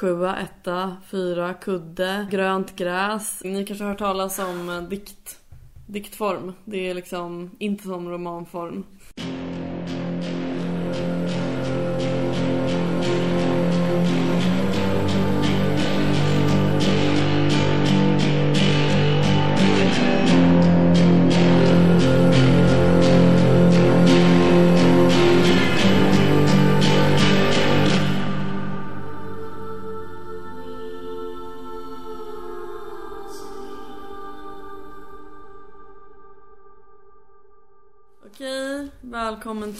sjua, 0.00 0.36
etta, 0.36 0.96
fyra, 1.10 1.54
kudde, 1.54 2.26
grönt 2.30 2.76
gräs. 2.76 3.40
Ni 3.44 3.64
kanske 3.64 3.84
har 3.84 3.90
hört 3.90 3.98
talas 3.98 4.38
om 4.38 4.68
eh, 4.68 4.82
dikt, 4.82 5.38
diktform. 5.86 6.52
Det 6.64 6.90
är 6.90 6.94
liksom 6.94 7.50
inte 7.58 7.84
som 7.84 8.08
romanform. 8.08 8.84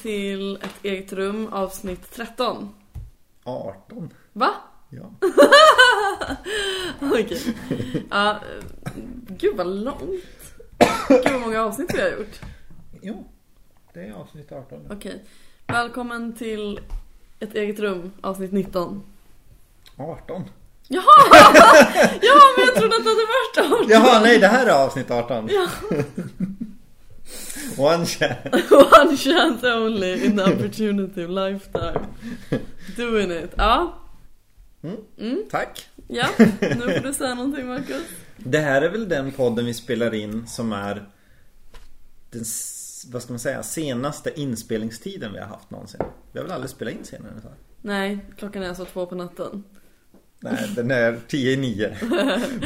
Till 0.03 0.57
ett 0.57 0.85
eget 0.85 1.13
rum 1.13 1.49
avsnitt 1.53 2.11
13. 2.15 2.75
18. 3.45 4.11
Va? 4.33 4.51
Ja. 4.91 5.11
Okej. 7.01 7.57
Ja, 8.11 8.31
eh, 8.31 8.65
gud 9.29 9.57
vad 9.57 9.67
långt. 9.67 10.25
Gud 11.09 11.33
vad 11.33 11.41
många 11.41 11.63
avsnitt 11.63 11.95
vi 11.95 12.01
har 12.01 12.09
gjort. 12.09 12.41
Jo, 13.03 13.29
det 13.95 14.01
är 14.01 14.13
avsnitt 14.13 14.53
18. 14.53 14.87
Okej. 14.91 15.25
Välkommen 15.67 16.33
till 16.33 16.81
ett 17.41 17.55
eget 17.55 17.79
rum 17.79 18.13
avsnitt 18.21 18.53
19. 18.53 19.03
18. 19.97 20.45
Jaha! 20.89 21.05
Ja, 22.23 22.35
men 22.57 22.67
jag 22.67 22.75
trodde 22.75 22.97
att 22.97 23.05
det 23.05 23.11
hade 23.11 23.27
varit 23.27 23.81
18. 23.81 23.89
Jaha, 23.91 24.21
nej 24.21 24.39
det 24.39 24.47
här 24.47 24.67
är 24.67 24.85
avsnitt 24.85 25.11
18. 25.11 25.49
Ja. 25.51 25.69
One 27.81 28.07
chance. 28.07 28.71
One 28.71 29.17
chance 29.17 29.65
only 29.65 30.27
in 30.27 30.37
the 30.37 30.45
opportunity 30.45 31.25
of 31.25 31.31
lifetime. 31.31 32.07
Doing 32.97 33.31
it. 33.31 33.51
Ja. 33.57 33.95
Mm. 34.83 35.45
Tack. 35.51 35.89
Ja, 36.09 36.27
nu 36.61 36.95
får 36.95 37.03
du 37.03 37.15
säga 37.15 37.35
någonting 37.35 37.67
Marcus. 37.67 38.03
Det 38.37 38.59
här 38.59 38.83
är 38.83 38.89
väl 38.89 39.09
den 39.09 39.33
podden 39.33 39.67
vi 39.67 39.75
spelar 39.75 40.15
in 40.15 40.47
som 40.47 40.73
är 40.73 41.09
den, 42.31 42.45
vad 43.13 43.23
ska 43.23 43.33
man 43.33 43.41
säga, 43.41 43.63
senaste 43.63 44.41
inspelningstiden 44.41 45.33
vi 45.33 45.39
har 45.39 45.47
haft 45.47 45.71
någonsin. 45.71 46.01
Vi 46.33 46.39
har 46.39 46.47
väl 46.47 46.53
aldrig 46.53 46.71
spelat 46.71 46.95
in 46.95 47.05
senare 47.05 47.33
här? 47.43 47.53
Nej, 47.83 48.19
klockan 48.37 48.63
är 48.63 48.69
alltså 48.69 48.85
två 48.85 49.07
på 49.07 49.15
natten. 49.15 49.65
Nej, 50.41 50.71
den 50.77 50.91
är 50.91 51.21
10 51.29 51.53
i 51.53 51.57
9. 51.57 51.97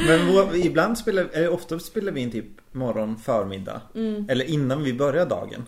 Men 0.07 0.27
vår, 0.33 0.55
ibland 0.55 0.97
spelar, 0.97 1.47
ofta 1.49 1.79
spelar 1.79 2.11
vi 2.11 2.21
in 2.21 2.31
typ 2.31 2.45
morgon, 2.71 3.17
förmiddag. 3.17 3.81
Eller 4.27 4.45
innan 4.45 4.83
vi 4.83 4.93
börjar 4.93 5.25
dagen. 5.25 5.65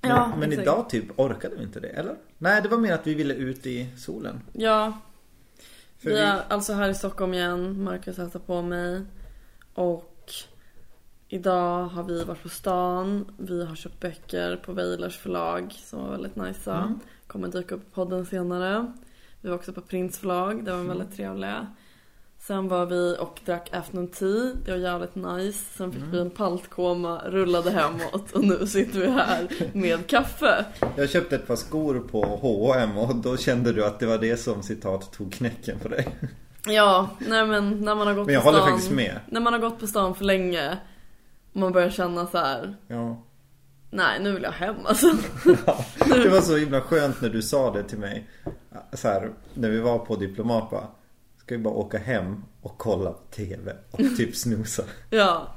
Men, 0.00 0.10
Ja, 0.10 0.32
men 0.38 0.52
idag 0.52 0.90
typ 0.90 1.04
orkade 1.18 1.56
vi 1.56 1.62
inte 1.62 1.80
det, 1.80 1.88
eller? 1.88 2.14
Nej, 2.38 2.62
det 2.62 2.68
var 2.68 2.78
mer 2.78 2.92
att 2.92 3.06
vi 3.06 3.14
ville 3.14 3.34
ut 3.34 3.66
i 3.66 3.86
solen. 3.96 4.40
Ja, 4.52 4.98
För 5.98 6.08
vi 6.10 6.14
vi- 6.14 6.20
är 6.20 6.42
alltså 6.48 6.72
här 6.72 6.88
i 6.88 6.94
Stockholm 6.94 7.34
igen. 7.34 7.82
Marcus 7.84 8.16
hälsar 8.16 8.40
på 8.40 8.62
mig. 8.62 9.00
Och 9.74 10.30
idag 11.28 11.84
har 11.84 12.02
vi 12.02 12.24
varit 12.24 12.42
på 12.42 12.48
stan. 12.48 13.24
Vi 13.38 13.64
har 13.64 13.74
köpt 13.76 14.00
böcker 14.00 14.56
på 14.56 14.72
Weilers 14.72 15.18
förlag 15.18 15.72
som 15.84 16.02
var 16.02 16.10
väldigt 16.10 16.36
nice. 16.36 16.70
Mm. 16.72 17.00
Kommer 17.26 17.48
dyka 17.48 17.74
upp 17.74 17.82
i 17.82 17.94
podden 17.94 18.26
senare. 18.26 18.92
Vi 19.40 19.48
var 19.48 19.56
också 19.56 19.72
på 19.72 19.80
Prins 19.80 20.18
förlag. 20.18 20.64
Det 20.64 20.70
var 20.70 20.78
Mm. 20.80 20.88
väldigt 20.98 21.16
trevliga. 21.16 21.66
Sen 22.40 22.68
var 22.68 22.86
vi 22.86 23.16
och 23.20 23.40
drack 23.44 23.70
afternoon 23.74 24.08
tea. 24.08 24.52
Det 24.64 24.70
var 24.70 24.78
jävligt 24.78 25.14
nice. 25.14 25.64
Sen 25.76 25.92
fick 25.92 26.00
Mm. 26.02 26.12
vi 26.12 26.20
en 26.20 26.30
paltkoma, 26.30 27.22
rullade 27.26 27.70
hemåt 27.70 28.32
och 28.32 28.44
nu 28.44 28.66
sitter 28.66 28.98
vi 29.00 29.10
här 29.10 29.48
med 29.72 30.06
kaffe. 30.06 30.64
Jag 30.96 31.10
köpte 31.10 31.36
ett 31.36 31.46
par 31.46 31.56
skor 31.56 32.00
på 32.10 32.22
H&M 32.22 32.98
och 32.98 33.16
då 33.16 33.36
kände 33.36 33.72
du 33.72 33.84
att 33.84 34.00
det 34.00 34.06
var 34.06 34.18
det 34.18 34.36
som 34.36 34.62
citat 34.62 35.12
tog 35.12 35.32
knäcken 35.32 35.78
på 35.78 35.88
dig. 35.88 36.08
Ja, 36.66 37.10
nej 37.18 37.46
men 37.46 37.84
när 37.84 37.94
man 37.94 38.06
har 38.06 38.14
gått 38.14 38.26
Men 38.26 38.34
jag 38.34 38.42
på 38.42 38.48
håller 38.48 38.60
stan, 38.60 38.70
faktiskt 38.72 38.92
med. 38.92 39.20
När 39.26 39.40
man 39.40 39.52
har 39.52 39.60
gått 39.60 39.80
på 39.80 39.86
stan 39.86 40.14
för 40.14 40.24
länge 40.24 40.78
och 41.52 41.60
man 41.60 41.72
börjar 41.72 41.90
känna 41.90 42.26
så 42.26 42.38
här. 42.38 42.76
Ja. 42.88 43.22
nej 43.90 44.20
nu 44.22 44.32
vill 44.32 44.42
jag 44.42 44.52
hem 44.52 44.76
alltså. 44.84 45.06
Det 46.22 46.28
var 46.28 46.40
så 46.40 46.56
himla 46.56 46.80
skönt 46.80 47.20
när 47.20 47.28
du 47.28 47.42
sa 47.42 47.72
det 47.72 47.82
till 47.82 47.98
mig. 47.98 48.28
Så 48.92 49.08
här, 49.08 49.30
när 49.54 49.70
vi 49.70 49.80
var 49.80 49.98
på 49.98 50.16
Diplomat 50.16 50.70
bara. 50.70 50.86
Ska 51.38 51.56
vi 51.56 51.62
bara 51.62 51.74
åka 51.74 51.98
hem 51.98 52.44
och 52.62 52.78
kolla 52.78 53.10
på 53.12 53.34
TV 53.36 53.72
och 53.90 53.98
typ 54.16 54.36
snusa. 54.36 54.82
ja, 55.10 55.54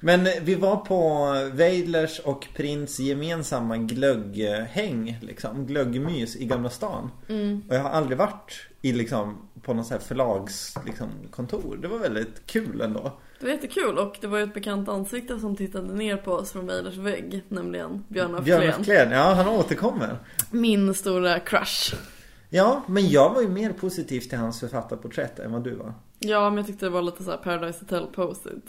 Men 0.00 0.28
vi 0.42 0.54
var 0.54 0.76
på 0.76 1.32
Weidlers 1.52 2.18
och 2.18 2.48
Prins 2.56 3.00
gemensamma 3.00 3.76
glögghäng, 3.76 5.18
liksom, 5.22 5.66
glöggmys 5.66 6.36
i 6.36 6.44
Gamla 6.44 6.70
stan. 6.70 7.10
Och 7.68 7.74
jag 7.74 7.80
har 7.80 7.90
aldrig 7.90 8.18
varit 8.18 8.66
i 8.82 8.92
liksom, 8.92 9.48
på 9.62 9.74
någon 9.74 9.84
sån 9.84 9.94
här 9.94 10.04
förlags 10.04 10.74
liksom, 10.86 11.08
kontor. 11.30 11.78
Det 11.82 11.88
var 11.88 11.98
väldigt 11.98 12.46
kul 12.46 12.80
ändå. 12.80 13.12
det 13.40 13.46
var 13.46 13.52
jättekul 13.52 13.98
och 13.98 14.16
det 14.20 14.26
var 14.26 14.38
ju 14.38 14.44
ett 14.44 14.54
bekant 14.54 14.88
ansikte 14.88 15.38
som 15.38 15.56
tittade 15.56 15.94
ner 15.94 16.16
på 16.16 16.32
oss 16.32 16.52
från 16.52 16.66
Weilers 16.66 16.96
vägg. 16.96 17.42
Nämligen 17.48 18.04
Björn 18.08 18.34
af 18.34 18.44
Björn 18.44 18.70
af 18.70 18.88
ja 18.88 19.34
han 19.34 19.48
återkommer. 19.48 20.16
Min 20.50 20.94
stora 20.94 21.40
crush. 21.40 21.94
Ja, 22.50 22.82
men 22.88 23.08
jag 23.08 23.34
var 23.34 23.42
ju 23.42 23.48
mer 23.48 23.72
positiv 23.72 24.20
till 24.20 24.38
hans 24.38 24.60
författarporträtt 24.60 25.38
än 25.38 25.52
vad 25.52 25.64
du 25.64 25.74
var. 25.74 25.94
Ja 26.18 26.50
men 26.50 26.56
jag 26.56 26.66
tyckte 26.66 26.86
det 26.86 26.90
var 26.90 27.02
lite 27.02 27.24
så 27.24 27.30
här 27.30 27.38
Paradise 27.38 27.78
Hotel 27.80 28.06
posted. 28.06 28.60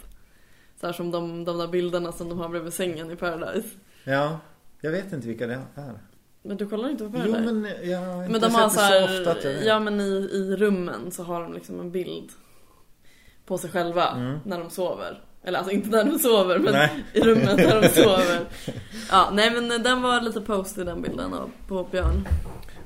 Så 0.80 0.86
här 0.86 0.92
som 0.92 1.10
de, 1.10 1.44
de 1.44 1.58
där 1.58 1.68
bilderna 1.68 2.12
som 2.12 2.28
de 2.28 2.38
har 2.38 2.48
bredvid 2.48 2.72
sängen 2.72 3.10
i 3.10 3.16
Paradise. 3.16 3.68
Ja, 4.04 4.38
jag 4.80 4.90
vet 4.90 5.12
inte 5.12 5.26
vilka 5.28 5.46
det 5.46 5.60
är. 5.74 5.98
Men 6.42 6.56
du 6.56 6.66
kollar 6.68 6.88
inte 6.88 7.04
på 7.04 7.10
Jo 7.24 7.32
Paradise? 7.32 7.52
men 7.52 7.90
jag 7.90 7.98
har 7.98 8.22
inte 8.24 8.32
Men 8.32 8.40
de 8.40 8.50
sett 8.50 8.60
har 8.60 8.68
så 8.68 8.80
här, 8.80 9.06
så 9.08 9.18
ofta 9.20 9.30
att 9.30 9.44
jag 9.44 9.52
vet. 9.52 9.64
ja 9.66 9.80
men 9.80 10.00
i, 10.00 10.28
i 10.32 10.56
rummen 10.56 11.10
så 11.10 11.22
har 11.22 11.42
de 11.42 11.52
liksom 11.54 11.80
en 11.80 11.90
bild 11.90 12.30
på 13.46 13.58
sig 13.58 13.70
själva 13.70 14.08
Mm. 14.08 14.38
när 14.44 14.58
de 14.58 14.70
sover. 14.70 15.22
Eller 15.44 15.58
alltså 15.58 15.72
inte 15.74 15.88
när 15.90 16.04
de 16.04 16.18
sover 16.18 16.58
men 16.58 16.72
Nej. 16.72 17.04
i 17.14 17.20
rummet 17.20 17.56
när 17.56 17.80
de 17.82 17.88
sover. 18.02 18.40
Ja, 19.10 19.30
nej 19.32 19.50
men 19.60 19.82
den 19.82 20.02
var 20.02 20.20
lite 20.20 20.40
posted 20.40 20.86
den 20.86 21.02
bilden 21.02 21.34
av, 21.34 21.50
på 21.68 21.84
Björn. 21.90 22.28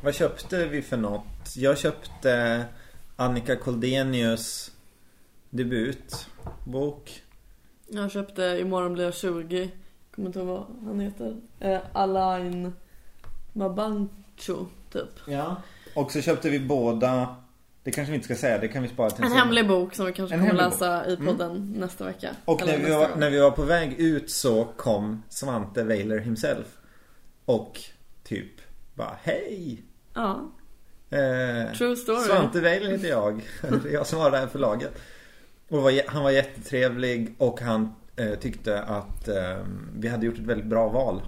Vad 0.06 0.14
köpte 0.14 0.66
vi 0.66 0.82
för 0.82 0.96
något? 0.96 1.56
Jag 1.56 1.78
köpte 1.78 2.64
Annika 3.16 3.56
Koldenius 3.56 4.70
debutbok. 5.50 7.22
Jag 7.86 8.10
köpte 8.10 8.42
Imorgon 8.42 8.92
blir 8.92 9.04
jag 9.04 9.14
20. 9.14 9.70
Kommer 10.14 10.26
inte 10.28 10.38
ihåg 10.38 10.46
vad 10.46 10.66
han 10.86 11.00
heter. 11.00 11.36
Eh, 11.60 11.78
Alain 11.92 12.72
Mabancho 13.52 14.66
typ. 14.92 15.08
Ja. 15.26 15.56
Och 15.94 16.12
så 16.12 16.20
köpte 16.20 16.50
vi 16.50 16.60
båda 16.60 17.36
Det 17.82 17.90
kanske 17.90 18.10
vi 18.10 18.14
inte 18.14 18.24
ska 18.24 18.36
säga, 18.36 18.58
det 18.58 18.68
kan 18.68 18.82
vi 18.82 18.88
spara 18.88 19.10
till 19.10 19.24
En 19.24 19.30
senare. 19.30 19.44
hemlig 19.44 19.68
bok 19.68 19.94
som 19.94 20.06
vi 20.06 20.12
kanske 20.12 20.34
En 20.34 20.40
kommer 20.40 20.54
läsa 20.54 21.06
i 21.06 21.16
podden 21.16 21.74
nästa 21.76 22.04
vecka. 22.04 22.36
Och 22.44 22.66
när 22.66 22.78
vi, 22.78 22.90
var, 22.90 23.16
när 23.16 23.30
vi 23.30 23.40
var 23.40 23.50
på 23.50 23.62
väg 23.62 23.92
ut 23.92 24.30
så 24.30 24.64
kom 24.64 25.22
Svante 25.28 25.84
Weiler 25.84 26.18
himself 26.18 26.66
Och 27.44 27.80
typ 28.24 28.60
bara 28.94 29.18
hej 29.22 29.85
Ja, 30.16 30.50
eh, 31.10 31.72
true 31.72 31.96
story. 31.96 32.20
Svante 32.20 32.60
Weiler 32.60 32.90
heter 32.90 33.08
jag. 33.08 33.42
Det 33.82 33.88
är 33.88 33.92
jag 33.92 34.06
som 34.06 34.18
har 34.18 34.30
det 34.30 34.38
här 34.38 34.46
förlaget 34.46 34.98
Och 35.68 35.82
var, 35.82 36.08
han 36.08 36.22
var 36.22 36.30
jättetrevlig 36.30 37.34
och 37.38 37.60
han 37.60 37.94
eh, 38.16 38.34
tyckte 38.34 38.82
att 38.82 39.28
eh, 39.28 39.58
vi 39.98 40.08
hade 40.08 40.26
gjort 40.26 40.38
ett 40.38 40.46
väldigt 40.46 40.66
bra 40.66 40.88
val 40.88 41.22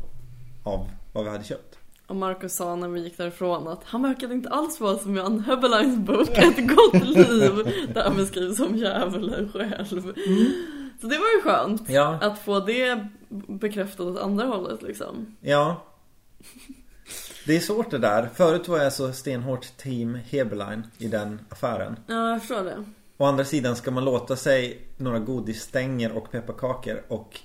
Av 0.65 0.91
vad 1.13 1.25
vi 1.25 1.31
hade 1.31 1.45
köpt. 1.45 1.79
Och 2.07 2.17
Marcus 2.17 2.55
sa 2.57 2.77
när 2.77 2.89
vi 2.89 3.01
gick 3.01 3.17
därifrån 3.17 3.69
att 3.69 3.85
han 3.85 4.03
verkade 4.03 4.35
inte 4.35 4.49
alls 4.49 4.81
vara 4.81 4.99
som 4.99 5.17
Jan 5.17 5.41
Heberleins 5.41 5.99
bok 5.99 6.29
Ett 6.39 6.69
gott 6.69 7.07
liv. 7.07 7.73
Där 7.95 8.03
han 8.05 8.17
beskrivs 8.17 8.57
som 8.57 8.77
djävulen 8.77 9.53
själv. 9.53 10.03
Så 11.01 11.07
det 11.07 11.19
var 11.19 11.37
ju 11.37 11.43
skönt 11.43 11.91
Ja, 11.91 12.19
att 12.23 12.39
få 12.39 12.61
det 12.61 13.09
bekräftat 13.49 14.01
åt 14.01 14.19
andra 14.19 14.45
hållet 14.47 14.83
liksom. 14.83 15.37
ja 15.41 15.85
Det 17.49 17.57
är 17.57 17.61
svårt 17.61 17.91
det 17.91 17.99
där 17.99 18.29
Förut 18.35 18.69
var 18.69 18.79
jag 18.79 18.93
så 18.93 19.13
stenhårt 19.13 19.77
team 19.77 20.15
Heberlein 20.15 20.87
i 20.99 21.09
den 21.09 21.41
affären 21.49 21.97
Ja, 22.07 22.31
jag 22.31 22.41
förstår 22.41 22.65
det. 22.65 22.85
Å 23.17 23.25
andra 23.25 23.45
sidan 23.45 23.77
ska 23.77 23.91
man 23.91 24.05
låta 24.05 24.37
sig 24.37 24.87
några 24.97 25.19
godisstänger 25.19 26.13
och 26.13 26.31
pepparkakor 26.31 27.03
och 27.09 27.41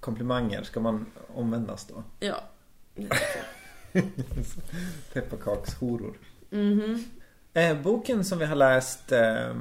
komplimanger 0.00 0.62
ska 0.62 0.80
man 0.80 1.06
omvändas 1.34 1.86
då. 1.86 2.02
Ja. 2.20 2.42
Pepparkakshoror. 5.12 6.18
Mhm. 6.50 7.04
Eh, 7.54 7.82
boken 7.82 8.24
som 8.24 8.38
vi 8.38 8.44
har 8.44 8.56
läst 8.56 9.12
eh, 9.12 9.54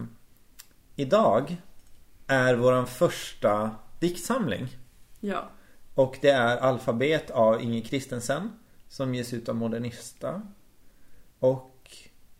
idag 0.95 1.57
är 2.28 2.56
våran 2.56 2.88
första 2.88 3.72
diktsamling. 4.00 4.78
Ja. 5.19 5.50
Och 5.95 6.18
det 6.22 6.30
är 6.30 6.57
Alfabet 6.57 7.31
av 7.31 7.62
Inge 7.62 7.81
Kristensen 7.81 8.51
som 8.89 9.16
ges 9.16 9.34
ut 9.34 9.50
av 9.50 9.56
Modernista. 9.56 10.42
Och 11.39 11.74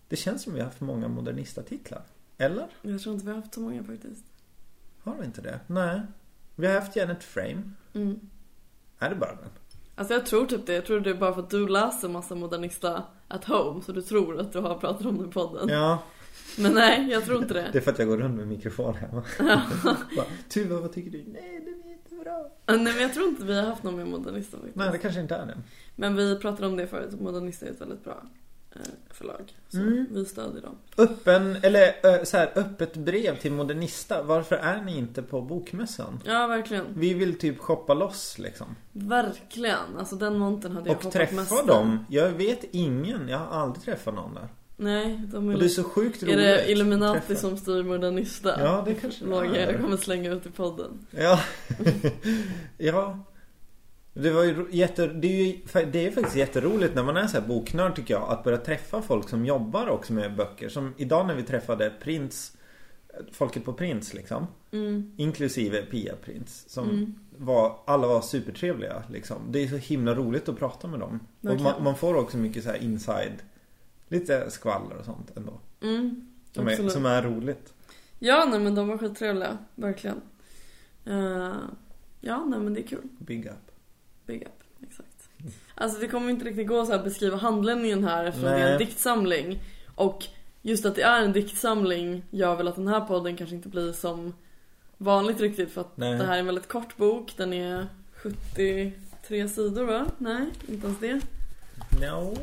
Det 0.08 0.16
känns 0.16 0.44
som 0.44 0.54
vi 0.54 0.60
har 0.60 0.66
haft 0.66 0.82
många 0.82 1.08
modernistatitlar. 1.08 2.02
Eller? 2.38 2.68
Jag 2.82 3.02
tror 3.02 3.14
inte 3.16 3.26
vi 3.26 3.32
har 3.32 3.42
haft 3.42 3.54
så 3.54 3.60
många 3.60 3.84
faktiskt. 3.84 4.24
Har 5.04 5.16
vi 5.20 5.26
inte 5.26 5.42
det? 5.42 5.60
Nej. 5.68 6.02
Vi 6.56 6.68
har 6.68 6.74
haft 6.80 6.96
Janet 6.96 7.24
Frame. 7.24 7.72
Mm. 7.94 8.20
Är 9.00 9.10
det 9.10 9.16
bara 9.16 9.36
den? 9.36 9.50
Alltså 9.96 10.14
jag 10.14 10.26
tror 10.26 10.46
typ 10.46 10.66
det. 10.66 10.74
Jag 10.74 10.86
tror 10.86 11.00
det 11.00 11.10
är 11.10 11.14
bara 11.14 11.34
för 11.34 11.42
att 11.42 11.50
du 11.50 11.68
läser 11.68 12.10
massa 12.10 12.36
modernista 12.36 13.04
at 13.28 13.46
home. 13.46 13.82
Så 13.82 13.92
du 13.92 14.02
tror 14.02 14.40
att 14.40 14.54
du 14.54 14.60
har 14.60 14.78
pratat 14.78 15.06
om 15.06 15.18
det 15.18 15.26
i 15.30 15.32
podden. 15.32 15.70
Ja, 15.70 16.04
Men 16.58 16.74
nej, 16.74 17.10
jag 17.12 17.26
tror 17.26 17.42
inte 17.42 17.54
det. 17.54 17.70
det 17.72 17.78
är 17.78 17.82
för 17.82 17.92
att 17.92 18.00
jag 18.00 18.08
går 18.08 18.18
runt 18.18 18.36
med 18.38 18.48
mikrofon 18.48 18.96
hemma. 18.96 19.24
Tuva, 20.50 20.80
vad 20.80 20.94
tycker 20.94 21.12
du? 21.12 21.24
Nej, 21.28 21.62
den 21.66 21.82
jättebra. 22.18 22.44
Nej 22.66 22.94
men 22.94 23.02
jag 23.02 23.14
tror 23.14 23.28
inte 23.28 23.44
vi 23.46 23.56
har 23.60 23.64
haft 23.68 23.84
någon 23.84 23.96
med 23.96 24.08
modernista 24.08 24.58
faktiskt. 24.58 24.76
Nej, 24.76 24.90
det 24.92 24.98
kanske 24.98 25.22
inte 25.22 25.36
är 25.36 25.46
den. 25.46 25.64
Men 25.96 26.16
vi 26.16 26.40
pratade 26.40 26.68
om 26.68 26.78
det 26.78 26.88
förut. 26.88 27.20
Modernista 27.22 27.66
är 27.66 27.72
ett 27.72 27.82
väldigt 27.82 28.04
bra 28.04 28.24
eh, 28.76 28.82
förlag. 29.10 29.54
Så 29.70 29.78
Mm. 29.78 30.06
vi 30.12 30.26
stödjer 30.26 30.62
dem. 30.62 30.76
Öppen, 30.98 31.56
eller 31.64 31.96
ö, 32.04 32.26
så 32.26 32.38
här, 32.38 32.52
öppet 32.56 32.96
brev 32.98 33.38
till 33.40 33.52
Modernista. 33.52 34.24
Varför 34.24 34.56
är 34.56 34.82
ni 34.82 34.98
inte 34.98 35.22
på 35.24 35.42
bokmässan? 35.42 36.20
Ja, 36.26 36.48
verkligen. 36.48 36.86
Vi 36.96 37.14
vill 37.14 37.40
typ 37.40 37.60
shoppa 37.60 37.94
loss 37.94 38.40
liksom. 38.40 38.76
Verkligen. 38.92 39.98
Alltså 40.00 40.16
den 40.16 40.38
montern 40.38 40.72
hade 40.72 40.90
jag 40.90 40.98
Och 40.98 41.04
hoppat 41.04 41.14
träffa 41.14 41.36
mest 41.36 41.68
dem. 41.68 42.06
Jag 42.10 42.30
vet 42.30 42.64
ingen. 42.72 43.30
Jag 43.30 43.38
har 43.38 43.60
aldrig 43.62 43.84
träffat 43.86 44.14
någon 44.14 44.34
där. 44.34 44.48
Nej, 44.80 45.22
de 45.32 45.50
är, 45.50 45.54
Och 45.54 45.60
det 45.60 45.66
är 45.66 45.70
så 45.70 45.84
sjukt 45.84 46.24
roligt. 46.24 46.34
Är 46.36 46.38
det 46.38 46.72
Illuminati 46.72 47.36
som 47.36 47.58
styr 47.58 47.84
Modernista? 47.84 48.62
Ja, 48.64 48.84
det 48.88 48.94
kanske 48.94 49.26
det 49.26 49.36
är. 49.36 49.72
jag 49.72 49.82
kommer 49.82 49.98
slänga 49.98 50.32
ut 50.32 50.46
i 50.46 50.50
podden. 50.50 51.06
Ja. 51.12 51.40
ja. 52.78 53.20
Det 54.14 54.32
var 54.32 54.44
ju 54.44 54.66
jätte, 54.72 55.08
det 55.08 55.28
är 55.28 55.46
ju 55.46 55.60
det 55.92 56.08
är 56.08 56.12
faktiskt 56.12 56.36
jätteroligt 56.36 56.96
när 56.96 57.04
man 57.04 57.18
är 57.18 57.28
så 57.28 57.40
här 57.40 57.48
boknörd 57.48 57.96
tycker 57.96 58.14
jag 58.14 58.30
att 58.30 58.44
börja 58.44 58.58
träffa 58.58 59.02
folk 59.02 59.30
som 59.30 59.46
jobbar 59.46 59.88
också 59.88 60.14
med 60.14 60.36
böcker. 60.36 60.70
Som 60.70 60.94
idag 60.98 61.28
när 61.28 61.36
vi 61.36 61.44
träffade 61.44 61.94
Prins 62.04 62.58
Folket 63.32 63.66
på 63.66 63.74
Prins 63.74 64.14
liksom. 64.14 64.48
Mm. 64.72 65.12
Inklusive 65.18 65.82
Pia 65.82 66.16
Prins. 66.26 66.70
Som 66.70 66.90
Mm. 66.90 67.16
var, 67.38 67.80
alla 67.86 68.08
var 68.08 68.22
supertrevliga 68.22 69.04
liksom. 69.10 69.38
Det 69.52 69.64
är 69.64 69.68
så 69.68 69.76
himla 69.78 70.16
roligt 70.16 70.50
att 70.50 70.60
prata 70.60 70.88
med 70.88 71.00
dem. 71.00 71.20
Och 71.42 71.48
Verkligen. 71.50 71.64
man, 71.64 71.84
man 71.84 71.96
får 71.96 72.16
också 72.16 72.38
mycket 72.38 72.64
så 72.64 72.70
här 72.70 72.84
inside 72.84 73.34
Lite 74.08 74.52
skvaller 74.52 74.96
och 74.96 75.06
sånt 75.06 75.38
ändå. 75.38 75.60
Mm. 75.82 76.28
Som 76.54 76.68
är, 76.68 76.90
som 76.90 77.06
är 77.06 77.22
roligt. 77.22 77.74
Ja, 78.20 78.46
nej 78.46 78.60
men 78.60 78.76
de 78.76 78.88
var 78.88 78.98
skittrevliga. 78.98 79.58
Verkligen. 79.76 80.22
Eh, 81.06 81.56
ja, 82.22 82.46
nej 82.46 82.60
men 82.60 82.74
det 82.74 82.82
är 82.82 82.88
kul. 82.88 83.08
Big 83.20 83.46
up. 83.46 83.72
Big 84.26 84.42
up. 84.42 84.84
Exakt. 84.90 85.30
Alltså 85.76 86.00
det 86.00 86.08
kommer 86.08 86.30
inte 86.30 86.46
riktigt 86.46 86.68
gå 86.68 86.86
så 86.86 86.94
att 86.94 87.04
beskriva 87.04 87.38
handledningen 87.38 88.04
här 88.04 88.26
eftersom 88.26 88.50
det 88.50 88.56
är 88.56 88.64
Nej. 88.64 88.72
en 88.72 88.78
diktsamling. 88.78 89.60
Och 89.96 90.24
just 90.62 90.86
att 90.86 90.96
det 90.96 91.02
är 91.02 91.22
en 91.24 91.34
diktsamling 91.34 92.24
gör 92.30 92.56
väl 92.56 92.68
att 92.68 92.76
den 92.76 92.88
här 92.88 93.02
podden 93.02 93.38
kanske 93.38 93.56
inte 93.56 93.70
blir 93.70 93.94
som 93.94 94.34
vanligt 94.98 95.42
riktigt 95.42 95.72
för 95.72 95.82
att 95.82 95.98
Nej. 95.98 96.18
det 96.18 96.26
här 96.26 96.36
är 96.36 96.40
en 96.40 96.46
väldigt 96.46 96.68
kort 96.68 96.98
bok. 96.98 97.34
Den 97.38 97.54
är 97.54 97.88
73 98.14 98.92
sidor 99.50 99.84
va? 99.84 100.06
Nej, 100.18 100.46
inte 100.68 100.88
ens 100.88 101.00
det. 101.00 101.22
No. 102.02 102.38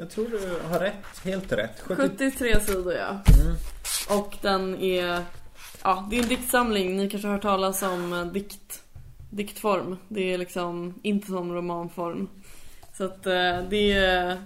Jag 0.00 0.10
tror 0.10 0.28
du 0.28 0.68
har 0.68 0.78
rätt. 0.78 1.24
Helt 1.24 1.52
rätt. 1.52 1.80
70... 1.80 2.02
73 2.02 2.60
sidor 2.60 2.92
ja. 2.92 3.08
Mm. 3.08 3.56
Och 4.20 4.36
den 4.42 4.74
är, 4.74 5.22
ja 5.82 6.06
det 6.10 6.18
är 6.18 6.22
en 6.22 6.28
diktsamling. 6.28 6.96
Ni 6.96 7.10
kanske 7.10 7.28
har 7.28 7.34
hört 7.34 7.42
talas 7.42 7.82
om 7.82 8.12
eh, 8.12 8.24
dikt, 8.26 8.82
diktform. 9.30 9.96
Det 10.08 10.34
är 10.34 10.38
liksom 10.38 10.94
inte 11.02 11.26
som 11.26 11.52
romanform. 11.52 12.28
Så 12.96 13.04
att 13.04 13.26
eh, 13.26 13.60
det 13.70 13.92
är, 13.92 14.42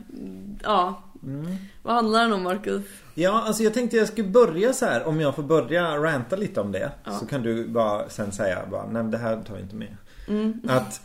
ja. 0.62 1.02
Mm. 1.22 1.56
Vad 1.82 1.94
handlar 1.94 2.22
den 2.22 2.32
om 2.32 2.42
Marcus? 2.42 2.84
Ja, 3.14 3.42
alltså 3.46 3.62
jag 3.62 3.74
tänkte 3.74 3.96
jag 3.96 4.08
skulle 4.08 4.28
börja 4.28 4.72
så 4.72 4.86
här. 4.86 5.04
Om 5.06 5.20
jag 5.20 5.34
får 5.34 5.42
börja 5.42 5.96
ranta 5.96 6.36
lite 6.36 6.60
om 6.60 6.72
det. 6.72 6.92
Ja. 7.04 7.12
Så 7.12 7.26
kan 7.26 7.42
du 7.42 7.68
bara 7.68 8.08
sen 8.08 8.32
säga 8.32 8.62
bara, 8.70 8.86
nej 8.86 9.04
det 9.04 9.18
här 9.18 9.42
tar 9.42 9.54
vi 9.54 9.60
inte 9.62 9.76
med. 9.76 9.96
Mm. 10.28 10.60
Att 10.68 11.00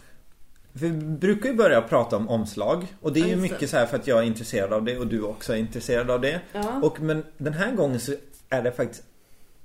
vi 0.80 0.92
brukar 0.92 1.50
ju 1.50 1.56
börja 1.56 1.82
prata 1.82 2.18
om 2.18 2.30
omslag. 2.30 2.88
Och 3.02 3.14
det 3.14 3.20
är 3.20 3.26
ju 3.26 3.32
just 3.32 3.42
mycket 3.42 3.70
så 3.70 3.78
här 3.78 3.86
för 3.86 3.98
att 3.98 4.08
jag 4.08 4.20
är 4.20 4.24
intresserad 4.24 4.74
av 4.74 4.84
det 4.84 4.98
och 4.98 5.08
du 5.08 5.22
också 5.22 5.54
är 5.54 5.58
intresserad 5.58 6.12
av 6.12 6.22
det. 6.22 6.42
Ja. 6.54 6.80
Och 6.84 7.02
men 7.02 7.24
den 7.38 7.54
här 7.54 7.72
gången 7.72 8.00
så 8.00 8.14
är 8.50 8.62
det 8.62 8.72
faktiskt 8.72 9.04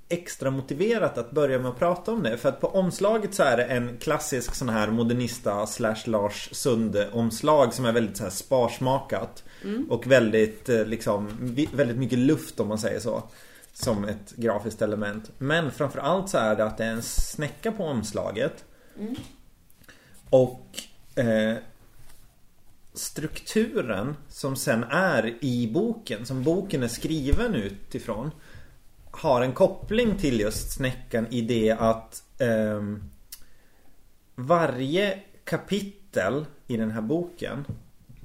extra 0.09 0.51
motiverat 0.51 1.17
att 1.17 1.31
börja 1.31 1.59
med 1.59 1.71
att 1.71 1.79
prata 1.79 2.11
om 2.11 2.23
det. 2.23 2.37
För 2.37 2.49
att 2.49 2.61
på 2.61 2.67
omslaget 2.67 3.33
så 3.33 3.43
är 3.43 3.57
det 3.57 3.63
en 3.63 3.97
klassisk 3.97 4.55
sån 4.55 4.69
här 4.69 4.87
modernista 4.87 5.65
slash 5.65 6.05
Lars 6.05 6.49
Sunde 6.51 7.09
omslag 7.11 7.73
som 7.73 7.85
är 7.85 7.91
väldigt 7.91 8.17
så 8.17 8.23
här 8.23 8.31
sparsmakat. 8.31 9.43
Och 9.89 10.07
väldigt 10.07 10.69
eh, 10.69 10.85
liksom, 10.85 11.29
väldigt 11.73 11.97
mycket 11.97 12.19
luft 12.19 12.59
om 12.59 12.67
man 12.67 12.77
säger 12.77 12.99
så. 12.99 13.23
Som 13.73 14.03
ett 14.05 14.35
grafiskt 14.35 14.81
element. 14.81 15.31
Men 15.37 15.71
framförallt 15.71 16.29
så 16.29 16.37
är 16.37 16.55
det 16.55 16.65
att 16.65 16.77
det 16.77 16.85
är 16.85 16.91
en 16.91 17.01
snäcka 17.01 17.71
på 17.71 17.83
omslaget. 17.83 18.65
Och 20.29 20.67
eh, 21.15 21.57
strukturen 22.93 24.15
som 24.27 24.55
sen 24.55 24.83
är 24.83 25.43
i 25.43 25.71
boken, 25.73 26.25
som 26.25 26.43
boken 26.43 26.83
är 26.83 26.87
skriven 26.87 27.55
utifrån 27.55 28.31
har 29.15 29.41
en 29.41 29.53
koppling 29.53 30.17
till 30.17 30.39
just 30.39 30.71
snäckan 30.71 31.27
i 31.29 31.41
det 31.41 31.71
att 31.71 32.23
ehm, 32.39 33.03
varje 34.35 35.19
kapitel 35.43 36.45
i 36.67 36.77
den 36.77 36.91
här 36.91 37.01
boken 37.01 37.65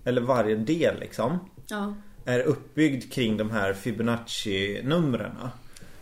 eller 0.04 0.20
varje 0.20 0.56
del 0.56 1.00
liksom 1.00 1.38
ja. 1.68 1.94
är 2.24 2.40
uppbyggd 2.40 3.12
kring 3.12 3.36
de 3.36 3.50
här 3.50 3.72
Fibonacci-numren 3.72 5.32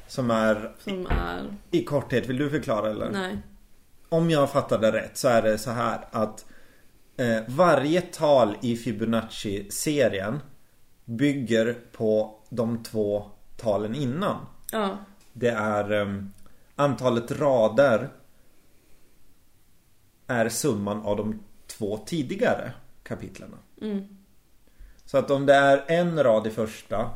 som 0.09 0.31
är 0.31 0.75
Som 0.85 1.07
är, 1.07 1.55
i 1.71 1.85
korthet, 1.85 2.27
vill 2.27 2.39
du 2.39 2.51
förklara 2.51 2.91
eller? 2.91 3.11
nej. 3.11 3.39
Om 4.09 4.31
jag 4.31 4.51
fattade 4.51 4.93
rätt 4.93 5.17
så 5.17 5.29
är 5.29 5.43
det 5.43 5.59
så 5.59 5.71
här 5.71 6.05
att 6.11 6.45
eh, 7.17 7.43
varje 7.49 8.01
tal 8.01 8.57
i 8.63 8.77
Fibonacci-serien 8.77 10.39
bygger 11.05 11.77
på 11.93 12.39
de 12.49 12.83
två 12.83 13.31
talen 13.57 13.95
innan. 13.95 14.37
Ja. 14.73 14.99
Det 15.33 15.51
är 15.51 15.93
eh, 15.93 16.23
antalet 16.75 17.31
rader 17.31 18.11
är 20.27 20.49
summan 20.49 21.03
av 21.03 21.17
de 21.17 21.41
två 21.67 21.99
tidigare 22.07 22.73
kapitlen. 23.03 23.55
Mm. 23.83 24.05
Så 25.05 25.19
att 25.19 25.31
om 25.31 25.47
det 25.47 25.55
är 25.55 25.85
en 25.89 26.23
rad 26.23 26.47
i 26.47 26.51
första 26.51 27.11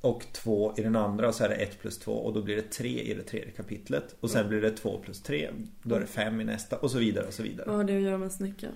och 0.00 0.26
två 0.32 0.74
i 0.76 0.82
den 0.82 0.96
andra 0.96 1.32
så 1.32 1.44
är 1.44 1.48
det 1.48 1.54
ett 1.54 1.80
plus 1.80 1.98
två 1.98 2.12
och 2.12 2.32
då 2.32 2.42
blir 2.42 2.56
det 2.56 2.70
tre 2.70 3.00
i 3.00 3.14
det 3.14 3.22
tredje 3.22 3.50
kapitlet. 3.50 4.16
Och 4.20 4.30
sen 4.30 4.48
blir 4.48 4.60
det 4.60 4.70
två 4.70 4.98
plus 4.98 5.22
tre. 5.22 5.50
Då 5.82 5.94
är 5.94 6.00
det 6.00 6.06
fem 6.06 6.40
i 6.40 6.44
nästa 6.44 6.76
och 6.76 6.90
så 6.90 6.98
vidare 6.98 7.26
och 7.26 7.32
så 7.32 7.42
vidare. 7.42 7.66
Vad 7.66 7.76
har 7.76 7.84
det 7.84 7.96
att 7.96 8.02
göra 8.02 8.18
med 8.18 8.32
snäcka? 8.32 8.68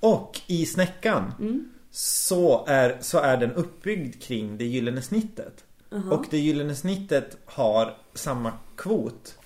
Och 0.00 0.40
i 0.46 0.66
snäckan 0.66 1.34
Mm. 1.38 1.68
så 1.90 2.66
är, 2.66 2.98
så 3.00 3.18
är 3.18 3.36
den 3.36 3.52
uppbyggd 3.52 4.22
kring 4.22 4.58
det 4.58 4.64
gyllene 4.64 5.02
snittet. 5.02 5.64
Jaha. 5.90 6.10
Och 6.10 6.26
det 6.30 6.38
gyllene 6.38 6.74
snittet 6.74 7.36
har 7.44 7.96
samma 8.14 8.52
kvot 8.76 9.38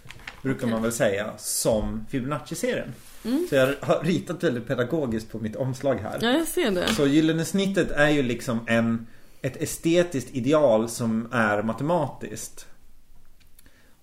Brukar 0.43 0.67
man 0.67 0.83
väl 0.83 0.93
säga 0.93 1.33
som 1.39 2.07
Fibonacci-serien. 2.11 2.95
Mm. 3.25 3.47
Så 3.49 3.55
jag 3.55 3.75
har 3.81 4.05
ritat 4.05 4.43
väldigt 4.43 4.67
pedagogiskt 4.67 5.31
på 5.31 5.39
mitt 5.39 5.57
omslag 5.57 5.95
här. 5.95 6.19
Ja, 6.23 6.31
jag 6.31 6.49
ser 6.49 6.71
det. 6.71 6.95
Så 6.95 7.07
gyllene 7.07 7.45
snittet 7.45 7.91
är 7.91 8.09
ju 8.09 8.23
liksom 8.23 8.61
en, 8.67 9.07
ett 9.43 9.63
estetiskt 9.63 10.35
ideal 10.35 10.89
som 10.89 11.29
är 11.33 11.63
matematiskt. 11.63 12.67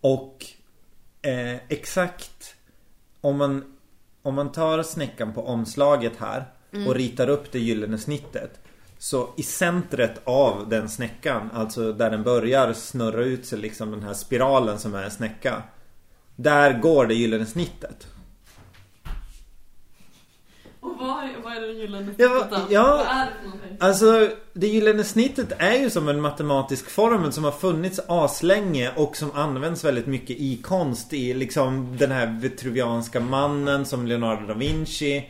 Och 0.01 0.45
eh, 1.21 1.55
exakt 1.67 2.55
om 3.21 3.37
man, 3.37 3.78
om 4.21 4.35
man 4.35 4.51
tar 4.51 4.83
snäckan 4.83 5.33
på 5.33 5.47
omslaget 5.47 6.13
här 6.19 6.45
och 6.87 6.95
ritar 6.95 7.29
upp 7.29 7.51
det 7.51 7.59
gyllene 7.59 7.97
snittet. 7.97 8.59
Så 8.97 9.29
i 9.37 9.43
centret 9.43 10.21
av 10.23 10.69
den 10.69 10.89
snäckan, 10.89 11.49
alltså 11.53 11.93
där 11.93 12.09
den 12.09 12.23
börjar 12.23 12.73
snurra 12.73 13.23
ut 13.23 13.45
sig 13.45 13.59
liksom 13.59 13.91
den 13.91 14.03
här 14.03 14.13
spiralen 14.13 14.79
som 14.79 14.95
är 14.95 15.03
en 15.03 15.11
snäcka. 15.11 15.63
Där 16.35 16.79
går 16.79 17.05
det 17.05 17.13
gyllene 17.13 17.45
snittet. 17.45 18.07
Och 20.81 20.95
vad 20.99 21.23
är, 21.23 21.29
vad 21.43 21.53
är 21.57 21.61
det 21.61 21.71
gyllene 21.73 22.13
Ja, 22.17 22.29
snittet 22.29 22.49
då? 22.51 22.73
ja. 22.73 22.83
Vad 22.97 23.17
är 23.17 23.25
det 23.25 23.31
för 23.41 23.45
någonting? 23.45 23.77
Alltså, 23.79 24.29
det 24.53 24.67
gyllene 24.67 25.03
snittet 25.03 25.51
är 25.57 25.75
ju 25.75 25.89
som 25.89 26.09
en 26.09 26.21
matematisk 26.21 26.89
formel 26.89 27.33
som 27.33 27.43
har 27.43 27.51
funnits 27.51 27.99
aslänge 28.07 28.91
och 28.95 29.15
som 29.17 29.31
används 29.31 29.83
väldigt 29.83 30.07
mycket 30.07 30.37
i 30.39 30.57
konst. 30.57 31.13
I 31.13 31.33
liksom 31.33 31.97
den 31.97 32.11
här 32.11 32.39
vitruvianska 32.41 33.19
mannen 33.19 33.85
som 33.85 34.07
Leonardo 34.07 34.47
da 34.47 34.53
Vinci 34.53 35.29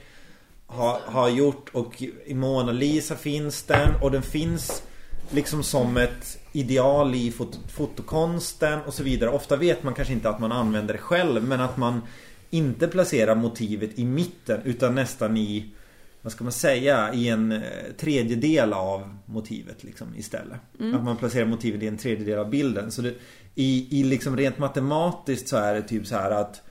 har, 0.67 0.99
har 1.05 1.29
gjort 1.29 1.69
och 1.73 2.01
i 2.25 2.33
Mona 2.33 2.71
Lisa 2.71 3.15
finns 3.15 3.63
den 3.63 3.89
och 4.01 4.11
den 4.11 4.21
finns 4.21 4.83
liksom 5.29 5.63
som 5.63 5.97
ett 5.97 6.37
ideal 6.51 7.15
i 7.15 7.31
fot 7.31 7.59
fotokonsten 7.75 8.79
och 8.87 8.93
så 8.93 9.03
vidare. 9.03 9.29
Ofta 9.29 9.55
vet 9.55 9.83
man 9.83 9.93
kanske 9.93 10.13
inte 10.13 10.29
att 10.29 10.39
man 10.39 10.51
använder 10.51 10.93
det 10.93 10.99
själv 10.99 11.43
men 11.43 11.61
att 11.61 11.77
man 11.77 12.01
inte 12.49 12.87
placerar 12.87 13.35
motivet 13.35 13.99
i 13.99 14.05
mitten 14.05 14.61
utan 14.63 14.95
nästan 14.95 15.37
i 15.37 15.73
vad 16.21 16.31
ska 16.31 16.43
man 16.43 16.53
säga, 16.53 17.13
i 17.13 17.27
en 17.27 17.51
eh, 17.51 17.61
tredjedel 17.97 18.73
av 18.73 19.17
motivet 19.25 19.83
liksom 19.83 20.15
istället. 20.15 20.59
Att 20.95 21.03
man 21.03 21.17
placerar 21.17 21.45
motivet 21.45 21.83
i 21.83 21.87
en 21.87 21.97
tredjedel 21.97 22.39
av 22.39 22.49
bilden. 22.49 22.91
Så 22.91 23.01
det, 23.01 23.13
i, 23.55 23.99
i 23.99 24.03
liksom 24.03 24.37
rent 24.37 24.57
matematiskt 24.57 25.47
så 25.47 25.57
är 25.57 25.75
det 25.75 25.81
typ 25.81 26.07
så 26.07 26.15
här 26.15 26.31
att 26.31 26.61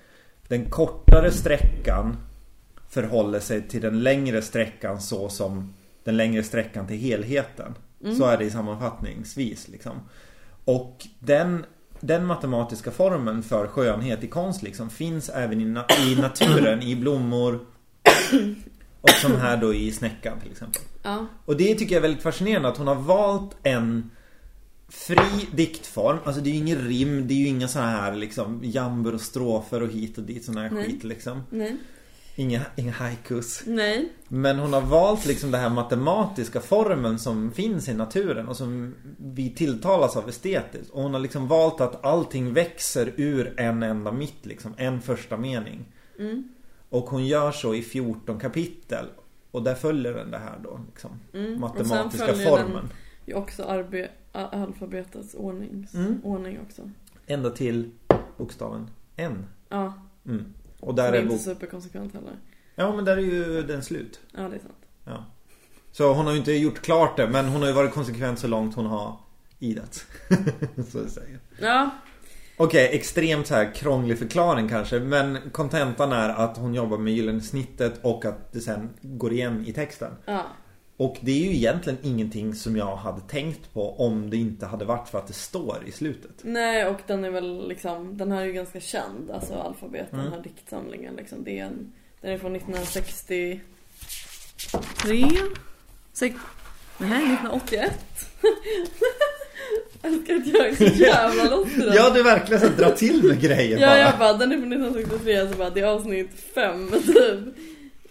den 0.48 0.70
kortare 0.70 1.30
sträckan 1.30 2.16
förhåller 2.88 3.40
sig 3.40 3.68
till 3.68 3.80
den 3.80 4.02
längre 4.02 4.42
sträckan 4.42 5.00
så 5.00 5.28
som 5.28 5.74
den 6.04 6.16
längre 6.16 6.42
sträckan 6.42 6.86
till 6.86 6.96
helheten. 6.96 7.74
Så 8.18 8.24
är 8.24 8.38
det 8.38 8.44
i 8.44 8.50
sammanfattningsvis 8.50 9.68
liksom. 9.68 10.00
Och 10.64 11.06
den, 11.18 11.64
den 12.00 12.26
matematiska 12.26 12.90
formeln 12.90 13.42
för 13.42 13.66
skönhet 13.66 14.24
i 14.24 14.26
konst 14.26 14.62
liksom 14.62 14.90
finns 14.90 15.28
även 15.28 15.60
i, 15.60 15.64
na- 15.64 16.12
i 16.12 16.16
naturen, 16.20 16.82
i 16.82 16.96
blommor 16.96 17.60
och 19.00 19.10
som 19.10 19.36
här 19.36 19.56
då 19.56 19.74
i 19.74 19.92
snäckan 19.92 20.40
till 20.40 20.50
exempel. 20.50 20.82
Ja. 21.02 21.26
Och 21.44 21.56
det 21.56 21.74
tycker 21.74 21.94
jag 21.94 21.98
är 21.98 22.02
väldigt 22.08 22.22
fascinerande 22.22 22.68
att 22.68 22.76
hon 22.76 22.86
har 22.86 22.94
valt 22.94 23.56
en 23.62 24.10
fri 24.88 25.48
diktform. 25.52 26.18
Alltså 26.24 26.42
det 26.42 26.50
är 26.50 26.52
ju 26.52 26.58
ingen 26.58 26.88
rim, 26.88 27.28
det 27.28 27.34
är 27.34 27.38
ju 27.38 27.46
inga 27.46 27.68
såna 27.68 27.86
här 27.86 28.14
liksom 28.14 28.60
jambor 28.62 29.14
och 29.14 29.20
strofer 29.20 29.82
och 29.82 29.88
hit 29.88 30.18
och 30.18 30.24
dit 30.24 30.44
sån 30.44 30.56
här 30.56 30.70
Nej. 30.70 30.84
skit 30.84 31.04
liksom. 31.04 31.42
Nej. 31.50 31.76
Inga, 32.38 32.60
inga 32.76 32.92
haikus. 32.92 33.62
Nej. 33.66 34.12
Men 34.28 34.58
hon 34.58 34.72
har 34.72 34.80
valt 34.80 35.26
liksom 35.26 35.50
den 35.50 35.60
här 35.60 35.70
matematiska 35.70 36.60
formen 36.60 37.18
som 37.18 37.50
finns 37.50 37.88
i 37.88 37.94
naturen 37.94 38.48
och 38.48 38.56
som 38.56 38.94
vi 39.18 39.50
tilltalas 39.54 40.16
av 40.16 40.28
estetiskt. 40.28 40.90
Och 40.90 41.02
hon 41.02 41.12
har 41.14 41.20
liksom 41.20 41.48
valt 41.48 41.80
att 41.80 42.04
allting 42.04 42.52
växer 42.52 43.12
ur 43.16 43.60
en 43.60 43.82
enda 43.82 44.12
mitt 44.12 44.46
liksom, 44.46 44.74
en 44.76 45.00
första 45.00 45.36
mening. 45.36 45.84
Mm. 46.18 46.48
Och 46.88 47.04
hon 47.10 47.26
gör 47.26 47.52
så 47.52 47.74
i 47.74 47.82
14 47.82 48.38
kapitel. 48.40 49.06
Och 49.50 49.62
där 49.62 49.74
följer 49.74 50.12
den 50.14 50.30
det 50.30 50.38
här 50.38 50.58
då 50.64 50.80
liksom, 50.90 51.10
Mm. 51.34 51.60
matematiska 51.60 52.30
och 52.30 52.36
sen 52.36 52.46
formen. 52.48 52.88
Den 53.26 53.36
också 53.36 53.62
arbe- 53.62 54.08
alfabetets 54.32 55.34
ordnings, 55.34 55.94
Mm. 55.94 56.20
ordning 56.24 56.58
också. 56.66 56.90
Ända 57.26 57.50
till 57.50 57.90
bokstaven 58.36 58.90
N. 59.16 59.46
Ja. 59.68 59.92
Mm. 60.26 60.44
Och 60.80 60.94
där 60.94 61.12
det 61.12 61.18
är 61.18 61.22
är 61.22 61.26
inte 61.26 61.38
superkonsekvent 61.38 62.14
heller. 62.14 62.32
Ja 62.74 62.96
men 62.96 63.04
där 63.04 63.16
är 63.16 63.20
ju 63.20 63.62
den 63.62 63.82
slut. 63.82 64.20
Ja, 64.36 64.40
det 64.40 64.56
är 64.56 64.60
sant. 64.60 64.74
Ja. 65.04 65.24
Så 65.92 66.12
hon 66.12 66.26
har 66.26 66.32
ju 66.32 66.38
inte 66.38 66.52
gjort 66.52 66.82
klart 66.82 67.16
det 67.16 67.28
men 67.28 67.46
hon 67.48 67.60
har 67.60 67.68
ju 67.68 67.74
varit 67.74 67.92
konsekvent 67.92 68.38
så 68.38 68.46
långt 68.46 68.74
hon 68.74 68.86
har 68.86 69.16
idat. 69.58 70.06
så 70.92 71.00
att 71.00 71.10
säga. 71.10 71.38
Ja. 71.60 71.90
Okej, 72.56 72.88
extremt 72.92 73.46
så 73.46 73.54
här 73.54 73.74
krånglig 73.74 74.18
förklaring 74.18 74.68
kanske 74.68 75.00
men 75.00 75.38
kontentan 75.52 76.12
är 76.12 76.28
att 76.28 76.56
hon 76.56 76.74
jobbar 76.74 76.98
med 76.98 77.12
gyllene 77.12 77.40
snittet 77.40 78.00
och 78.02 78.24
att 78.24 78.52
det 78.52 78.60
sen 78.60 78.90
går 79.02 79.32
igen 79.32 79.64
i 79.66 79.72
texten. 79.72 80.12
Ja. 80.24 80.46
Och 81.00 81.16
det 81.20 81.30
är 81.30 81.44
ju 81.50 81.56
egentligen 81.56 81.98
ingenting 82.02 82.54
som 82.54 82.76
jag 82.76 82.96
hade 82.96 83.20
tänkt 83.20 83.72
på 83.74 83.94
om 83.98 84.30
det 84.30 84.36
inte 84.36 84.66
hade 84.66 84.84
varit 84.84 85.08
för 85.08 85.18
att 85.18 85.26
det 85.26 85.32
står 85.32 85.76
i 85.86 85.92
slutet. 85.92 86.30
Nej, 86.42 86.86
och 86.86 87.00
den 87.06 87.24
är 87.24 87.30
väl 87.30 87.68
liksom, 87.68 88.16
den 88.18 88.32
här 88.32 88.40
är 88.42 88.44
ju 88.46 88.52
ganska 88.52 88.80
känd, 88.80 89.30
alltså 89.30 89.54
alfabet, 89.54 90.12
Mm. 90.12 90.24
den 90.24 90.32
här 90.34 90.42
diktsamlingen 90.42 91.14
liksom. 91.16 91.44
Det 91.44 91.58
är 91.58 91.64
en, 91.64 91.92
den 92.20 92.32
är 92.32 92.38
från 92.38 92.56
1963? 92.56 93.60
Sex, 96.12 96.36
nej, 96.98 97.08
1981. 97.34 97.92
Jag 100.02 100.12
älskar 100.12 100.34
att 100.34 100.46
jag 100.46 100.68
är 100.68 100.74
så 100.74 100.84
jävla 101.02 101.44
lost 101.56 101.76
i 101.76 101.80
den. 101.80 101.94
Ja, 101.94 102.10
du 102.10 102.22
verkligen 102.22 102.60
så 102.60 102.68
dra 102.68 102.90
till 102.90 103.22
med 103.24 103.40
grejer 103.40 103.78
Ja, 103.78 103.86
bara. 103.86 103.98
jag 103.98 104.18
bara, 104.18 104.32
den 104.32 104.52
är 104.52 104.56
från 104.58 104.72
1963, 104.72 105.48
så 105.52 105.58
bara, 105.58 105.70
det 105.70 105.80
är 105.80 105.84
avsnitt 105.86 106.30
5 106.54 106.90
typ. 107.06 107.54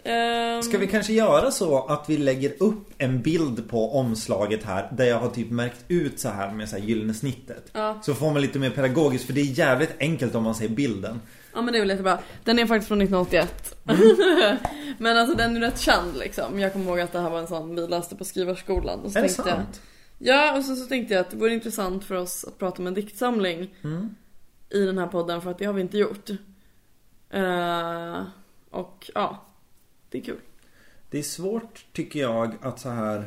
Ehm, 0.07 0.61
Ska 0.63 0.77
vi 0.77 0.87
kanske 0.87 1.13
göra 1.13 1.51
så 1.51 1.85
att 1.85 2.09
vi 2.09 2.17
lägger 2.17 2.53
upp 2.63 2.89
en 2.97 3.21
bild 3.21 3.69
på 3.69 3.91
omslaget 3.95 4.63
här 4.63 4.89
där 4.91 5.05
jag 5.05 5.19
har 5.19 5.29
typ 5.29 5.51
märkt 5.51 5.85
ut 5.87 6.19
så 6.19 6.29
här 6.29 6.51
med 6.51 6.69
så 6.69 6.75
här 6.77 6.83
gyllene 6.83 7.13
snittet. 7.13 7.69
Ja. 7.73 7.99
Så 8.03 8.13
får 8.13 8.31
man 8.31 8.41
lite 8.41 8.59
mer 8.59 8.69
pedagogiskt 8.69 9.25
för 9.25 9.33
det 9.33 9.41
är 9.41 9.59
jävligt 9.59 9.95
enkelt 9.99 10.35
om 10.35 10.43
man 10.43 10.55
ser 10.55 10.69
bilden. 10.69 11.21
Ja 11.53 11.61
men 11.61 11.71
det 11.73 11.77
är 11.77 11.81
väl 11.81 11.89
jättebra. 11.89 12.19
Den 12.43 12.59
är 12.59 12.65
faktiskt 12.65 12.87
från 12.87 13.01
1981. 13.01 13.75
Mm. 13.85 14.57
men 14.97 15.17
alltså 15.17 15.37
den 15.37 15.55
är 15.55 15.61
rätt 15.61 15.79
känd 15.79 16.17
liksom. 16.17 16.59
Jag 16.59 16.73
kommer 16.73 16.85
ihåg 16.85 16.99
att 16.99 17.11
det 17.11 17.19
här 17.19 17.29
var 17.29 17.39
en 17.39 17.47
sån 17.47 17.75
vi 17.75 17.87
läste 17.87 18.15
på 18.15 18.25
skrivarskolan. 18.25 18.99
Och 18.99 19.11
så 19.11 19.19
är 19.19 19.23
det 19.23 19.27
tänkte 19.29 19.49
jag, 19.49 19.57
sant? 19.57 19.81
Ja 20.19 20.57
och 20.57 20.63
så, 20.65 20.75
så 20.75 20.85
tänkte 20.85 21.13
jag 21.13 21.21
att 21.21 21.29
det 21.31 21.37
vore 21.37 21.53
intressant 21.53 22.03
för 22.03 22.15
oss 22.15 22.45
att 22.47 22.57
prata 22.59 22.81
om 22.81 22.87
en 22.87 22.93
diktsamling 22.93 23.75
Mm. 23.83 24.15
i 24.69 24.85
den 24.85 24.97
här 24.97 25.07
podden 25.07 25.41
för 25.41 25.51
att 25.51 25.57
det 25.57 25.65
har 25.65 25.73
vi 25.73 25.81
inte 25.81 25.97
gjort. 25.97 26.29
Eh, 27.29 28.21
och 28.71 29.11
ja, 29.15 29.43
det 30.09 30.17
är 30.17 30.21
kul. 30.21 30.39
Det 31.09 31.19
är 31.19 31.23
svårt 31.23 31.85
tycker 31.93 32.19
jag 32.19 32.55
att 32.61 32.79
så 32.79 32.89
här 32.89 33.25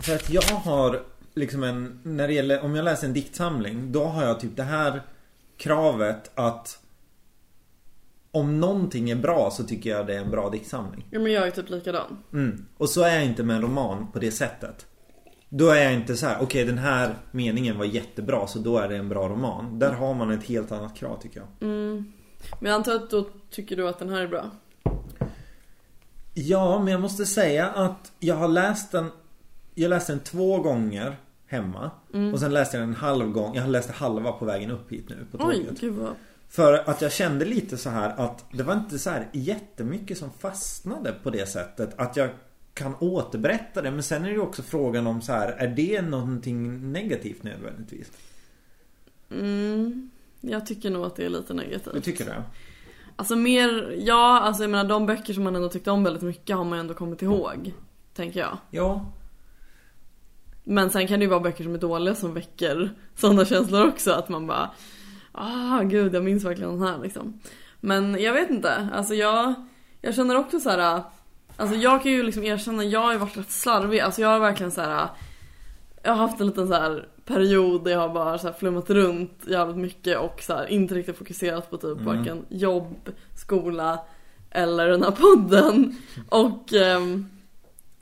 För 0.00 0.14
att 0.14 0.30
jag 0.30 0.42
har 0.42 1.02
liksom 1.34 1.62
en 1.62 2.00
När 2.02 2.28
det 2.28 2.34
gäller, 2.34 2.64
om 2.64 2.74
jag 2.74 2.84
läser 2.84 3.06
en 3.06 3.12
diktsamling 3.12 3.92
Då 3.92 4.04
har 4.04 4.24
jag 4.24 4.40
typ 4.40 4.56
det 4.56 4.62
här 4.62 5.02
kravet 5.56 6.30
att 6.34 6.78
Om 8.30 8.60
någonting 8.60 9.10
är 9.10 9.16
bra 9.16 9.50
så 9.50 9.64
tycker 9.64 9.90
jag 9.90 10.06
det 10.06 10.14
är 10.14 10.20
en 10.20 10.30
bra 10.30 10.50
diktsamling 10.50 11.06
Ja 11.10 11.18
men 11.20 11.32
jag 11.32 11.46
är 11.46 11.50
typ 11.50 11.70
likadan. 11.70 12.18
mm. 12.32 12.66
Och 12.76 12.88
så 12.88 13.02
är 13.02 13.14
jag 13.14 13.24
inte 13.24 13.42
med 13.42 13.56
en 13.56 13.62
roman 13.62 14.12
på 14.12 14.18
det 14.18 14.30
sättet 14.30 14.86
Då 15.48 15.68
är 15.68 15.82
jag 15.84 15.94
inte 15.94 16.16
så 16.16 16.26
här: 16.26 16.38
okej 16.42 16.64
den 16.64 16.78
här 16.78 17.14
meningen 17.30 17.78
var 17.78 17.84
jättebra 17.84 18.46
så 18.46 18.58
då 18.58 18.78
är 18.78 18.88
det 18.88 18.96
en 18.96 19.08
bra 19.08 19.28
roman 19.28 19.78
Där 19.78 19.92
har 19.92 20.14
man 20.14 20.30
ett 20.30 20.44
helt 20.44 20.72
annat 20.72 20.96
krav 20.96 21.20
tycker 21.22 21.40
jag 21.40 21.48
Mm. 21.68 22.12
Men 22.60 22.70
jag 22.70 22.78
antar 22.78 22.94
att 22.94 23.10
då 23.10 23.26
tycker 23.50 23.76
du 23.76 23.88
att 23.88 23.98
den 23.98 24.08
här 24.08 24.20
är 24.22 24.28
bra? 24.28 24.50
Ja, 26.34 26.78
men 26.78 26.88
jag 26.92 27.00
måste 27.00 27.26
säga 27.26 27.68
att 27.68 28.12
jag 28.18 28.34
har 28.34 28.48
läst 28.48 28.92
den 28.92 29.10
Jag 29.74 29.88
läste 29.88 30.12
den 30.12 30.20
två 30.20 30.58
gånger 30.58 31.16
hemma 31.46 31.90
Mm. 32.14 32.34
Och 32.34 32.40
sen 32.40 32.52
läste 32.54 32.76
jag 32.76 32.82
den 32.82 32.88
en 32.94 33.00
halv 33.00 33.30
gång 33.30 33.54
Jag 33.54 33.62
har 33.62 33.68
läst 33.68 33.90
halva 33.90 34.32
på 34.32 34.44
vägen 34.44 34.70
upp 34.70 34.92
hit 34.92 35.08
nu 35.08 35.26
på 35.30 35.38
Oj, 35.46 35.64
tåget 35.64 35.80
gud 35.80 35.94
vad... 35.94 36.14
För 36.48 36.90
att 36.90 37.02
jag 37.02 37.12
kände 37.12 37.44
lite 37.44 37.76
så 37.76 37.90
här 37.90 38.14
att 38.16 38.44
Det 38.52 38.62
var 38.62 38.74
inte 38.74 38.98
så 38.98 39.10
här 39.10 39.28
jättemycket 39.32 40.18
som 40.18 40.30
fastnade 40.30 41.12
på 41.22 41.30
det 41.30 41.46
sättet 41.48 41.94
Att 41.96 42.16
jag 42.16 42.30
kan 42.74 42.94
återberätta 43.00 43.82
det 43.82 43.90
Men 43.90 44.02
sen 44.02 44.22
är 44.22 44.26
det 44.26 44.32
ju 44.34 44.40
också 44.40 44.62
frågan 44.62 45.06
om 45.06 45.22
så 45.22 45.32
här 45.32 45.48
Är 45.48 45.68
det 45.68 46.02
någonting 46.02 46.92
negativt 46.92 47.42
nödvändigtvis? 47.42 48.10
Mm. 49.30 50.10
Jag 50.40 50.66
tycker 50.66 50.90
nog 50.90 51.04
att 51.06 51.16
det 51.16 51.24
är 51.24 51.28
lite 51.30 51.52
Du 51.52 51.56
negativt. 51.56 52.04
tycker 52.04 52.24
det? 52.24 52.42
Alltså 53.20 53.36
mer, 53.36 53.94
ja 53.98 54.40
alltså 54.40 54.62
jag 54.62 54.70
menar 54.70 54.84
de 54.84 55.06
böcker 55.06 55.34
som 55.34 55.44
man 55.44 55.56
ändå 55.56 55.68
tyckte 55.68 55.90
om 55.90 56.04
väldigt 56.04 56.22
mycket 56.22 56.56
har 56.56 56.64
man 56.64 56.78
ju 56.78 56.80
ändå 56.80 56.94
kommit 56.94 57.22
ihåg. 57.22 57.72
Tänker 58.14 58.40
jag. 58.40 58.58
Ja 58.70 59.06
Men 60.64 60.90
sen 60.90 61.06
kan 61.06 61.18
det 61.18 61.24
ju 61.24 61.30
vara 61.30 61.40
böcker 61.40 61.64
som 61.64 61.74
är 61.74 61.78
dåliga 61.78 62.14
som 62.14 62.34
väcker 62.34 62.90
sådana 63.16 63.44
känslor 63.44 63.88
också. 63.88 64.12
Att 64.12 64.28
man 64.28 64.46
bara, 64.46 64.70
ah 65.32 65.82
gud 65.82 66.14
jag 66.14 66.24
minns 66.24 66.44
verkligen 66.44 66.70
den 66.70 66.88
här 66.88 66.98
liksom. 66.98 67.40
Men 67.80 68.22
jag 68.22 68.32
vet 68.32 68.50
inte, 68.50 68.88
alltså 68.94 69.14
jag, 69.14 69.54
jag 70.00 70.14
känner 70.14 70.36
också 70.36 70.60
så 70.60 70.70
här. 70.70 71.02
Alltså 71.56 71.76
jag 71.76 72.02
kan 72.02 72.12
ju 72.12 72.22
liksom 72.22 72.44
erkänna, 72.44 72.84
jag 72.84 73.00
har 73.00 73.12
ju 73.12 73.18
varit 73.18 73.36
rätt 73.36 73.50
slarvig. 73.50 74.00
Alltså 74.00 74.20
jag 74.20 74.28
har 74.28 74.38
verkligen 74.38 74.72
så 74.72 74.80
här. 74.80 75.08
Jag 76.02 76.10
har 76.10 76.18
haft 76.18 76.40
en 76.40 76.46
liten 76.46 76.68
så 76.68 76.74
här 76.74 77.08
period 77.34 77.84
där 77.84 77.90
jag 77.90 77.98
har 77.98 78.08
bara 78.08 78.38
så 78.38 78.46
här 78.46 78.54
flummat 78.54 78.90
runt 78.90 79.44
jävligt 79.46 79.76
mycket 79.76 80.18
och 80.18 80.40
så 80.42 80.54
här 80.54 80.66
inte 80.66 80.94
riktigt 80.94 81.16
fokuserat 81.16 81.70
på 81.70 81.76
typ 81.76 82.00
Mm. 82.00 82.04
varken 82.04 82.44
jobb, 82.48 83.10
skola 83.36 84.00
eller 84.50 84.86
den 84.88 85.02
här 85.02 85.10
podden. 85.10 85.96
Och 86.28 86.72
ehm, 86.72 87.26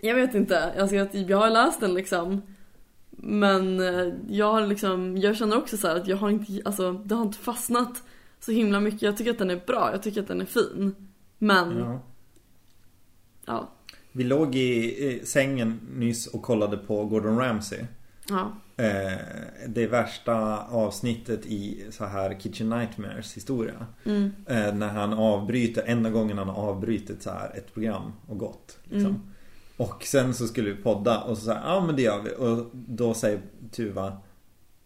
jag 0.00 0.14
vet 0.14 0.34
inte, 0.34 0.72
jag, 0.92 1.14
jag 1.14 1.38
har 1.38 1.50
läst 1.50 1.80
den 1.80 1.94
liksom. 1.94 2.42
Men 3.10 3.80
eh, 3.80 4.14
jag 4.28 4.52
har 4.52 4.66
liksom, 4.66 5.16
jag 5.16 5.36
känner 5.36 5.58
också 5.58 5.76
så 5.76 5.88
här 5.88 5.96
att 5.96 6.06
jag 6.08 6.16
har 6.16 6.30
inte, 6.30 6.62
alltså 6.64 6.92
det 6.92 7.14
har 7.14 7.22
inte 7.22 7.38
fastnat 7.38 8.02
så 8.40 8.52
himla 8.52 8.80
mycket. 8.80 9.02
Jag 9.02 9.16
tycker 9.16 9.30
att 9.30 9.38
den 9.38 9.50
är 9.50 9.60
bra, 9.66 9.90
jag 9.92 10.02
tycker 10.02 10.20
att 10.22 10.28
den 10.28 10.40
är 10.40 10.44
fin. 10.44 10.94
Men, 11.38 11.78
ja. 11.78 12.00
ja. 13.46 13.68
Vi 14.12 14.24
låg 14.24 14.54
i 14.54 15.04
i 15.06 15.26
sängen 15.26 15.80
nyss 15.94 16.26
och 16.26 16.42
kollade 16.42 16.76
på 16.76 17.04
Gordon 17.04 17.38
Ramsay 17.38 17.84
Ja. 18.28 18.52
Eh, 18.78 19.18
det 19.68 19.86
värsta 19.86 20.58
avsnittet 20.58 21.46
i 21.46 21.84
så 21.90 22.04
här 22.04 22.36
Kitchen 22.40 22.68
Nightmares 22.70 23.36
historia. 23.36 23.86
Mm. 24.04 24.30
Eh, 24.46 24.74
när 24.74 24.88
han 24.88 25.12
avbryter, 25.12 25.82
enda 25.86 26.10
gången 26.10 26.38
han 26.38 26.48
har 26.48 26.62
avbrutit 26.62 27.22
så 27.22 27.30
här 27.30 27.50
ett 27.56 27.74
program 27.74 28.12
och 28.26 28.38
gått. 28.38 28.78
Liksom. 28.84 29.10
Mm. 29.10 29.20
Och 29.76 30.02
sen 30.04 30.34
så 30.34 30.46
skulle 30.46 30.70
vi 30.70 30.82
podda 30.82 31.20
och 31.20 31.38
så 31.38 31.44
säger 31.44 31.60
ja 31.64 31.80
men 31.86 31.96
det 31.96 32.02
gör 32.02 32.22
vi. 32.22 32.30
Och 32.30 32.66
då 32.72 33.14
säger 33.14 33.40
Tuva 33.70 34.16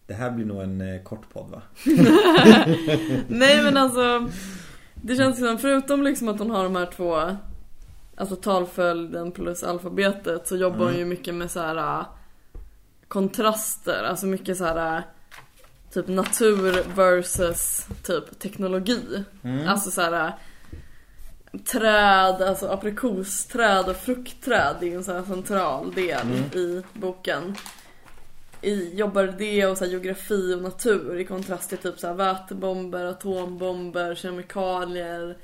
Det 0.07 0.13
här 0.13 0.31
blir 0.31 0.45
nog 0.45 0.61
en 0.61 0.81
eh, 0.81 1.01
kort 1.03 1.33
podd 1.33 1.49
va? 1.51 1.61
Nej 3.27 3.63
men 3.63 3.77
alltså, 3.77 4.29
det 4.95 5.15
känns 5.15 5.39
som 5.39 5.57
förutom 5.57 6.03
liksom 6.03 6.29
att 6.29 6.39
hon 6.39 6.49
har 6.51 6.63
de 6.63 6.75
här 6.75 6.89
två, 6.95 7.37
alltså 8.17 8.35
talföljden 8.35 9.31
plus 9.31 9.63
alfabetet 9.63 10.47
så 10.47 10.57
jobbar 10.57 10.77
hon 10.77 10.87
Mm. 10.87 10.99
ju 10.99 11.05
mycket 11.05 11.35
med 11.35 11.51
så 11.51 11.59
här 11.59 12.05
kontraster, 13.13 14.03
alltså 14.03 14.25
mycket 14.25 14.57
så 14.57 14.65
här 14.65 14.97
äh, 14.97 15.03
typ 15.93 16.07
natur 16.07 16.83
versus 16.95 17.87
typ 18.03 18.39
teknologi. 18.39 19.23
Mm. 19.43 19.67
Alltså 19.67 19.91
så 19.91 20.01
här. 20.01 20.33
träd, 21.65 22.41
alltså 22.41 22.67
aprikosträd 22.67 23.89
och 23.89 23.95
fruktträd 23.95 24.75
är 24.81 24.85
ju 24.85 24.95
en 24.95 25.03
sån 25.03 25.15
här 25.15 25.23
central 25.23 25.93
del 25.93 26.27
i 26.55 26.83
boken. 26.93 27.55
I, 28.61 28.95
jobbar 28.95 29.23
det 29.37 29.65
och 29.65 29.77
så 29.77 29.83
här 29.83 29.91
geografi 29.91 30.53
och 30.53 30.61
natur 30.61 31.19
i 31.19 31.25
kontrast 31.25 31.69
till 31.69 31.77
typ 31.77 31.99
så 31.99 32.07
här 32.07 32.13
vätebomber, 32.13 33.05
atombomber, 33.05 34.15
kemikalier. 34.15 35.37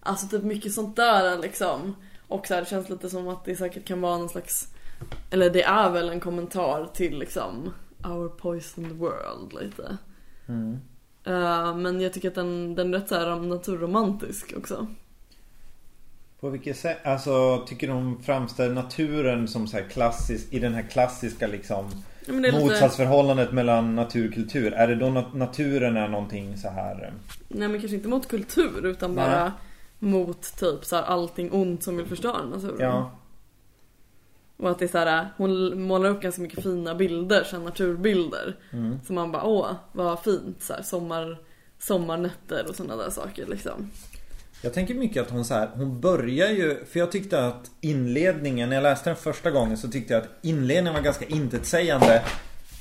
Alltså 0.00 0.26
typ 0.26 0.42
mycket 0.42 0.72
sånt 0.72 0.96
där 0.96 1.38
liksom. 1.38 1.96
Och 2.28 2.46
så 2.46 2.54
här, 2.54 2.60
det 2.60 2.68
känns 2.68 2.88
lite 2.88 3.10
som 3.10 3.28
att 3.28 3.44
det 3.44 3.56
säkert 3.56 3.84
kan 3.84 4.00
vara 4.00 4.18
någon 4.18 4.28
slags 4.28 4.71
Eller 5.32 5.50
det 5.50 5.62
är 5.62 5.90
väl 5.90 6.08
en 6.08 6.20
kommentar 6.20 6.88
till 6.94 7.18
liksom 7.18 7.72
Our 8.04 8.28
poisoned 8.28 8.92
world 8.92 9.52
lite. 9.60 9.96
Eh, 11.24 11.76
men 11.76 12.00
jag 12.00 12.12
tycker 12.12 12.28
att 12.28 12.34
den, 12.34 12.74
den 12.74 12.94
är 12.94 12.98
rätt 12.98 13.08
så 13.08 13.14
här 13.14 13.36
naturromantisk 13.36 14.54
också. 14.56 14.86
På 16.40 16.48
vilket 16.50 16.76
sätt? 16.76 16.98
Alltså 17.06 17.64
tycker 17.66 17.88
de 17.88 18.22
framställer 18.22 18.74
naturen 18.74 19.48
som 19.48 19.66
så 19.66 19.76
här 19.76 19.84
klassisk 19.84 20.52
i 20.52 20.58
den 20.58 20.74
här 20.74 20.82
klassiska 20.82 21.46
liksom 21.46 21.90
Ja, 22.26 22.32
lite- 22.32 22.58
motsatsförhållandet 22.60 23.52
mellan 23.52 23.94
natur 23.94 24.28
och 24.28 24.34
kultur? 24.34 24.72
Är 24.72 24.88
det 24.88 24.94
då 24.94 25.06
nat- 25.06 25.34
naturen 25.36 25.96
är 25.96 26.08
någonting 26.08 26.56
så 26.56 26.68
här 26.68 27.04
eh, 27.04 27.12
Nej 27.48 27.68
men 27.68 27.80
kanske 27.80 27.96
inte 27.96 28.08
mot 28.08 28.28
kultur 28.28 28.86
utan 28.86 29.14
Nej. 29.14 29.24
bara 29.30 29.52
mot 29.98 30.42
typ 30.58 30.84
så 30.84 30.96
här 30.96 31.02
allting 31.02 31.52
ont 31.52 31.82
som 31.82 31.96
vill 31.96 32.06
förstöra 32.06 32.44
naturen. 32.44 32.76
Ja, 32.80 33.10
Och 34.62 34.70
att 34.70 34.78
det 34.78 34.84
är 34.84 34.88
så 34.88 34.98
här, 34.98 35.28
hon 35.36 35.82
målar 35.82 36.10
upp 36.10 36.22
ganska 36.22 36.42
mycket 36.42 36.62
fina 36.62 36.94
bilder, 36.94 37.44
så 37.44 37.58
naturbilder. 37.58 38.56
Mm. 38.72 39.00
Så 39.06 39.12
man 39.12 39.32
bara 39.32 39.44
åh 39.44 39.70
vad 39.92 40.20
fint 40.20 40.62
så 40.62 40.72
här, 40.72 40.82
sommar, 40.82 41.38
sommarnätter 41.78 42.66
och 42.68 42.74
sådana 42.74 43.02
där 43.02 43.10
saker 43.10 43.46
liksom. 43.46 43.90
Jag 44.62 44.74
tänker 44.74 44.94
mycket 44.94 45.22
att 45.22 45.30
hon 45.30 45.44
så 45.44 45.54
här, 45.54 45.70
hon 45.74 46.00
börjar 46.00 46.48
ju, 46.48 46.84
för 46.84 46.98
jag 46.98 47.12
tyckte 47.12 47.46
att 47.46 47.70
inledningen, 47.80 48.68
när 48.68 48.76
jag 48.76 48.82
läste 48.82 49.10
den 49.10 49.16
första 49.16 49.50
gången 49.50 49.78
så 49.78 49.88
tyckte 49.88 50.14
jag 50.14 50.22
att 50.22 50.28
inledningen 50.42 50.94
var 50.94 51.00
ganska 51.00 51.24
intetsägande. 51.24 52.22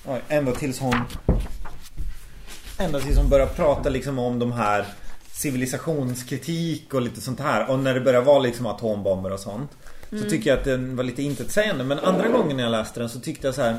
Oj, 0.06 0.22
Ända 0.28 0.52
tills 0.52 0.80
hon 0.80 0.96
Ända 2.80 3.00
tills 3.00 3.18
hon 3.18 3.30
börjar 3.30 3.48
prata 3.48 3.90
liksom 3.90 4.20
om 4.20 4.40
de 4.40 4.52
här 4.52 4.86
civilisationskritik 5.32 6.94
och 6.94 7.02
lite 7.02 7.22
sånt 7.22 7.40
här. 7.40 7.70
Och 7.70 7.80
när 7.80 7.94
det 7.94 8.02
börjar 8.02 8.22
vara 8.22 8.40
liksom 8.40 8.66
atombomber 8.66 9.34
och 9.34 9.40
sånt. 9.40 9.72
Så 10.20 10.30
tycker 10.30 10.50
jag 10.50 10.60
att 10.60 10.66
den 10.66 10.96
var 10.96 11.04
lite 11.04 11.24
intetsägande. 11.24 11.84
Men 11.84 12.00
andra 12.00 12.28
gången 12.28 12.58
när 12.58 12.64
jag 12.64 12.72
läste 12.72 13.00
den 13.00 13.10
så 13.10 13.20
tyckte 13.20 13.48
jag 13.48 13.56
så 13.56 13.62
här. 13.62 13.78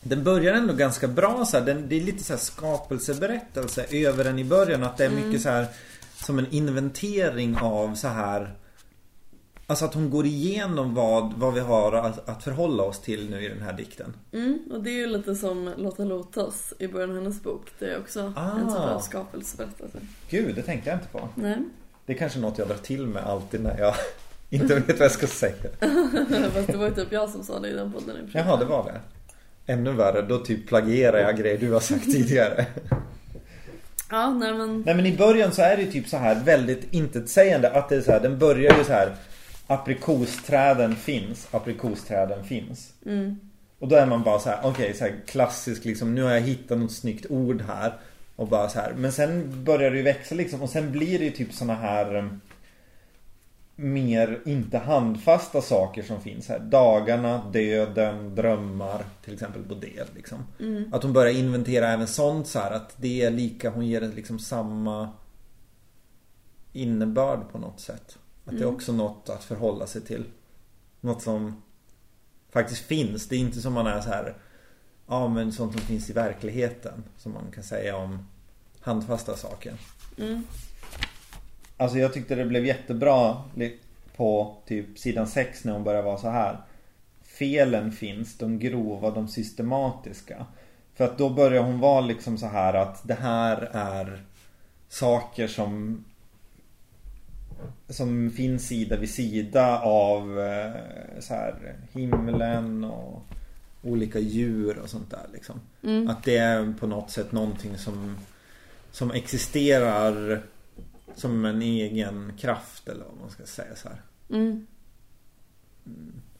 Den 0.00 0.24
börjar 0.24 0.54
ändå 0.54 0.74
ganska 0.74 1.08
bra 1.08 1.44
så 1.44 1.58
här. 1.58 1.64
Den, 1.66 1.88
det 1.88 1.96
är 1.96 2.00
lite 2.00 2.24
så 2.24 2.32
här 2.32 2.40
skapelseberättelse 2.40 3.84
över 3.90 4.24
den 4.24 4.38
i 4.38 4.44
början. 4.44 4.82
Att 4.82 4.96
det 4.96 5.04
är 5.04 5.10
mycket 5.10 5.42
så 5.42 5.48
här 5.48 5.66
som 6.14 6.38
en 6.38 6.46
inventering 6.50 7.56
av 7.56 7.94
så 7.94 8.08
här 8.08 8.54
Alltså 9.70 9.84
att 9.84 9.94
hon 9.94 10.10
går 10.10 10.26
igenom 10.26 10.94
vad, 10.94 11.32
vad 11.32 11.54
vi 11.54 11.60
har 11.60 11.92
att, 11.92 12.28
att 12.28 12.44
förhålla 12.44 12.82
oss 12.82 13.00
till 13.00 13.30
nu 13.30 13.44
i 13.44 13.48
den 13.48 13.62
här 13.62 13.72
dikten. 13.72 14.14
Mm, 14.32 14.58
och 14.70 14.82
det 14.82 14.90
är 14.90 14.94
ju 14.94 15.06
lite 15.06 15.34
som 15.34 15.72
Lotta 15.76 16.04
Lotas 16.04 16.72
i 16.78 16.88
början 16.88 17.10
av 17.10 17.16
hennes 17.16 17.42
bok. 17.42 17.72
Det 17.78 17.86
är 17.86 17.98
också 17.98 18.32
Ah. 18.36 18.58
en 18.58 18.68
typ 18.68 18.76
av 18.76 19.00
skapelseberättelse. 19.00 19.98
Gud, 20.30 20.54
det 20.54 20.62
tänkte 20.62 20.90
jag 20.90 20.96
inte 20.98 21.08
på. 21.08 21.28
Nej. 21.34 21.56
Det 22.06 22.12
är 22.12 22.16
kanske 22.16 22.38
något 22.38 22.58
jag 22.58 22.68
drar 22.68 22.76
till 22.76 23.06
med 23.06 23.24
alltid 23.24 23.60
när 23.60 23.78
jag 23.78 23.94
inte 24.50 24.74
vet 24.74 24.88
vad 24.88 25.00
jag 25.00 25.10
ska 25.10 25.26
säga. 25.26 25.54
Fast 26.54 26.66
det 26.66 26.76
var 26.76 26.88
ju 26.88 26.94
typ 26.94 27.12
jag 27.12 27.30
som 27.30 27.44
sa 27.44 27.60
det 27.60 27.68
i 27.68 27.72
den 27.72 27.92
podden 27.92 28.16
i. 28.16 28.30
Jaha, 28.32 28.56
det 28.56 28.64
var 28.64 28.84
det. 28.84 29.00
Ännu 29.72 29.92
värre, 29.92 30.22
då 30.22 30.38
typ 30.38 30.68
plagierar 30.68 31.18
jag 31.18 31.36
grejer 31.36 31.58
du 31.58 31.72
har 31.72 31.80
sagt 31.80 32.04
tidigare. 32.12 32.66
Ja, 34.10 34.30
nej 34.30 34.54
men. 34.54 34.82
Nej 34.86 34.94
men 34.94 35.06
i 35.06 35.16
början 35.16 35.52
så 35.52 35.62
är 35.62 35.76
det 35.76 35.82
ju 35.82 35.90
typ 35.90 36.08
så 36.08 36.16
här 36.16 36.44
väldigt 36.44 36.92
intetsägande 36.94 37.70
att 37.70 37.88
det 37.88 37.96
är 37.96 38.00
så 38.00 38.12
här, 38.12 38.20
den 38.20 38.38
börjar 38.38 38.78
ju 38.78 38.84
så 38.84 38.92
här 38.92 39.16
Aprikosträden 39.70 40.96
finns, 40.96 41.48
aprikosträden 41.50 42.44
finns. 42.44 42.92
Mm. 43.06 43.40
Och 43.78 43.88
då 43.88 43.96
är 43.96 44.06
man 44.06 44.22
bara 44.22 44.38
så 44.38 44.48
här, 44.48 44.60
okej 44.62 44.94
så 44.94 45.04
här 45.04 45.14
klassisk 45.26 45.84
liksom, 45.84 46.14
nu 46.14 46.22
har 46.22 46.30
jag 46.30 46.40
hittat 46.40 46.78
något 46.78 46.92
snyggt 46.92 47.26
ord 47.30 47.62
här. 47.62 47.92
Och 48.36 48.48
bara 48.48 48.68
så 48.68 48.80
här, 48.80 48.92
men 48.96 49.12
sen 49.12 49.64
börjar 49.64 49.90
det 49.90 49.96
ju 49.96 50.02
växa 50.02 50.34
liksom 50.34 50.62
och 50.62 50.70
sen 50.70 50.92
blir 50.92 51.18
det 51.18 51.24
ju 51.24 51.30
typ 51.30 51.52
såna 51.52 51.74
här 51.74 52.14
eh, 52.16 52.24
mer 53.80 54.40
inte 54.44 54.78
handfasta 54.78 55.60
saker 55.60 56.02
som 56.02 56.20
finns 56.20 56.48
här. 56.48 56.58
Dagarna, 56.58 57.50
döden, 57.52 58.34
drömmar 58.34 59.04
till 59.24 59.34
exempel 59.34 59.62
på 59.62 59.74
det 59.74 60.14
liksom. 60.14 60.38
Att 60.92 61.02
hon 61.02 61.12
börjar 61.12 61.34
inventera 61.34 61.88
även 61.88 62.06
sånt 62.06 62.46
så 62.46 62.58
här 62.58 62.70
att 62.70 62.94
det 62.96 63.22
är 63.22 63.30
lika, 63.30 63.70
hon 63.70 63.86
ger 63.86 64.00
det 64.00 64.08
liksom 64.08 64.38
samma 64.38 65.08
innebörd 66.72 67.40
på 67.52 67.58
något 67.58 67.80
sätt. 67.80 68.18
Att 68.44 68.58
det 68.58 68.62
är 68.62 68.66
också 68.66 68.92
något 68.92 69.28
att 69.28 69.44
förhålla 69.44 69.86
sig 69.86 70.00
till. 70.00 70.24
Något 71.00 71.22
som 71.22 71.62
faktiskt 72.50 72.82
finns. 72.82 73.28
Det 73.28 73.36
är 73.36 73.40
inte 73.40 73.60
som 73.60 73.72
man 73.72 73.86
är 73.86 74.00
så 74.00 74.08
här 74.08 74.36
Ja 75.06 75.28
men 75.28 75.52
sånt 75.52 75.72
som 75.72 75.80
finns 75.80 76.10
i 76.10 76.12
verkligheten. 76.12 77.04
Som 77.16 77.32
man 77.32 77.50
kan 77.54 77.64
säga 77.64 77.96
om 77.96 78.26
handfasta 78.80 79.36
saker. 79.36 79.74
Mm. 80.18 80.44
Alltså 81.80 81.98
jag 81.98 82.12
tyckte 82.12 82.34
det 82.34 82.44
blev 82.44 82.66
jättebra 82.66 83.36
på 84.16 84.56
typ 84.66 84.98
sidan 84.98 85.26
6 85.26 85.64
när 85.64 85.72
hon 85.72 85.84
börjar 85.84 86.02
vara 86.02 86.18
så 86.18 86.28
här. 86.30 86.56
Felen 87.22 87.92
finns, 87.92 88.38
de 88.38 88.58
grova, 88.58 89.10
de 89.10 89.28
systematiska. 89.28 90.46
För 90.94 91.04
att 91.04 91.18
då 91.18 91.30
börjar 91.30 91.62
hon 91.62 91.80
vara 91.80 92.00
liksom 92.00 92.38
så 92.38 92.46
här 92.46 92.74
att 92.74 93.08
det 93.08 93.14
här 93.14 93.70
är 93.72 94.22
saker 94.88 95.46
som 95.46 96.04
som 97.88 98.30
finns 98.30 98.66
sida 98.66 98.96
vid 98.96 99.10
sida 99.10 99.80
av 99.80 100.40
eh, 100.40 101.20
så 101.20 101.34
här 101.34 101.74
himlen 101.92 102.84
och 102.84 103.22
olika 103.82 104.18
djur 104.18 104.78
och 104.78 104.90
sånt 104.90 105.10
där 105.10 105.26
liksom. 105.32 105.60
Att 106.10 106.24
det 106.24 106.36
är 106.36 106.74
på 106.80 106.86
något 106.86 107.10
sätt 107.10 107.32
någonting 107.32 107.78
som 107.78 108.16
som 108.90 109.10
existerar 109.10 110.42
som 111.18 111.44
en 111.44 111.62
egen 111.62 112.32
kraft 112.38 112.88
eller 112.88 113.04
vad 113.04 113.20
man 113.20 113.30
ska 113.30 113.46
säga 113.46 113.76
så 113.76 113.88
här. 113.88 114.02
Mm. 114.30 114.66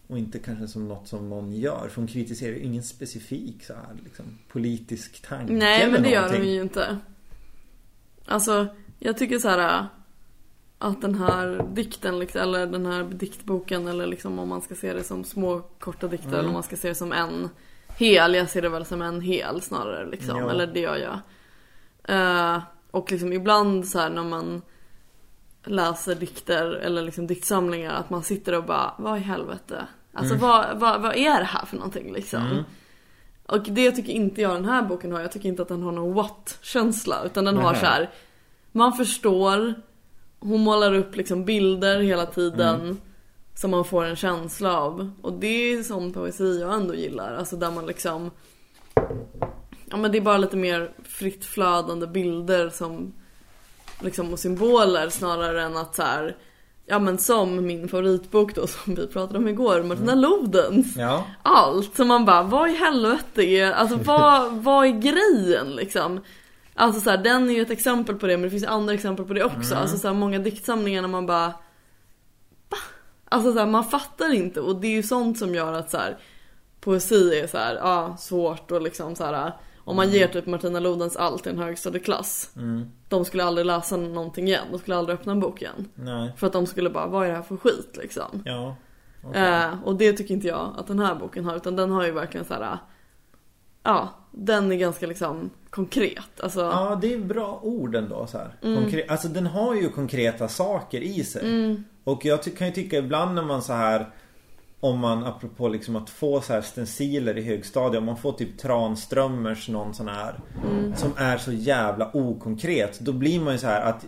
Och 0.07 0.19
inte 0.19 0.39
kanske 0.39 0.69
som 0.69 0.89
något 0.89 1.09
som 1.09 1.29
någon 1.31 1.53
gör. 1.53 1.89
För 1.89 1.97
hon 2.01 2.07
kritiserar 2.07 2.53
ju 2.53 2.59
ingen 2.61 2.83
specifik 2.83 3.65
så 3.65 3.75
här 3.75 3.97
liksom 4.05 4.25
politisk 4.49 5.23
tanke 5.29 5.53
Nej 5.53 5.83
eller 5.83 5.93
men 5.93 6.03
det 6.03 6.11
gör 6.11 6.21
någonting. 6.23 6.43
de 6.45 6.51
ju 6.51 6.63
inte. 6.63 6.99
Alltså, 8.27 8.67
jag 8.99 9.19
tycker 9.19 9.39
så 9.39 9.49
här 9.49 9.87
att 10.79 11.01
den 11.03 11.15
här 11.15 11.67
dikten, 11.75 12.19
liksom, 12.19 12.41
eller 12.41 12.67
den 12.67 12.87
här 12.87 13.05
diktboken, 13.05 13.89
eller 13.89 14.07
liksom 14.07 14.39
om 14.39 14.49
man 14.49 14.63
ska 14.63 14.75
se 14.75 14.93
det 14.93 15.03
som 15.05 15.25
små 15.25 15.61
korta 15.79 16.09
dikter, 16.09 16.29
Mm. 16.29 16.39
eller 16.39 16.49
om 16.49 16.55
man 16.55 16.63
ska 16.63 16.77
se 16.77 16.89
det 16.89 16.95
som 16.95 17.13
en 17.13 17.49
hel. 17.97 18.35
Jag 18.35 18.51
ser 18.51 18.63
det 18.63 18.69
väl 18.69 18.85
som 18.85 19.03
en 19.03 19.21
hel 19.21 19.63
snarare 19.63 20.11
liksom, 20.11 20.39
Ja. 20.39 20.51
eller 20.51 20.67
det 20.67 20.81
gör 20.81 20.97
jag. 20.97 21.19
Eh, 22.17 22.63
och 22.91 23.13
liksom 23.13 23.33
ibland 23.33 23.89
så 23.89 23.99
här 23.99 24.11
när 24.11 24.25
man 24.25 24.63
läser 25.65 26.15
dikter 26.15 26.71
eller 26.71 27.03
liksom 27.03 27.27
diktsamlingar 27.27 27.95
att 27.95 28.11
man 28.11 28.23
sitter 28.23 28.55
och 28.55 28.65
bara, 28.65 28.95
vad 28.99 29.19
i 29.19 29.21
helvete? 29.21 29.87
Alltså 30.13 30.35
vad, 30.35 30.79
vad, 30.79 31.03
vad 31.03 31.17
är 31.17 31.39
det 31.39 31.45
här 31.45 31.67
för 31.67 31.77
någonting 31.77 32.13
liksom? 32.13 32.43
Mm. 32.43 32.65
Och 33.47 33.63
det 33.63 33.91
tycker 33.93 34.13
inte 34.13 34.43
jag 34.43 34.55
den 34.55 34.65
här 34.65 34.83
boken 34.83 35.13
har. 35.13 35.21
Jag 35.21 35.33
tycker 35.33 35.49
inte 35.49 35.63
att 35.63 35.69
den 35.69 35.83
har 35.83 35.93
någon 35.93 36.15
what-känsla. 36.15 37.25
Utan 37.25 37.45
den 37.45 37.57
har 37.57 37.73
Nähä. 37.73 37.81
så 37.81 37.87
här. 37.87 38.11
Man 38.73 38.93
förstår. 38.93 39.75
Hon 40.41 40.61
målar 40.61 40.95
upp 40.95 41.17
liksom 41.17 41.45
bilder 41.45 42.01
hela 42.01 42.27
tiden. 42.27 42.81
Mm. 42.81 43.01
Som 43.55 43.71
man 43.71 43.85
får 43.85 44.05
en 44.05 44.17
känsla 44.17 44.79
av. 44.79 45.13
Och 45.23 45.33
det 45.33 45.73
är 45.73 45.83
sån 45.83 46.13
poesi 46.13 46.61
jag 46.61 46.75
ändå 46.75 46.95
gillar. 46.95 47.35
Alltså 47.35 47.57
där 47.57 47.71
man 47.71 47.87
liksom. 47.87 48.31
Ja 49.91 49.97
men 49.97 50.13
det 50.13 50.19
är 50.19 50.23
bara 50.23 50.39
lite 50.39 50.57
mer 50.57 50.91
fritt 51.05 51.45
flödande 51.45 52.07
bilder 52.07 52.71
som. 52.71 53.13
Liksom 54.01 54.33
och 54.33 54.39
symboler 54.39 55.09
snarare 55.09 55.63
än 55.63 55.77
att 55.77 55.95
så 55.95 56.03
här. 56.03 56.37
Ja 56.87 56.99
men 56.99 57.19
som 57.19 57.67
min 57.67 57.89
favoritbok 57.89 58.55
då 58.55 58.67
som 58.67 58.95
vi 58.95 59.07
pratade 59.07 59.39
om 59.39 59.49
igår. 59.49 59.83
Martina 59.83 60.15
Lodens 60.15 60.97
Ja. 60.97 61.25
allt. 61.43 61.97
Så 61.97 62.05
man 62.05 62.25
bara, 62.25 62.43
vad 62.43 62.71
i 62.71 62.75
helvete 62.75 63.43
är, 63.45 63.73
alltså 63.73 63.97
vad, 64.05 64.53
vad 64.53 64.87
är 64.87 64.91
grejen 64.91 65.71
liksom? 65.77 66.21
Alltså 66.75 67.01
så 67.01 67.11
här, 67.11 67.19
den 67.19 67.51
är 67.51 67.55
ju 67.55 67.63
ett 67.63 67.71
exempel 67.71 68.15
på 68.17 68.27
det 68.27 68.37
men 68.37 68.43
det 68.43 68.51
finns 68.51 68.65
andra 68.65 68.95
exempel 68.95 69.25
på 69.25 69.33
det 69.35 69.45
också. 69.45 69.75
Alltså 69.75 69.99
så 69.99 70.09
här, 70.09 70.15
många 70.15 70.39
diktsamlingar 70.39 71.03
när 71.03 71.09
man 71.09 71.27
bara 71.27 71.47
"Va?" 72.69 72.77
Alltså 73.29 73.53
så 73.53 73.59
här, 73.59 73.67
man 73.67 73.85
fattar 73.85 74.35
inte 74.35 74.61
och 74.61 74.77
det 74.81 74.87
är 74.87 74.93
ju 74.93 75.03
sånt 75.03 75.39
som 75.39 75.55
gör 75.55 75.73
att 75.73 75.91
så 75.91 75.97
här, 75.97 76.19
poesi 76.81 77.41
är 77.41 77.47
så 77.47 77.59
här, 77.59 77.75
ja 77.75 78.17
svårt 78.19 78.71
och 78.71 78.83
liksom 78.83 79.17
så 79.17 79.25
här. 79.25 79.53
Om 79.89 79.97
man 79.97 80.11
ger 80.11 80.29
typ 80.29 80.47
Martina 80.47 80.81
Lodens 80.81 81.17
allt 81.17 81.47
i 81.47 81.51
en 81.51 81.59
högstadieklass. 81.59 82.51
Mm. 82.57 82.91
De 83.09 83.25
skulle 83.25 83.45
aldrig 83.45 83.67
läsa 83.67 83.97
någonting 83.97 84.47
igen, 84.49 84.65
de 84.71 84.79
skulle 84.79 84.97
aldrig 84.97 85.19
öppna 85.19 85.33
en 85.33 85.41
bok 85.41 85.63
igen. 85.63 85.89
Nej. 85.95 86.33
För 86.37 86.47
att 86.47 86.53
de 86.53 86.67
skulle 86.67 86.91
bara, 86.91 87.07
vad 87.07 87.25
är 87.25 87.29
det 87.29 87.35
här 87.37 87.43
för 87.43 87.57
skit 87.57 87.97
liksom? 88.03 88.43
Ja. 88.45 88.77
Okej. 89.25 89.43
Eh, 89.43 89.83
och 89.85 89.97
det 89.97 90.13
tycker 90.13 90.35
inte 90.35 90.47
jag 90.49 90.75
att 90.79 90.87
den 90.87 90.99
här 90.99 91.15
boken 91.15 91.45
har 91.45 91.57
utan 91.57 91.77
den 91.77 91.91
har 91.91 92.05
ju 92.05 92.13
verkligen 92.13 92.47
så 92.47 92.55
här. 92.55 92.79
ja, 93.83 94.09
den 94.31 94.73
är 94.73 94.77
ganska 94.77 95.07
liksom 95.07 95.51
konkret. 95.71 96.41
Alltså, 96.41 96.61
Ja, 96.61 96.99
det 97.03 97.15
är 97.15 97.19
bra 97.19 97.61
ord 97.63 97.95
ändå 97.97 98.27
så 98.27 98.39
här. 98.39 98.55
Mm. 98.63 98.85
Konkre- 98.85 99.05
alltså 99.11 99.29
den 99.29 99.47
har 99.47 99.75
ju 99.75 99.89
konkreta 99.89 100.49
saker 100.49 101.01
i 101.01 101.25
sig. 101.25 101.77
Och 102.05 102.25
jag 102.25 102.57
kan 102.57 102.67
ju 102.67 102.73
tycka 102.73 102.97
ibland 102.99 103.35
när 103.35 103.43
man 103.43 103.63
så 103.63 103.73
här 103.73 104.09
om 104.81 104.99
man 104.99 105.25
apropå 105.25 105.69
liksom 105.69 105.97
att 105.97 106.11
få 106.11 106.41
så 106.41 106.53
här 106.53 106.61
stenciler 106.61 107.39
i 107.39 107.43
högstadiet. 107.43 107.99
Om 107.99 108.05
man 108.07 108.17
får 108.17 108.33
typ 108.33 108.59
Tranströmers 108.59 109.69
någon 109.69 109.95
sån 109.95 110.09
här. 110.09 110.41
Mm. 110.71 110.97
Som 110.97 111.13
är 111.17 111.39
så 111.39 111.53
jävla 111.53 112.11
okonkret. 112.13 113.01
Då 113.01 113.13
blir 113.13 113.41
man 113.41 113.53
ju 113.53 113.59
så 113.59 113.67
här 113.67 113.81
att 113.81 114.05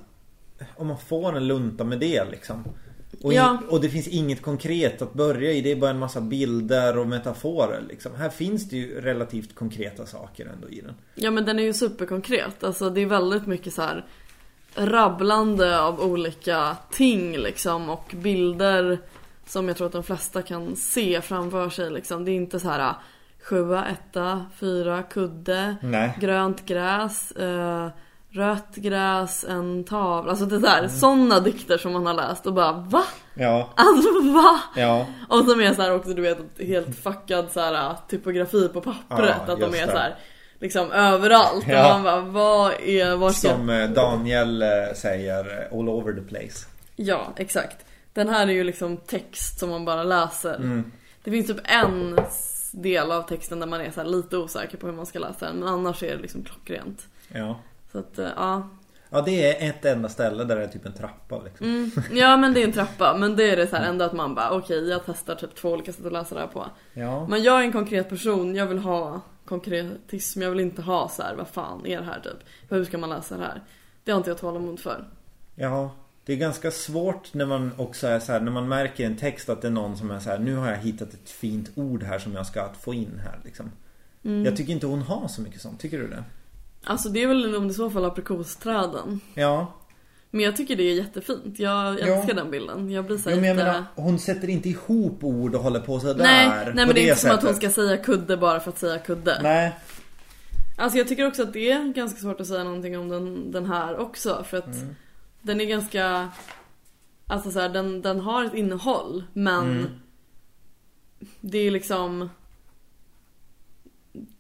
om 0.77 0.87
man 0.87 0.99
får 0.99 1.37
en 1.37 1.47
lunta 1.47 1.85
med 1.85 1.99
det 1.99 2.25
liksom. 2.31 2.65
Och, 3.23 3.33
i, 3.33 3.37
Ja. 3.37 3.59
och 3.69 3.81
det 3.81 3.89
finns 3.89 4.09
inget 4.09 4.43
konkret 4.43 5.03
att 5.03 5.13
börja 5.13 5.53
i. 5.53 5.61
Det 5.61 5.73
är 5.73 5.77
bara 5.77 5.91
en 5.91 5.99
massa 5.99 6.21
bilder 6.21 6.99
och 6.99 7.07
metaforer 7.07 7.83
liksom. 7.89 8.13
Här 8.15 8.29
finns 8.29 8.69
det 8.69 8.77
ju 8.77 9.01
relativt 9.01 9.55
konkreta 9.55 10.07
saker 10.07 10.47
ändå 10.55 10.69
i 10.69 10.81
den. 10.81 10.95
Ja 11.15 11.31
men 11.31 11.45
den 11.45 11.59
är 11.59 11.63
ju 11.63 11.73
superkonkret. 11.73 12.65
Alltså 12.65 12.91
det 12.91 13.01
är 13.01 13.07
väldigt 13.07 13.47
mycket 13.47 13.75
så 13.75 13.83
här 13.83 14.05
rabblande 14.75 15.81
av 15.81 16.01
olika 16.01 16.77
ting 16.91 17.37
liksom 17.37 17.91
och 17.91 18.15
bilder 18.17 18.99
som 19.51 19.69
jag 19.69 19.77
tror 19.77 19.87
att 19.87 19.93
de 19.93 20.03
flesta 20.03 20.43
kan 20.43 20.77
se 20.77 21.21
framför 21.21 21.71
sig 21.71 21.91
liksom. 21.91 22.25
Det 22.25 22.31
är 22.31 22.35
inte 22.35 22.61
så 22.61 22.69
här 22.69 22.95
sjua, 23.43 23.85
etta, 23.87 24.47
fyra, 24.61 25.03
kudde, 25.03 25.77
Nej. 25.83 26.17
grönt 26.21 26.67
gräs, 26.67 27.33
eh, 27.33 27.89
rött 28.31 28.75
gräs, 28.75 29.45
en 29.45 29.85
tavla. 29.85 30.31
Alltså 30.31 30.47
det 30.47 30.59
där, 30.59 30.89
sådana 30.89 31.41
dikter 31.41 31.79
som 31.79 31.93
man 31.93 32.07
har 32.07 32.15
läst 32.15 32.47
och 32.47 32.53
bara 32.53 32.73
va? 32.73 33.05
Ja. 33.35 33.71
Alltså 33.77 34.21
va? 34.33 34.61
Ja. 34.77 35.07
Och 35.29 35.45
som 35.45 35.61
är 35.61 35.75
så 35.75 35.83
här 35.83 35.95
också 35.95 36.15
du 36.15 36.23
vet 36.23 36.39
helt 36.59 36.97
fuckad 37.03 37.53
så 37.53 37.61
här 37.61 37.97
typografi 38.09 38.69
på 38.69 38.81
pappret. 38.81 39.37
Ja, 39.47 39.53
att 39.53 39.61
de 39.61 39.75
är 39.75 39.87
det. 39.87 39.93
så 39.93 39.99
här 39.99 40.15
liksom 40.59 40.93
överallt. 40.93 41.65
Ja. 41.69 41.95
Och 41.95 42.01
man 42.01 42.03
bara 42.03 42.21
vad 42.21 42.73
är, 42.73 43.17
var 43.17 43.31
ska 43.31 43.49
Som 43.49 43.71
eh, 43.71 43.91
Daniel 43.91 44.63
eh, 44.63 44.69
säger, 44.97 45.69
all 45.73 45.89
over 45.89 46.13
the 46.13 46.21
place. 46.21 46.67
Ja, 46.97 47.33
exakt. 47.37 47.77
Den 48.13 48.29
här 48.29 48.47
är 48.47 48.53
ju 48.53 48.65
liksom 48.65 48.97
text 48.97 49.59
som 49.59 49.71
man 49.71 49.85
bara 49.85 50.03
läser. 50.03 50.57
Mm. 50.57 50.93
Det 51.25 51.31
finns 51.31 51.47
typ 51.47 51.61
en 51.65 52.19
del 52.73 53.13
av 53.13 53.23
texten 53.23 53.61
där 53.61 53.67
man 53.67 53.81
är 53.81 54.05
lite 54.05 54.37
osäker 54.37 54.79
på 54.79 54.87
hur 54.87 54.95
man 54.95 55.07
ska 55.07 55.19
läsa 55.19 55.47
den. 55.47 55.57
Men 55.57 55.69
annars 55.69 56.03
är 56.03 56.17
det 56.17 56.23
liksom 56.23 56.43
klockrent. 56.43 57.09
Ja. 57.29 57.61
Så 57.93 57.99
att, 57.99 58.19
eh, 58.19 58.29
ja. 58.37 58.69
Ja, 59.11 59.21
det 59.21 59.63
är 59.63 59.71
ett 59.71 59.85
enda 59.85 60.09
ställe 60.09 60.45
där 60.45 60.57
det 60.57 60.65
är 60.65 60.69
typ 60.69 60.87
en 60.87 60.93
trappa 60.93 61.43
liksom. 61.43 61.67
Mm. 61.67 61.91
Ja 62.13 62.37
men 62.37 62.55
det 62.55 62.63
är 62.63 62.65
en 62.65 62.73
trappa. 62.87 63.17
Men 63.17 63.37
det 63.37 63.51
är 63.51 63.57
det 63.57 63.67
så 63.67 63.77
här 63.77 63.89
ändå 63.89 64.05
att 64.05 64.13
man 64.13 64.35
bara 64.35 64.51
okej 64.51 64.89
jag 64.89 65.01
testar 65.07 65.35
typ 65.35 65.55
två 65.55 65.71
olika 65.71 65.93
sätt 65.93 66.07
att 66.07 66.13
läsa 66.13 66.35
det 66.35 66.41
här 66.41 66.49
på. 66.49 66.67
Ja. 66.93 67.27
Men 67.29 67.43
jag 67.43 67.61
är 67.61 67.65
en 67.65 67.73
konkret 67.73 68.09
person. 68.09 68.55
Jag 68.55 68.67
vill 68.67 68.79
ha 68.79 69.21
konkretism. 69.45 70.43
Jag 70.43 70.51
vill 70.51 70.61
inte 70.61 70.83
ha 70.83 71.09
så 71.09 71.23
här 71.23 71.35
vad 71.35 71.49
fan 71.49 71.87
är 71.87 71.99
det 71.99 72.05
här 72.05 72.21
typ. 72.21 72.49
Hur 72.69 72.85
ska 72.85 72.99
man 72.99 73.11
läsa 73.11 73.37
det 73.37 73.43
här? 73.43 73.63
Det 74.05 74.13
har 74.13 74.19
inte 74.19 74.31
jag 74.31 74.39
tålamod 74.39 74.81
för. 74.81 75.09
Ja. 75.55 75.91
Det 76.31 76.35
är 76.35 76.39
ganska 76.39 76.71
svårt 76.71 77.35
när 77.35 77.47
man 77.47 77.73
också 77.77 78.07
är 78.07 78.21
så 78.21 78.33
här, 78.33 78.41
när 78.41 78.53
man 78.53 78.69
märker 78.69 79.07
en 79.07 79.17
text 79.17 79.49
att 79.49 79.63
det 79.63 79.69
är 79.69 79.73
någon 79.73 79.97
som 79.97 80.11
är 80.11 80.21
så 80.21 80.31
här, 80.31 80.39
nu 80.39 80.57
har 80.57 80.71
jag 80.71 80.77
hittat 80.77 81.15
ett 81.15 81.31
fint 81.31 81.71
ord 81.75 82.03
här 82.03 82.19
som 82.19 82.35
jag 82.35 82.47
ska 82.47 82.69
få 82.81 82.95
in 82.95 83.21
här 83.25 83.39
liksom. 83.45 83.71
Mm. 84.25 84.45
Jag 84.45 84.57
tycker 84.57 84.73
inte 84.73 84.87
hon 84.87 85.03
har 85.03 85.29
så 85.29 85.43
mycket 85.43 85.61
sånt, 85.61 85.81
tycker 85.81 85.99
du 85.99 86.09
det? 86.09 86.25
Alltså 86.85 87.09
det 87.09 87.23
är 87.23 87.27
väl 87.27 87.57
om 87.57 87.69
det 87.69 87.71
i 87.71 87.75
så 87.75 87.91
fall 87.91 88.05
aprikosträden. 88.05 89.21
Ja. 89.35 89.73
Men 90.31 90.41
jag 90.41 90.57
tycker 90.57 90.77
det 90.77 90.83
är 90.83 90.95
jättefint. 90.95 91.59
Jag 91.59 92.01
Ja. 92.01 92.07
älskar 92.07 92.35
den 92.35 92.51
bilden. 92.51 92.91
Jag 92.91 93.05
blir 93.07 93.19
så 93.19 93.31
Jo, 93.31 93.37
men 93.37 93.45
jag 93.45 93.57
jätte... 93.57 93.67
menar, 93.69 93.85
hon 93.95 94.19
sätter 94.19 94.49
inte 94.51 94.69
ihop 94.69 95.25
ord 95.25 95.55
och 95.55 95.63
håller 95.63 95.81
på 95.81 96.01
sådär. 96.01 96.25
Nej, 96.25 96.49
nej 96.49 96.87
men 96.87 96.95
det 96.95 97.01
är 97.01 97.09
inte 97.09 97.21
som 97.21 97.31
att 97.31 97.43
hon 97.43 97.55
sättet. 97.55 97.73
ska 97.73 97.83
säga 97.83 97.97
kudde 97.97 98.37
bara 98.37 98.61
för 98.61 98.71
att 98.71 98.79
säga 98.79 98.99
kudde. 98.99 99.39
Nej. 99.43 99.73
Alltså 100.79 100.99
jag 100.99 101.09
tycker 101.09 101.27
också 101.27 101.43
att 101.43 101.53
det 101.53 101.71
är 101.71 101.93
ganska 101.93 102.21
svårt 102.21 102.41
att 102.41 102.47
säga 102.47 102.65
någonting 102.65 102.99
om 102.99 103.09
den, 103.09 103.51
den 103.53 103.67
här 103.67 103.99
också. 103.99 104.45
För 104.49 104.57
att 104.57 104.67
Mm. 104.67 104.97
Den 105.43 105.61
är 105.61 105.65
ganska... 105.65 106.29
Alltså 107.27 107.51
så 107.51 107.61
här, 107.61 107.69
den, 107.69 108.03
den 108.03 108.21
har 108.21 108.45
ett 108.45 108.55
innehåll 108.55 109.25
men 109.33 109.71
Mm. 109.71 109.87
det 111.41 111.59
är 111.59 111.71
liksom... 111.71 112.31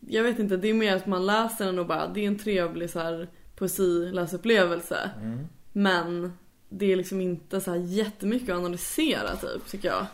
Jag 0.00 0.22
vet 0.22 0.38
inte, 0.38 0.56
det 0.56 0.68
är 0.68 0.74
mer 0.74 0.96
att 0.96 1.06
man 1.06 1.26
läser 1.26 1.66
den 1.66 1.78
och 1.78 1.86
bara, 1.86 2.08
det 2.08 2.20
är 2.20 2.26
en 2.26 2.38
trevlig 2.38 2.90
så 2.90 2.98
här 2.98 3.28
poesiläsupplevelse. 3.56 5.10
Mm. 5.22 5.46
Men 5.72 6.32
det 6.68 6.92
är 6.92 6.96
liksom 6.96 7.20
inte 7.20 7.60
så 7.60 7.70
här 7.70 7.78
jättemycket 7.78 8.50
att 8.50 8.56
analysera 8.58 9.36
typ, 9.36 9.66
tycker 9.68 9.88
jag. 9.88 10.06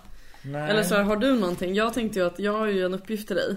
Nej. 0.42 0.70
Eller 0.70 0.82
så 0.82 0.94
här, 0.94 1.02
har 1.02 1.16
du 1.16 1.34
någonting? 1.34 1.74
Jag 1.74 1.94
tänkte 1.94 2.18
ju 2.18 2.26
att 2.26 2.38
jag 2.38 2.52
har 2.52 2.66
ju 2.66 2.84
en 2.84 2.94
uppgift 2.94 3.26
till 3.26 3.36
dig. 3.36 3.56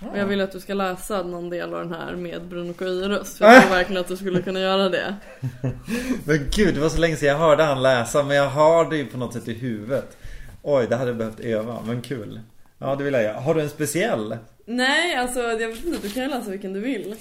Och 0.00 0.18
jag 0.18 0.26
vill 0.26 0.40
att 0.40 0.52
du 0.52 0.60
ska 0.60 0.74
läsa 0.74 1.22
någon 1.22 1.50
del 1.50 1.74
av 1.74 1.80
den 1.80 1.92
här 1.94 2.16
med 2.16 2.42
Bruno 2.48 2.72
Coirus. 2.72 3.38
För 3.38 3.44
jag 3.44 3.62
tror 3.62 3.70
verkligen 3.76 4.00
att 4.00 4.08
du 4.08 4.16
skulle 4.16 4.42
kunna 4.42 4.60
göra 4.60 4.88
det. 4.88 5.14
Men 6.24 6.46
gud, 6.56 6.74
det 6.74 6.80
var 6.80 6.88
så 6.88 7.00
länge 7.00 7.16
sedan 7.16 7.28
jag 7.28 7.38
hörde 7.38 7.62
han 7.62 7.82
läsa 7.82 8.22
men 8.22 8.36
jag 8.36 8.48
har 8.48 8.90
det 8.90 8.96
ju 8.96 9.06
på 9.06 9.18
något 9.18 9.32
sätt 9.32 9.48
i 9.48 9.54
huvudet. 9.54 10.16
Oj, 10.62 10.86
det 10.88 10.96
hade 10.96 11.10
jag 11.10 11.16
behövt 11.16 11.40
öva, 11.40 11.78
men 11.86 12.02
kul. 12.02 12.40
Ja, 12.78 12.96
det 12.96 13.04
vill 13.04 13.14
jag 13.14 13.22
göra. 13.22 13.40
Har 13.40 13.54
du 13.54 13.60
en 13.60 13.68
speciell? 13.68 14.36
Nej, 14.66 15.16
alltså 15.16 15.40
jag 15.40 15.68
vet 15.68 15.84
inte, 15.84 15.98
du 16.02 16.10
kan 16.10 16.22
ju 16.22 16.28
läsa 16.28 16.50
vilken 16.50 16.72
du 16.72 16.80
vill. 16.80 17.14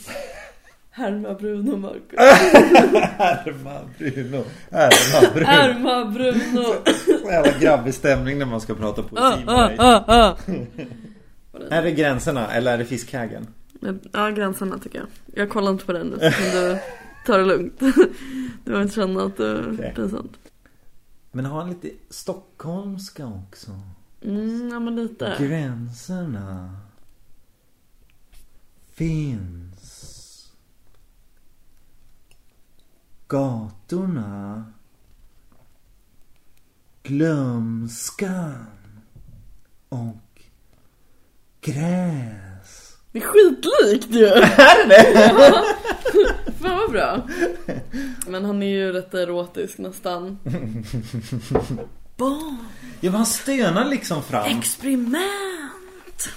Härma 0.92 1.34
Bruno 1.34 1.78
Marcus. 1.78 2.20
Härma 3.18 3.80
Bruno. 3.98 4.44
Härma 4.72 5.34
Bruno. 5.34 5.46
Härma 5.46 6.06
Bruno. 6.06 6.64
Så 7.24 7.30
jävla 7.32 7.52
grabbig 7.60 7.94
stämning 7.94 8.38
när 8.40 8.46
man 8.46 8.62
ska 8.62 8.76
prata 8.76 9.02
Ah, 9.02 9.04
poesi 9.04 9.46
med 9.46 9.56
ah, 9.56 9.68
dig. 9.68 9.76
ah, 9.80 10.04
ah. 10.08 10.38
Är 11.54 11.84
det 11.84 11.92
gränserna 11.92 12.52
eller 12.54 12.74
är 12.74 12.78
det 12.78 12.86
fiskhägen? 12.86 13.48
Ja, 14.12 14.30
gränserna 14.30 14.78
tycker 14.80 14.98
jag. 15.00 15.08
Jag 15.34 15.50
kollar 15.50 15.72
inte 15.72 15.86
på 15.86 15.94
den 15.94 16.08
nu, 16.08 16.18
så 16.32 16.58
du 16.58 16.80
ta 17.26 17.38
det 17.38 17.46
lugnt. 17.46 17.80
Du 18.64 18.72
behöver 18.72 18.84
inte 18.84 18.96
känna 18.96 19.24
att 19.24 19.38
det 19.38 19.48
är 19.48 19.74
Okej. 19.74 19.94
pinsamt. 19.96 20.38
Men 21.32 21.46
har 21.46 21.60
han 21.60 21.70
lite 21.70 21.92
stockholmska 22.10 23.28
också? 23.28 23.72
Mm, 24.22 24.70
ja 24.70 24.80
men 24.80 24.96
lite. 24.96 25.36
Gränserna 25.40 26.78
finns. 28.94 30.52
Gatorna. 33.28 34.66
Glömskan. 37.04 38.66
Och 39.90 40.16
gräs. 41.62 42.94
Det 43.12 43.20
är 43.20 43.24
skitlikt 43.24 44.16
ju! 44.16 44.26
Är 44.28 44.88
det 44.88 45.20
Ja. 45.40 45.64
Fan 46.62 46.78
vad 46.78 46.92
bra. 46.92 47.28
Men 48.28 48.46
han 48.46 48.64
är 48.64 48.68
ju 48.68 48.92
rätt 48.92 49.14
erotisk 49.14 49.78
nästan. 49.78 50.40
Barn, 52.18 52.58
Ja 53.02 53.12
men 53.12 53.14
han 53.16 53.26
stönar 53.26 53.86
liksom 53.86 54.24
fram. 54.24 54.58
experiment! 54.60 55.20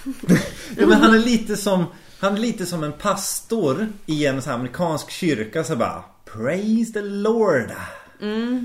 Ja, 0.77 0.87
men 0.87 1.01
han 1.01 1.13
är 1.13 1.19
lite 1.19 1.57
som 1.57 1.85
Han 2.19 2.33
är 2.35 2.39
lite 2.39 2.65
som 2.65 2.83
en 2.83 2.93
pastor 2.93 3.87
i 4.05 4.25
en 4.25 4.41
sån 4.41 4.49
här 4.51 4.57
amerikansk 4.59 5.09
kyrka 5.11 5.63
så 5.63 5.75
bara 5.75 6.03
Praise 6.33 6.93
the 6.93 7.01
Lord 7.01 7.71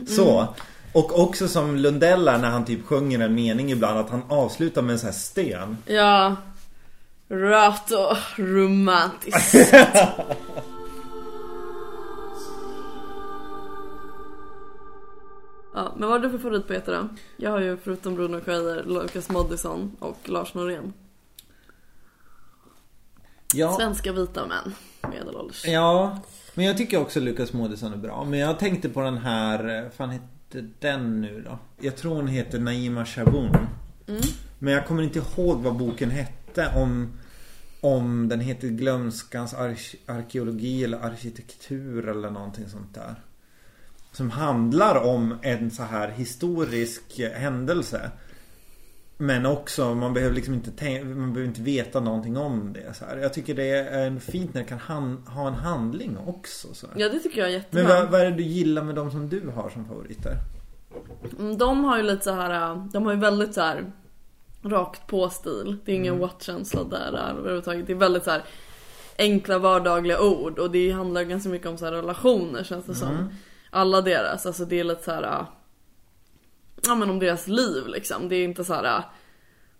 Så 0.08 0.54
Och 0.92 1.20
också 1.20 1.48
som 1.48 1.76
Lundell 1.76 2.28
är 2.28 2.38
när 2.38 2.50
han 2.50 2.64
typ 2.64 2.86
sjunger 2.86 3.20
en 3.20 3.34
mening 3.34 3.70
ibland 3.70 3.98
att 3.98 4.10
han 4.10 4.22
avslutar 4.28 4.82
med 4.82 4.92
en 4.92 4.98
sån 4.98 5.06
här 5.06 5.14
sten 5.14 5.76
Ja. 5.86 6.36
Rött 7.28 7.90
och 7.90 8.16
romantiskt. 8.36 9.54
Ja, 15.74 15.92
men 15.96 16.08
vad 16.08 16.20
har 16.20 16.28
du 16.28 16.30
för 16.30 16.38
favoritpoeter 16.38 16.92
då? 16.92 17.08
Jag 17.36 17.50
har 17.50 17.60
ju 17.60 17.76
förutom 17.76 18.14
Bruno 18.14 18.40
Schreier, 18.40 18.84
Lukas 18.84 19.28
Moodysson 19.30 19.96
och 19.98 20.28
Lars 20.28 20.54
Norén. 20.54 20.92
Ja, 23.54 23.76
Svenska 23.76 24.12
vita 24.12 24.46
män, 24.46 24.74
medelålders. 25.12 25.64
ja 25.66 26.18
Men 26.54 26.64
jag 26.64 26.76
tycker 26.76 27.00
också 27.00 27.20
Lukas 27.20 27.52
Moodysson 27.52 27.92
är 27.92 27.96
bra 27.96 28.24
Men 28.24 28.38
jag 28.38 28.58
tänkte 28.58 28.88
på 28.88 29.00
den 29.00 29.18
här 29.18 29.84
eh, 29.84 29.90
fan 29.90 30.10
hette 30.54 30.68
den 30.78 31.20
nu 31.20 31.42
då? 31.42 31.58
Jag 31.80 31.96
tror 31.96 32.14
hon 32.14 32.26
heter 32.28 32.58
Naima 32.58 33.04
Shaboon 33.06 33.56
Mm. 34.08 34.20
Men 34.58 34.72
jag 34.74 34.86
kommer 34.86 35.02
inte 35.02 35.18
ihåg 35.18 35.58
vad 35.62 35.76
boken 35.76 36.10
hette 36.10 36.72
om 36.76 37.12
Om 37.80 38.28
den 38.28 38.40
heter 38.40 38.68
Glömskans 38.68 39.54
ark- 39.54 39.96
arkeologi 40.06 40.84
eller 40.84 40.98
arkitektur 40.98 42.08
eller 42.08 42.30
någonting 42.30 42.68
sånt 42.68 42.94
där 42.94 43.14
Som 44.12 44.30
handlar 44.30 44.94
om 45.06 45.38
en 45.42 45.70
så 45.70 45.82
här 45.82 46.08
historisk 46.08 47.20
händelse 47.34 48.10
Men 49.20 49.46
också, 49.46 49.94
man 49.94 50.14
behöver 50.14 50.34
liksom 50.34 50.54
inte 50.54 50.70
tänka, 50.70 51.04
man 51.04 51.32
behöver 51.32 51.48
inte 51.48 51.62
veta 51.62 52.00
någonting 52.00 52.36
om 52.36 52.72
det 52.72 52.94
så 52.96 53.04
här. 53.04 53.16
Jag 53.16 53.32
tycker 53.32 53.54
det 53.54 53.68
är 53.78 54.18
fint 54.18 54.54
när 54.54 54.62
det 54.62 54.68
kan 54.68 54.78
han, 54.78 55.16
ha 55.26 55.48
en 55.48 55.54
handling 55.54 56.16
också 56.26 56.74
så 56.74 56.86
här. 56.86 56.94
Ja, 57.00 57.08
det 57.08 57.18
tycker 57.18 57.38
jag 57.40 57.48
är 57.48 57.52
jättebra. 57.52 57.82
Men 57.82 57.96
vad, 57.96 58.10
vad 58.10 58.20
är 58.20 58.24
det 58.24 58.36
du 58.36 58.42
gillar 58.42 58.82
med 58.82 58.94
de 58.94 59.10
som 59.10 59.28
du 59.28 59.48
har 59.54 59.70
som 59.70 59.84
favoriter? 59.88 60.36
Mm, 61.38 61.58
De 61.58 61.84
har 61.84 61.96
ju 61.96 62.02
lite 62.02 62.24
så 62.24 62.32
här, 62.32 62.70
äh, 62.72 62.84
de 62.92 63.06
har 63.06 63.12
ju 63.12 63.18
väldigt 63.18 63.54
så 63.54 63.60
här 63.60 63.92
rakt 64.62 65.06
på 65.06 65.30
stil. 65.30 65.76
Det 65.84 65.92
är 65.92 65.96
ingen 65.96 66.14
Mm. 66.14 66.20
what-känsla 66.28 66.84
där, 66.84 67.12
där 67.12 67.34
överhuvudtaget. 67.38 67.86
Det 67.86 67.92
är 67.92 67.96
väldigt 67.96 68.24
så 68.24 68.30
här 68.30 68.42
enkla 69.18 69.58
vardagliga 69.58 70.20
ord 70.20 70.58
och 70.58 70.70
det 70.70 70.90
handlar 70.90 71.22
ganska 71.22 71.48
mycket 71.48 71.68
om 71.68 71.78
så 71.78 71.84
här 71.84 71.92
relationer 71.92 72.64
känns 72.64 72.84
det 72.84 72.94
som. 72.94 73.28
Alla 73.70 74.00
deras, 74.00 74.46
alltså 74.46 74.64
det 74.64 74.80
är 74.80 74.84
lite 74.84 75.04
så 75.04 75.10
här. 75.12 75.46
Ja 76.82 76.94
men 76.94 77.10
om 77.10 77.18
deras 77.18 77.46
liv 77.48 77.86
liksom. 77.86 78.28
Det 78.28 78.36
är 78.36 78.44
inte 78.44 78.64
så 78.64 78.74
här 78.74 79.04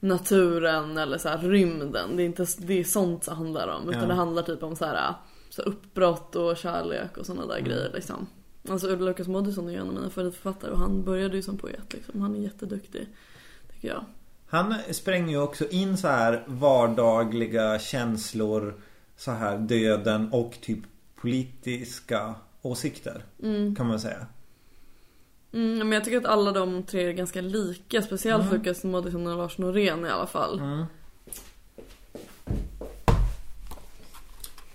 naturen 0.01 0.99
eller 0.99 1.19
så 1.19 1.29
här 1.29 1.39
rymden. 1.39 2.17
Det 2.17 2.23
är 2.23 2.27
inte 2.27 2.47
det 2.59 2.81
är 2.81 2.85
sånt 2.85 3.23
det 3.23 3.35
handlar 3.35 3.69
om. 3.69 3.89
Utan 3.89 4.03
Ja. 4.03 4.09
det 4.09 4.15
handlar 4.15 4.43
typ 4.43 4.63
om 4.63 4.77
så 4.77 4.85
här, 4.85 5.15
så 5.51 5.63
här 5.63 5.69
uppbrott 5.69 6.37
och 6.37 6.57
kärlek 6.57 7.17
och 7.17 7.27
sådana 7.27 7.47
där 7.47 7.61
grejer 7.61 7.91
liksom. 7.95 8.27
Alltså 8.69 8.97
Lukas 8.97 9.29
Moodysson 9.29 9.69
är 9.69 9.73
ju 9.73 9.79
en 9.79 9.89
av 9.89 9.95
mina 9.95 10.11
favoritförfattare 10.11 10.71
och 10.71 10.79
han 10.79 11.05
började 11.05 11.37
ju 11.37 11.43
som 11.43 11.59
poet 11.59 11.93
liksom. 11.95 12.21
Han 12.21 12.35
är 12.35 12.39
jätteduktig. 12.41 13.09
Tycker 13.73 13.89
jag. 13.89 14.05
Han 14.49 14.75
spränger 14.91 15.29
ju 15.29 15.39
också 15.43 15.69
in 15.69 15.97
så 15.97 16.09
här 16.09 16.45
vardagliga 16.47 17.79
känslor, 17.79 18.81
så 19.17 19.31
här 19.31 19.59
döden 19.59 20.29
och 20.33 20.59
typ 20.61 20.79
politiska 21.17 22.35
åsikter. 22.63 23.25
Kan 23.77 23.87
man 23.87 24.01
säga. 24.01 24.27
Mm, 25.53 25.79
men 25.79 25.93
jag 25.93 26.05
tycker 26.05 26.19
att 26.19 26.25
alla 26.25 26.53
de 26.53 26.83
tre 26.83 27.09
är 27.09 27.13
ganska 27.13 27.41
lika. 27.41 28.03
Speciellt 28.03 28.53
Lukas 28.53 28.85
Moodysson 28.85 29.27
och 29.27 29.39
Lars 29.39 29.59
Norén 29.59 30.07
i 30.07 30.09
alla 30.09 30.27
fall. 30.27 30.59
Mm. 30.59 30.85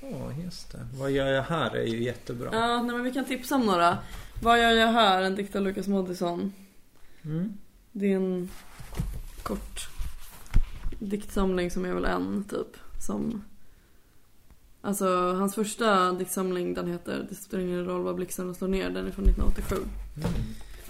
Åh, 0.02 0.44
just 0.44 0.72
det. 0.72 0.88
Vad 1.00 1.12
gör 1.12 1.28
jag 1.28 1.44
här 1.44 1.76
är 1.76 1.86
ju 1.86 2.04
jättebra. 2.04 2.50
Ja, 2.54 2.82
nej, 2.82 2.96
men 2.96 3.04
vi 3.04 3.12
kan 3.12 3.26
tipsa 3.26 3.56
om 3.56 3.66
några. 3.66 3.98
Vad 4.42 4.60
gör 4.62 4.72
jag 4.72 4.88
här? 4.88 5.22
En 5.22 5.36
dikt 5.36 5.56
av 5.56 5.62
Lukas 5.62 5.88
Moodysson. 5.88 6.54
Mm. 7.24 7.58
Det 7.92 8.12
är 8.12 8.16
en 8.16 8.50
kort 9.44 9.88
diktsamling 11.00 11.72
som 11.72 11.86
är 11.86 11.94
väl 11.94 12.06
en 12.06 12.44
typ. 12.44 12.78
Som... 13.00 13.44
Alltså 14.82 15.34
hans 15.34 15.56
första 15.56 16.12
diktsamling 16.12 16.74
den 16.74 16.88
heter 16.88 17.28
Det 17.30 17.36
spelar 17.36 17.64
ingen 17.64 17.86
roll 17.86 18.02
vad 18.04 18.16
blixten 18.16 18.56
slår 18.56 18.68
ner. 18.68 18.90
Den 18.90 19.08
är 19.08 19.12
från 19.12 19.26
1987. 19.26 19.76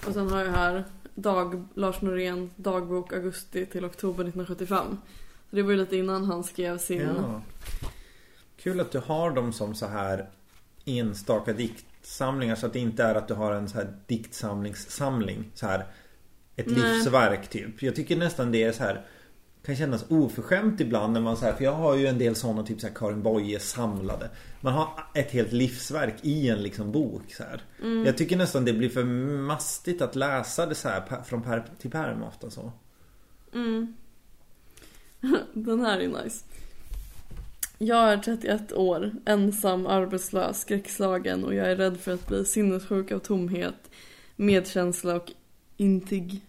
Och 0.08 0.14
sen 0.14 0.30
har 0.30 0.44
jag 0.44 0.52
här 0.52 0.84
dag, 1.16 1.68
Lars 1.74 2.02
Norén 2.02 2.50
dagbok 2.56 3.14
augusti 3.14 3.66
till 3.66 3.86
oktober 3.86 4.24
1975. 4.24 4.98
Så 5.50 5.56
det 5.56 5.64
var 5.64 5.72
ju 5.72 5.78
lite 5.78 5.98
innan 5.98 6.26
han 6.26 6.44
skrev 6.44 6.78
sin... 6.78 7.02
Ja. 7.02 7.42
Kul 8.58 8.80
att 8.80 8.92
du 8.92 9.00
har 9.00 9.32
dem 9.32 9.54
som 9.54 9.76
så 9.76 9.86
här 9.86 10.30
enstaka 10.86 11.54
diktsamlingar 11.54 12.56
så 12.56 12.66
att 12.66 12.74
det 12.74 12.80
inte 12.80 13.04
är 13.04 13.16
att 13.16 13.28
du 13.28 13.34
har 13.34 13.52
en 13.52 13.70
så 13.70 13.78
här 13.78 13.94
diktsamlingssamling 14.08 15.52
så 15.54 15.68
här 15.68 15.86
ett 16.56 16.68
Nej. 16.68 16.76
livsverk 16.76 17.50
typ. 17.50 17.84
Jag 17.84 17.96
tycker 17.96 18.18
nästan 18.18 18.52
det 18.52 18.64
är 18.64 18.72
så 18.72 18.84
här 18.84 19.06
kan 19.66 19.76
kännas 19.76 20.06
oförskämt 20.10 20.82
ibland 20.82 21.14
när 21.14 21.22
man 21.22 21.38
så 21.38 21.46
här, 21.46 21.54
för 21.54 21.64
jag 21.64 21.74
har 21.74 21.96
ju 21.96 22.08
en 22.08 22.18
del 22.18 22.36
sådana 22.36 22.64
typ 22.64 22.82
så 22.82 22.88
här 22.88 22.94
Karin 22.94 23.24
Boye 23.24 23.60
samlade. 23.60 24.30
Man 24.62 24.74
har 24.74 24.88
ett 25.14 25.32
helt 25.32 25.52
livsverk 25.52 26.16
i 26.22 26.50
en 26.50 26.64
liksom 26.64 26.92
bok 26.92 27.34
så 27.34 27.44
här. 27.44 27.62
Jag 28.06 28.18
tycker 28.18 28.38
nästan 28.38 28.66
det 28.66 28.74
blir 28.74 28.90
för 28.90 29.04
mastigt 29.04 30.02
att 30.02 30.16
läsa 30.16 30.66
det 30.66 30.76
så 30.76 30.90
här 30.90 31.24
från 31.24 31.42
pärm 31.42 31.62
till 31.80 31.92
pärm 31.92 32.24
ofta 32.24 32.50
så. 32.50 32.72
Mm. 33.54 33.94
Den 35.54 35.82
här 35.82 36.00
är 36.00 36.24
nice. 36.24 36.46
Jag 37.78 38.14
är 38.14 38.18
31 38.18 38.74
år, 38.74 39.12
ensam, 39.26 39.88
arbetslös, 39.88 40.62
skräckslagen 40.62 41.46
och 41.46 41.56
jag 41.56 41.72
är 41.72 41.76
rädd 41.76 42.00
för 42.00 42.14
att 42.14 42.28
bli 42.28 42.46
sinnessjuk 42.46 43.12
av 43.12 43.20
tomhet, 43.20 43.92
medkänsla 44.36 45.16
och 45.16 45.32
intig... 45.78 46.42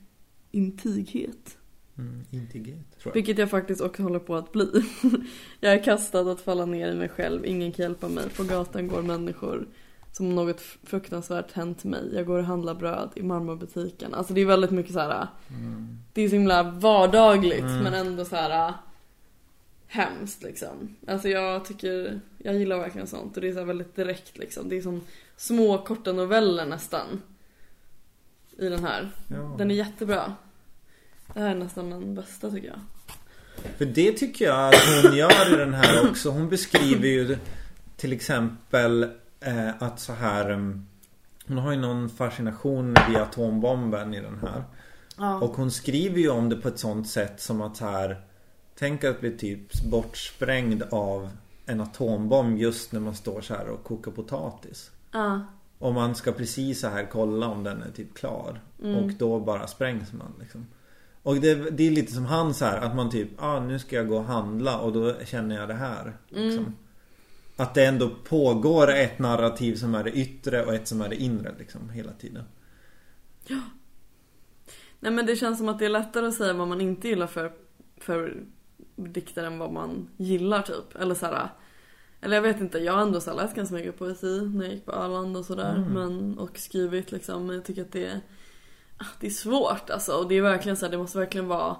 intighet. 0.50 1.56
Mm, 1.98 2.24
integritet 2.30 3.00
tror 3.00 3.10
jag. 3.10 3.14
Vilket 3.14 3.38
jag 3.38 3.50
faktiskt 3.50 3.80
också 3.80 4.02
håller 4.02 4.18
på 4.18 4.34
att 4.34 4.52
bli. 4.52 4.84
jag 5.60 5.72
är 5.72 5.84
kastad 5.84 6.32
att 6.32 6.40
falla 6.40 6.66
ner 6.66 6.92
i 6.92 6.94
mig 6.94 7.08
själv, 7.08 7.46
ingen 7.46 7.72
kan 7.72 7.82
hjälpa 7.82 8.08
mig. 8.08 8.24
På 8.36 8.44
gatan 8.44 8.88
går 8.88 9.02
människor 9.02 9.68
som 10.12 10.26
om 10.26 10.34
något 10.34 10.60
fruktansvärt 10.60 11.52
hänt 11.52 11.84
mig. 11.84 12.10
Jag 12.14 12.26
går 12.26 12.38
och 12.38 12.44
handlar 12.44 12.74
bröd 12.74 13.10
i 13.14 13.22
marmorbutiken. 13.22 14.14
Alltså 14.14 14.34
det 14.34 14.40
är 14.40 14.46
väldigt 14.46 14.70
mycket 14.70 14.92
så 14.92 15.00
här. 15.00 15.26
Det 16.12 16.22
är 16.22 16.28
så 16.28 16.34
himla 16.34 16.62
vardagligt 16.62 17.64
men 17.64 17.94
ändå 17.94 18.24
så 18.24 18.36
här 18.36 18.72
hemskt 19.86 20.42
liksom. 20.42 20.96
Alltså 21.06 21.28
jag 21.28 21.64
tycker, 21.64 22.20
jag 22.38 22.54
gillar 22.54 22.78
verkligen 22.78 23.06
sånt 23.06 23.36
och 23.36 23.42
det 23.42 23.48
är 23.48 23.52
så 23.52 23.64
väldigt 23.64 23.96
direkt 23.96 24.38
liksom. 24.38 24.68
Det 24.68 24.76
är 24.76 24.82
som 24.82 25.00
små 25.36 25.78
korta 25.78 26.12
noveller 26.12 26.66
nästan. 26.66 27.22
I 28.58 28.68
den 28.68 28.84
här. 28.84 29.10
Ja. 29.28 29.54
Den 29.58 29.70
är 29.70 29.74
jättebra. 29.74 30.34
Det 31.32 31.40
här 31.40 31.50
är 31.50 31.54
nästan 31.54 31.90
den 31.90 32.14
bästa 32.14 32.50
tycker 32.50 32.68
jag. 32.68 32.80
För 33.78 33.84
det 33.84 34.12
tycker 34.12 34.44
jag 34.44 34.74
att 34.74 35.04
hon 35.04 35.16
gör 35.16 35.54
i 35.54 35.56
den 35.56 35.74
här 35.74 36.10
också. 36.10 36.30
Hon 36.30 36.48
beskriver 36.48 37.08
ju 37.08 37.38
till 37.96 38.12
exempel 38.12 39.02
eh, 39.40 39.82
att 39.82 40.00
så 40.00 40.12
här 40.12 40.50
mm, 40.50 40.86
Hon 41.46 41.58
har 41.58 41.72
ju 41.72 41.78
någon 41.78 42.08
fascination 42.08 42.94
vid 43.08 43.16
atombomben 43.16 44.14
i 44.14 44.20
den 44.20 44.38
här. 44.38 44.64
Ja. 45.16 45.40
Och 45.40 45.56
hon 45.56 45.70
skriver 45.70 46.18
ju 46.18 46.30
om 46.30 46.48
det 46.48 46.56
på 46.56 46.68
ett 46.68 46.78
sånt 46.78 47.08
sätt 47.08 47.40
som 47.40 47.60
att 47.60 47.76
så 47.76 47.86
här 47.86 48.20
Tänk 48.78 49.04
att 49.04 49.20
bli 49.20 49.38
typ 49.38 49.84
bortsprängd 49.84 50.82
av 50.90 51.30
en 51.66 51.80
atombomb 51.80 52.58
just 52.58 52.92
när 52.92 53.00
man 53.00 53.14
står 53.14 53.40
så 53.40 53.54
här 53.54 53.68
och 53.68 53.84
kokar 53.84 54.10
potatis. 54.10 54.90
Ja. 55.10 55.40
Och 55.78 55.94
man 55.94 56.14
ska 56.14 56.32
precis 56.32 56.80
så 56.80 56.88
här 56.88 57.08
kolla 57.12 57.48
om 57.48 57.64
den 57.64 57.82
är 57.82 57.90
typ 57.90 58.14
klar. 58.14 58.60
Och 58.78 59.12
då 59.18 59.40
bara 59.40 59.66
sprängs 59.66 60.12
man 60.12 60.34
liksom. 60.40 60.66
Och 61.24 61.36
det, 61.36 61.70
det 61.70 61.86
är 61.86 61.90
lite 61.90 62.12
som 62.12 62.24
han 62.26 62.54
så 62.54 62.64
här 62.64 62.80
att 62.80 62.96
man 62.96 63.10
typ, 63.10 63.28
ah, 63.38 63.60
nu 63.60 63.78
ska 63.78 63.96
jag 63.96 64.08
gå 64.08 64.16
och 64.16 64.24
handla 64.24 64.78
och 64.78 64.92
då 64.92 65.14
känner 65.24 65.56
jag 65.56 65.68
det 65.68 65.74
här. 65.74 66.16
Liksom. 66.28 66.76
Att 67.56 67.74
det 67.74 67.84
ändå 67.84 68.10
pågår 68.24 68.92
ett 68.92 69.18
narrativ 69.18 69.74
som 69.76 69.94
är 69.94 70.04
det 70.04 70.10
yttre 70.10 70.64
och 70.64 70.74
ett 70.74 70.88
som 70.88 71.00
är 71.00 71.08
det 71.08 71.16
inre 71.16 71.54
liksom 71.58 71.90
hela 71.90 72.12
tiden. 72.12 72.44
Nej 75.00 75.12
men 75.12 75.26
det 75.26 75.36
känns 75.36 75.58
som 75.58 75.68
att 75.68 75.78
det 75.78 75.84
är 75.84 75.88
lättare 75.88 76.26
att 76.26 76.34
säga 76.34 76.52
vad 76.52 76.68
man 76.68 76.80
inte 76.80 77.08
gillar 77.08 77.26
för, 77.26 77.52
för 77.96 78.36
dikter 78.96 79.44
än 79.44 79.58
vad 79.58 79.72
man 79.72 80.08
gillar 80.16 80.62
typ. 80.62 80.96
Eller 81.00 81.14
så 81.14 81.26
här, 81.26 81.48
Eller 82.20 82.36
jag 82.36 82.42
vet 82.42 82.60
inte, 82.60 82.78
jag 82.78 82.92
har 82.92 83.02
ändå 83.02 83.20
så 83.20 83.34
läst 83.34 83.54
ganska 83.54 83.74
mycket 83.74 83.98
poesi 83.98 84.40
när 84.54 84.64
jag 84.64 84.74
gick 84.74 84.84
på 84.86 84.92
Öland 84.92 85.36
och 85.36 85.44
sådär. 85.44 85.86
Men, 85.94 86.38
och 86.38 86.58
skrivit 86.58 87.12
liksom. 87.12 87.46
Men 87.46 87.56
jag 87.56 87.64
tycker 87.64 87.82
att 87.82 87.92
det 87.92 88.06
är, 88.06 88.20
det 89.20 89.26
är 89.26 89.30
svårt 89.30 89.90
alltså. 89.90 90.12
Och 90.12 90.28
det 90.28 90.34
är 90.34 90.42
verkligen 90.42 90.76
så 90.76 90.84
här, 90.86 90.90
det 90.90 90.98
måste 90.98 91.18
verkligen 91.18 91.48
vara 91.48 91.76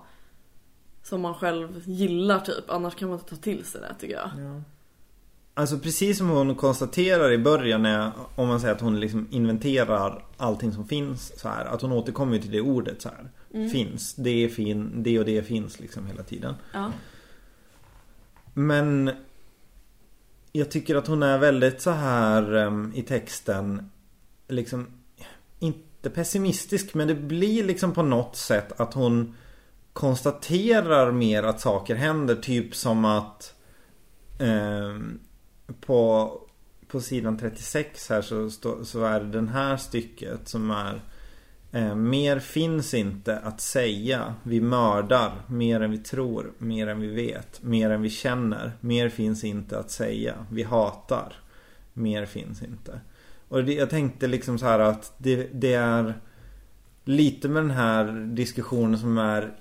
som 1.03 1.21
man 1.21 1.35
själv 1.35 1.83
gillar 1.85 2.41
typ. 2.41 2.71
Annars 2.71 2.95
kan 2.95 3.09
man 3.09 3.19
inte 3.19 3.31
ta 3.31 3.43
till 3.43 3.65
sig 3.65 3.81
det 3.81 3.95
tycker 4.01 4.15
jag. 4.15 4.31
Alltså 5.57 5.79
precis 5.79 6.19
som 6.19 6.29
hon 6.29 6.55
konstaterar 6.55 7.33
i 7.33 7.39
början 7.39 7.83
när, 7.83 8.11
om 8.35 8.49
man 8.49 8.61
säger 8.61 8.75
att 8.75 8.81
hon 8.81 9.01
liksom 9.01 9.29
inventerar 9.31 10.25
allting 10.37 10.73
som 10.73 10.89
finns 10.89 11.41
så 11.41 11.49
här. 11.49 11.65
Att 11.65 11.83
hon 11.83 11.93
återkommer 11.93 12.39
till 12.39 12.51
det 12.51 12.61
ordet 12.61 13.03
så 13.03 13.09
här. 13.09 13.31
Finns, 13.69 14.15
det 14.15 14.31
är 14.31 14.49
fin, 14.49 15.03
det 15.03 15.19
och 15.19 15.25
det 15.25 15.43
finns 15.43 15.81
liksom 15.81 16.07
hela 16.07 16.23
tiden. 16.23 16.55
Ja. 16.73 16.93
Men 18.55 19.11
jag 20.53 20.71
tycker 20.71 20.97
att 20.97 21.07
hon 21.07 21.23
är 21.23 21.39
väldigt 21.39 21.81
så 21.81 21.91
här 21.91 22.55
em, 22.55 22.93
i 22.95 23.03
texten 23.03 23.91
liksom 24.49 24.87
inte 25.59 25.94
pessimistisk 26.11 26.95
men 26.95 27.09
det 27.09 27.15
blir 27.15 27.65
liksom 27.65 27.93
på 27.93 28.03
något 28.03 28.37
sätt 28.37 28.81
att 28.81 28.95
hon 28.95 29.35
konstaterar 29.93 31.13
mer 31.13 31.43
att 31.43 31.61
saker 31.61 31.95
händer 31.95 32.35
typ 32.35 32.75
som 32.75 33.05
att 33.05 33.55
eh, 34.39 34.99
på, 35.81 36.33
på 36.89 37.01
sidan 37.01 37.39
36 37.39 38.11
här 38.11 38.23
så, 38.23 38.51
stå, 38.51 38.85
så 38.85 39.05
är 39.05 39.21
det 39.21 39.31
den 39.31 39.49
här 39.49 39.77
stycket 39.77 40.49
som 40.49 40.71
är 40.71 41.01
Eh, 41.75 41.95
mer 41.95 42.39
finns 42.39 42.95
inte 42.95 43.39
att 43.39 43.61
säga. 43.61 44.35
Vi 44.43 44.61
mördar 44.61 45.33
mer 45.47 45.81
än 45.81 45.91
vi 45.91 45.99
tror, 45.99 46.53
mer 46.59 46.87
än 46.87 47.01
vi 47.01 47.07
vet, 47.07 47.63
mer 47.63 47.91
än 47.91 48.03
vi 48.03 48.11
känner. 48.11 48.73
Mer 48.81 49.09
finns 49.09 49.45
inte 49.45 49.79
att 49.79 49.91
säga. 49.91 50.35
Vi 50.51 50.63
hatar. 50.63 51.33
Mer 51.93 52.27
finns 52.27 52.63
inte. 52.63 53.01
Och 53.49 53.65
det, 53.65 53.75
jag 53.75 53.91
tänkte 53.91 54.27
liksom 54.27 54.59
så 54.59 54.67
här 54.67 54.79
att 54.79 55.15
det, 55.19 55.49
det 55.53 55.75
är 55.75 56.15
lite 57.05 57.49
med 57.49 57.63
den 57.63 57.71
här 57.71 58.35
diskussionen 58.35 58.99
som 58.99 59.19
är 59.19 59.55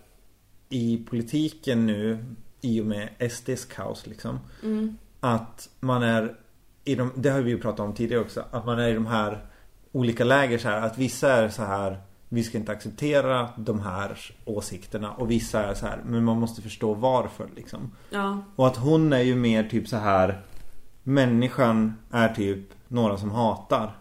i 0.70 1.06
politiken 1.10 1.86
nu 1.86 2.26
i 2.62 2.82
och 2.82 2.86
med 2.86 3.10
SDs 3.32 3.66
kaos 3.66 4.08
liksom. 4.08 4.40
Att 5.20 5.70
man 5.80 6.04
är 6.04 6.36
i 6.84 6.96
de, 6.96 7.12
det 7.16 7.30
har 7.30 7.42
vi 7.42 7.50
ju 7.50 7.60
pratat 7.60 7.80
om 7.80 7.94
tidigare 7.94 8.22
också, 8.22 8.46
att 8.52 8.66
man 8.66 8.80
är 8.80 8.90
i 8.90 8.94
de 8.94 9.06
här 9.06 9.46
olika 9.92 10.24
läger 10.24 10.58
så 10.58 10.68
här 10.68 10.82
att 10.82 10.98
vissa 10.98 11.32
är 11.34 11.50
så 11.50 11.64
här 11.64 11.98
vi 12.30 12.44
ska 12.44 12.58
inte 12.58 12.72
acceptera 12.72 13.50
de 13.58 13.80
här 13.80 14.18
åsikterna 14.46 15.12
och 15.12 15.32
vissa 15.32 15.64
är 15.64 15.74
så 15.74 15.86
här 15.86 16.02
men 16.06 16.24
man 16.24 16.40
måste 16.40 16.62
förstå 16.62 16.94
varför 16.94 17.50
liksom. 17.56 17.92
Ja. 18.10 18.44
Och 18.56 18.68
att 18.68 18.78
hon 18.78 19.14
är 19.14 19.22
ju 19.22 19.36
mer 19.36 19.64
typ 19.64 19.88
så 19.88 19.98
här 19.98 20.42
människan 21.04 21.94
är 22.12 22.30
typ 22.30 22.60
några 22.94 23.18
som 23.18 23.32
hatar. 23.32 23.98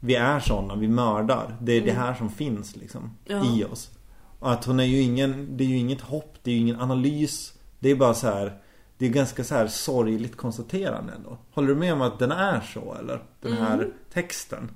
Vi 0.00 0.14
är 0.14 0.40
sådana, 0.40 0.74
vi 0.76 0.88
mördar. 0.88 1.56
Det 1.60 1.72
är 1.72 1.80
det 1.80 1.92
här 1.92 2.14
som 2.14 2.30
finns 2.30 2.76
liksom 2.76 3.10
Ja. 3.24 3.44
i 3.44 3.64
oss. 3.64 3.90
Och 4.38 4.52
att 4.52 4.64
hon 4.64 4.80
är 4.80 4.84
ju 4.84 5.00
ingen, 5.00 5.56
det 5.56 5.64
är 5.64 5.68
ju 5.68 5.76
inget 5.76 6.00
hopp, 6.00 6.34
det 6.42 6.50
är 6.50 6.54
ju 6.54 6.60
ingen 6.60 6.80
analys. 6.80 7.52
Det 7.78 7.90
är 7.90 7.96
bara 7.96 8.14
så 8.14 8.26
här 8.26 8.58
det 8.98 9.06
är 9.06 9.10
ganska 9.10 9.44
så 9.44 9.54
här 9.54 9.66
sorgligt 9.66 10.36
konstaterande 10.36 11.12
ändå. 11.12 11.38
Håller 11.54 11.68
du 11.68 11.74
med 11.74 11.92
om 11.92 12.02
att 12.02 12.18
den 12.18 12.32
är 12.32 12.60
så 12.60 12.94
eller? 13.00 13.22
Den 13.40 13.52
här 13.52 13.90
texten. 14.12 14.70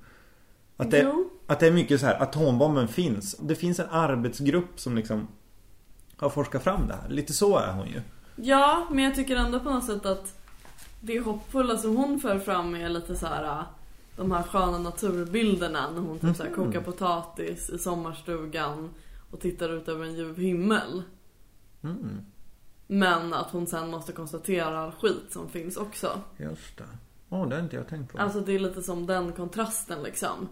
Att 0.76 0.90
det, 0.90 1.02
Jo. 1.02 1.30
att 1.46 1.60
det 1.60 1.66
är 1.66 1.72
mycket 1.72 2.00
så 2.00 2.06
här, 2.06 2.22
atombomben 2.22 2.88
finns. 2.88 3.36
Det 3.40 3.54
finns 3.54 3.80
en 3.80 3.88
arbetsgrupp 3.90 4.80
som 4.80 4.96
liksom 4.96 5.28
har 6.16 6.28
forskat 6.28 6.62
fram 6.62 6.88
det 6.88 6.94
här. 7.02 7.08
Lite 7.08 7.32
så 7.32 7.56
är 7.58 7.72
hon 7.72 7.86
ju. 7.86 8.00
Ja, 8.36 8.86
men 8.90 9.04
jag 9.04 9.14
tycker 9.14 9.36
ändå 9.36 9.60
på 9.60 9.70
något 9.70 9.84
sätt 9.84 10.06
att 10.06 10.39
det 11.00 11.20
hoppfulla 11.20 11.76
som 11.78 11.96
hon 11.96 12.20
för 12.20 12.38
fram 12.38 12.74
är 12.74 12.88
lite 12.88 13.16
så 13.16 13.26
här 13.26 13.44
äh, 13.44 13.62
de 14.16 14.32
här 14.32 14.42
sköna 14.42 14.78
naturbilderna 14.78 15.90
när 15.90 16.00
hon 16.00 16.18
typ 16.18 16.36
så 16.36 16.42
här 16.42 16.50
kokar 16.50 16.80
potatis 16.80 17.70
i 17.70 17.78
sommarstugan 17.78 18.90
och 19.30 19.40
tittar 19.40 19.68
ut 19.68 19.88
över 19.88 20.04
en 20.04 20.14
ljuv 20.14 20.38
himmel. 20.38 21.02
Mm, 21.82 22.20
Men 22.86 23.34
att 23.34 23.50
hon 23.50 23.66
sen 23.66 23.90
måste 23.90 24.12
konstatera 24.12 24.80
all 24.80 24.92
skit 24.92 25.24
som 25.30 25.48
finns 25.48 25.76
också. 25.76 26.20
just 26.36 26.76
det. 26.78 26.84
Åh, 27.28 27.48
det 27.48 27.54
har 27.56 27.62
inte 27.62 27.76
jag 27.76 27.88
tänkt 27.88 28.12
på. 28.12 28.18
Alltså 28.18 28.40
det 28.40 28.52
är 28.52 28.58
lite 28.58 28.82
som 28.82 29.06
den 29.06 29.32
kontrasten 29.32 30.02
liksom. 30.02 30.48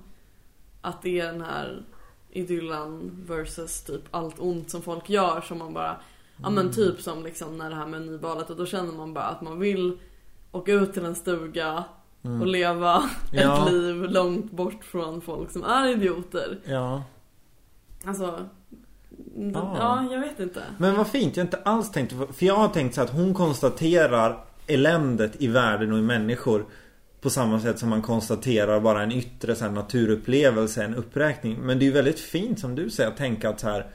Att 0.81 1.03
det 1.03 1.21
är 1.21 1.33
den 1.33 1.41
här 1.41 1.83
idyllen 2.31 3.11
versus 3.29 3.83
typ 3.83 4.03
allt 4.11 4.39
ont 4.39 4.71
som 4.71 4.83
folk 4.83 5.11
gör 5.11 5.41
som 5.41 5.59
man 5.59 5.73
bara 5.75 5.97
Ja 6.43 6.51
men 6.51 6.73
typ 6.73 7.01
som 7.01 7.23
liksom 7.25 7.59
när 7.59 7.71
det 7.71 7.77
här 7.77 7.87
med 7.87 8.03
nyvalet 8.03 8.51
och 8.51 8.57
då 8.57 8.67
känner 8.67 8.93
man 8.93 9.15
bara 9.15 9.25
att 9.25 9.43
man 9.43 9.59
vill 9.59 9.99
åka 10.53 10.73
ut 10.73 10.93
till 10.95 11.05
en 11.05 11.15
stuga 11.15 11.85
och 12.23 12.47
leva 12.47 13.11
Ja. 13.33 13.67
ett 13.67 13.73
liv 13.73 13.97
långt 13.97 14.53
bort 14.53 14.85
från 14.85 15.21
folk 15.21 15.51
som 15.51 15.65
är 15.65 15.87
idioter. 15.89 16.59
Ja. 16.65 17.03
Alltså, 18.05 18.47
Ah. 19.55 19.77
ja 19.79 20.09
jag 20.13 20.21
vet 20.21 20.41
inte. 20.41 20.63
Men 20.79 20.97
vad 20.97 21.07
fint, 21.07 21.37
jag 21.37 21.45
har 21.45 21.47
inte 21.47 21.63
alls 21.65 21.91
tänkt 21.91 22.13
För 22.13 22.47
jag 22.47 22.55
har 22.55 22.69
tänkt 22.69 22.95
så 22.95 23.01
att 23.03 23.11
hon 23.11 23.35
konstaterar 23.35 24.45
eländet 24.67 25.33
i 25.43 25.47
världen 25.47 25.93
och 25.93 25.99
i 25.99 26.03
människor 26.03 26.67
på 27.21 27.31
samma 27.31 27.61
sätt 27.61 27.79
som 27.79 27.89
man 27.89 28.03
konstaterar 28.03 28.81
bara 28.81 29.03
en 29.03 29.13
yttre 29.13 29.55
så 29.55 29.65
här, 29.65 29.73
naturupplevelse, 29.73 30.85
en 30.85 30.95
uppräkning. 30.95 31.59
Men 31.61 31.79
det 31.79 31.85
är 31.85 31.87
ju 31.87 31.93
väldigt 31.93 32.21
fint 32.21 32.61
som 32.61 32.75
du 32.75 32.91
säger 32.91 33.11
att 33.11 33.17
tänka 33.17 33.49
att 33.49 33.61
så 33.61 33.69
här 33.69 33.87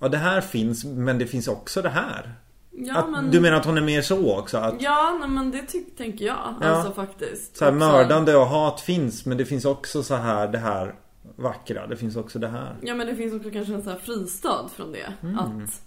Ja 0.00 0.08
det 0.08 0.18
här 0.18 0.40
finns 0.40 0.84
men 0.84 1.18
det 1.18 1.26
finns 1.26 1.48
också 1.48 1.82
det 1.82 1.88
här. 1.88 2.32
Ja 2.72 2.96
att, 2.98 3.10
men, 3.10 3.30
Du 3.30 3.40
menar 3.40 3.56
att 3.56 3.64
hon 3.64 3.78
är 3.78 3.82
mer 3.82 4.02
så 4.02 4.38
också? 4.38 4.58
Att 4.58 4.82
ja 4.82 5.16
nej, 5.20 5.28
men 5.28 5.50
det 5.50 5.62
ty- 5.66 5.84
tänker 5.84 6.24
jag. 6.24 6.54
Ja. 6.60 6.66
Alltså 6.66 6.92
faktiskt. 6.92 7.56
så 7.56 7.64
här, 7.64 7.72
mördande 7.72 8.36
och 8.36 8.46
hat 8.46 8.80
finns 8.80 9.26
men 9.26 9.38
det 9.38 9.44
finns 9.46 9.64
också 9.64 10.02
så 10.02 10.14
här 10.14 10.48
det 10.48 10.58
här 10.58 10.94
vackra. 11.36 11.86
Det 11.86 11.96
finns 11.96 12.16
också 12.16 12.38
det 12.38 12.48
här. 12.48 12.76
Ja 12.82 12.94
men 12.94 13.06
det 13.06 13.16
finns 13.16 13.34
också 13.34 13.50
kanske 13.50 13.74
en 13.74 13.82
sån 13.82 13.92
här 13.92 13.98
fristad 13.98 14.68
från 14.74 14.92
det. 14.92 15.12
Mm. 15.22 15.38
Att 15.38 15.82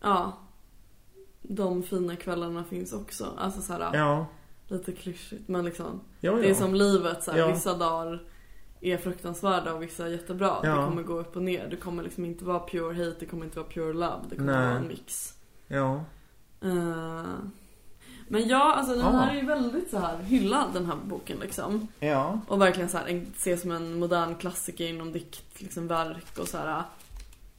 Ja 0.00 0.38
De 1.42 1.82
fina 1.82 2.16
kvällarna 2.16 2.64
finns 2.64 2.92
också. 2.92 3.26
Alltså 3.38 3.60
så 3.60 3.72
här, 3.72 3.90
Ja. 3.92 4.26
lite 4.68 4.92
klyschigt 4.92 5.48
men 5.48 5.64
liksom 5.64 6.00
Ja, 6.20 6.32
ja. 6.32 6.38
Det 6.38 6.50
är 6.50 6.54
som 6.54 6.74
livet 6.74 7.22
så 7.24 7.30
här, 7.30 7.52
vissa 7.52 7.74
dagar 7.76 8.22
är 8.84 8.96
fruktansvärda 8.98 9.74
och 9.74 9.82
vissa 9.82 10.06
är 10.06 10.10
jättebra. 10.10 10.56
Ja. 10.62 10.68
Det 10.76 10.84
kommer 10.86 11.02
gå 11.02 11.18
upp 11.20 11.36
och 11.36 11.42
ner. 11.42 11.66
Det 11.70 11.76
kommer 11.76 12.02
liksom 12.02 12.24
inte 12.24 12.44
vara 12.44 12.58
pure 12.60 12.94
hate, 13.04 13.16
det 13.20 13.26
kommer 13.26 13.44
inte 13.44 13.58
vara 13.58 13.68
pure 13.68 13.92
love. 13.92 14.20
Det 14.30 14.36
kommer 14.36 14.52
Nej. 14.52 14.66
vara 14.66 14.78
en 14.78 14.88
mix. 14.88 15.34
Ja. 15.68 16.04
Eh, 16.62 17.24
men 18.28 18.48
ja, 18.48 18.74
alltså 18.74 18.92
den 18.92 19.00
Ja. 19.02 19.10
här 19.10 19.30
är 19.36 19.40
ju 19.40 19.46
väldigt 19.46 19.90
så 19.90 19.98
här 19.98 20.18
hyllad 20.18 20.68
den 20.74 20.86
här 20.86 20.96
boken 21.04 21.38
liksom. 21.40 21.88
Ja. 22.00 22.40
Och 22.48 22.60
verkligen 22.60 22.88
så 22.88 22.98
här, 22.98 23.06
en- 23.06 23.32
ses 23.36 23.60
som 23.60 23.70
en 23.70 23.98
modern 23.98 24.34
klassiker 24.34 24.88
inom 24.88 25.12
dikt, 25.12 25.60
liksom 25.62 25.88
verk 25.88 26.38
och 26.38 26.48
så 26.48 26.58
här. 26.58 26.82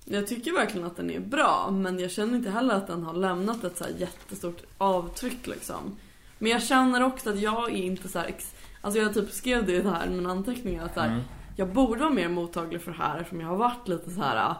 Jag 0.06 0.28
tycker 0.28 0.54
verkligen 0.54 0.88
att 0.88 0.98
den 0.98 1.12
är 1.12 1.20
bra, 1.20 1.70
men 1.72 2.00
jag 2.00 2.12
känner 2.12 2.36
inte 2.38 2.50
heller 2.50 2.76
att 2.76 2.88
den 2.88 3.04
har 3.04 3.14
lämnat 3.14 3.64
ett 3.64 3.78
så 3.78 3.84
här 3.84 3.92
jättestort 3.98 4.62
avtryck 4.78 5.48
liksom. 5.48 5.96
Men 6.40 6.52
jag 6.52 6.64
känner 6.64 7.04
också 7.04 7.30
att 7.30 7.40
jag 7.40 7.64
är 7.72 7.76
inte 7.84 8.08
så 8.10 8.20
här, 8.20 8.26
ex- 8.28 8.55
alltså 8.86 9.00
jag 9.00 9.14
typ 9.14 9.32
skrev 9.32 9.66
det 9.66 9.74
i 9.74 9.82
det 9.82 9.90
här 9.90 10.10
mina 10.10 10.32
anteckningar 10.32 10.86
att 10.86 10.94
så 10.94 11.00
här, 11.00 11.08
Mm. 11.10 11.22
jag 11.56 11.74
borde 11.74 12.00
vara 12.02 12.14
mer 12.14 12.30
mottaglig 12.30 12.82
för 12.82 12.92
det 12.92 12.98
här 12.98 13.18
eftersom 13.20 13.42
jag 13.42 13.48
har 13.48 13.58
varit 13.58 13.88
lite 13.88 14.12
så 14.12 14.22
här 14.22 14.50
uh, 14.50 14.56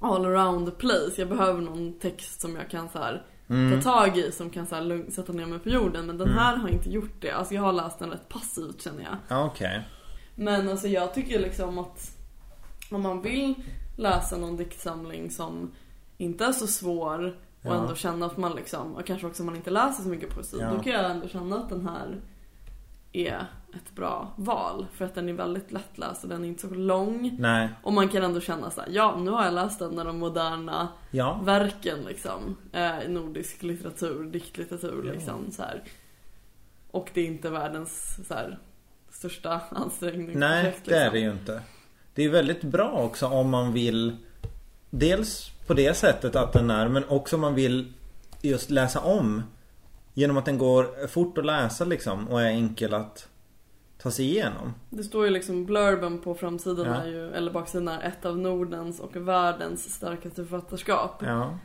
all 0.00 0.24
around 0.24 0.66
the 0.66 0.72
place. 0.72 1.12
Jag 1.16 1.28
behöver 1.28 1.60
någon 1.60 1.98
text 1.98 2.40
som 2.40 2.56
jag 2.56 2.70
kan 2.70 2.88
så 2.88 2.98
här 2.98 3.22
Mm. 3.48 3.80
ta 3.82 3.90
tag 3.92 4.18
i 4.18 4.32
som 4.32 4.50
kan 4.50 4.66
så 4.66 4.74
här 4.74 5.10
sätta 5.10 5.32
ner 5.32 5.46
mig 5.46 5.58
på 5.58 5.68
jorden. 5.68 6.06
Men 6.06 6.18
den 6.18 6.28
här 6.28 6.56
har 6.56 6.68
inte 6.68 6.90
gjort 6.90 7.20
det. 7.20 7.30
Alltså 7.30 7.54
jag 7.54 7.62
har 7.62 7.72
läst 7.72 7.98
den 7.98 8.10
rätt 8.10 8.28
passivt 8.28 8.82
känner 8.82 9.02
jag. 9.02 9.16
Ja, 9.28 9.44
okej. 9.44 9.88
Men 10.34 10.68
alltså 10.68 10.88
jag 10.88 11.14
tycker 11.14 11.40
liksom 11.40 11.78
att 11.78 12.10
om 12.90 13.02
man 13.02 13.22
vill 13.22 13.54
läsa 13.96 14.36
någon 14.36 14.56
diktsamling 14.56 15.30
som 15.30 15.70
inte 16.18 16.44
är 16.44 16.52
så 16.52 16.66
svår 16.66 17.26
och 17.28 17.34
Ja. 17.62 17.74
ändå 17.74 17.94
känna 17.94 18.26
att 18.26 18.36
man 18.36 18.52
liksom, 18.56 18.94
och 18.94 19.06
kanske 19.06 19.26
också 19.26 19.42
om 19.42 19.46
man 19.46 19.56
inte 19.56 19.70
läser 19.70 20.02
så 20.02 20.08
mycket 20.08 20.34
poesi, 20.34 20.56
Ja. 20.60 20.70
då 20.70 20.82
kan 20.82 20.92
jag 20.92 21.10
ändå 21.10 21.28
känna 21.28 21.56
att 21.56 21.68
den 21.68 21.88
här 21.88 22.20
är 23.16 23.46
ett 23.74 23.94
bra 23.94 24.32
val. 24.36 24.86
För 24.92 25.04
att 25.04 25.14
den 25.14 25.28
är 25.28 25.32
väldigt 25.32 25.72
lättläst 25.72 26.22
och 26.22 26.28
den 26.28 26.44
är 26.44 26.48
inte 26.48 26.68
så 26.68 26.74
lång. 26.74 27.36
Nej. 27.38 27.68
Och 27.82 27.92
man 27.92 28.08
kan 28.08 28.22
ändå 28.22 28.40
känna 28.40 28.70
så 28.70 28.80
här, 28.80 28.88
ja 28.92 29.16
nu 29.20 29.30
har 29.30 29.44
jag 29.44 29.54
läst 29.54 29.80
en 29.80 29.98
av 29.98 30.04
de 30.04 30.18
moderna 30.18 30.88
Ja. 31.10 31.40
verken 31.44 31.98
liksom. 32.04 32.56
Eh, 32.72 33.08
nordisk 33.08 33.62
litteratur, 33.62 34.24
diktlitteratur 34.24 35.02
Ja. 35.06 35.12
liksom 35.12 35.50
så 35.50 35.62
här. 35.62 35.82
Och 36.90 37.10
det 37.14 37.20
är 37.20 37.26
inte 37.26 37.50
världens 37.50 38.16
så 38.28 38.34
här, 38.34 38.58
största 39.10 39.60
ansträngning. 39.70 40.38
Nej, 40.38 40.76
det 40.84 40.96
är 40.96 41.10
det 41.10 41.18
ju 41.18 41.30
inte. 41.30 41.62
Det 42.14 42.22
är 42.24 42.28
väldigt 42.28 42.62
bra 42.62 42.90
också 42.90 43.26
om 43.26 43.50
man 43.50 43.72
vill 43.72 44.16
Dels 44.90 45.50
på 45.66 45.74
det 45.74 45.94
sättet 45.94 46.36
att 46.36 46.52
den 46.52 46.70
är 46.70 46.88
men 46.88 47.04
också 47.08 47.36
om 47.36 47.40
man 47.40 47.54
vill 47.54 47.92
just 48.42 48.70
läsa 48.70 49.00
om 49.00 49.42
Genom 50.14 50.36
att 50.36 50.44
den 50.44 50.58
går 50.58 51.06
fort 51.06 51.38
att 51.38 51.46
läsa 51.46 51.84
liksom 51.84 52.28
och 52.28 52.42
är 52.42 52.46
enkel 52.48 52.94
att 52.94 53.28
ta 53.98 54.10
sig 54.10 54.24
igenom. 54.24 54.74
Det 54.90 55.02
står 55.04 55.24
ju 55.24 55.30
liksom 55.30 55.66
blurben 55.66 56.18
på 56.18 56.34
framsidan 56.34 56.86
Ja. 56.86 56.94
är 56.94 57.06
ju, 57.06 57.30
eller 57.32 57.52
baksidan 57.52 57.88
är 57.88 58.08
ett 58.08 58.24
av 58.24 58.38
Nordens 58.38 59.00
och 59.00 59.16
världens 59.16 59.94
starkaste 59.94 60.44
författarskap. 60.44 61.22
Ja. 61.26 61.58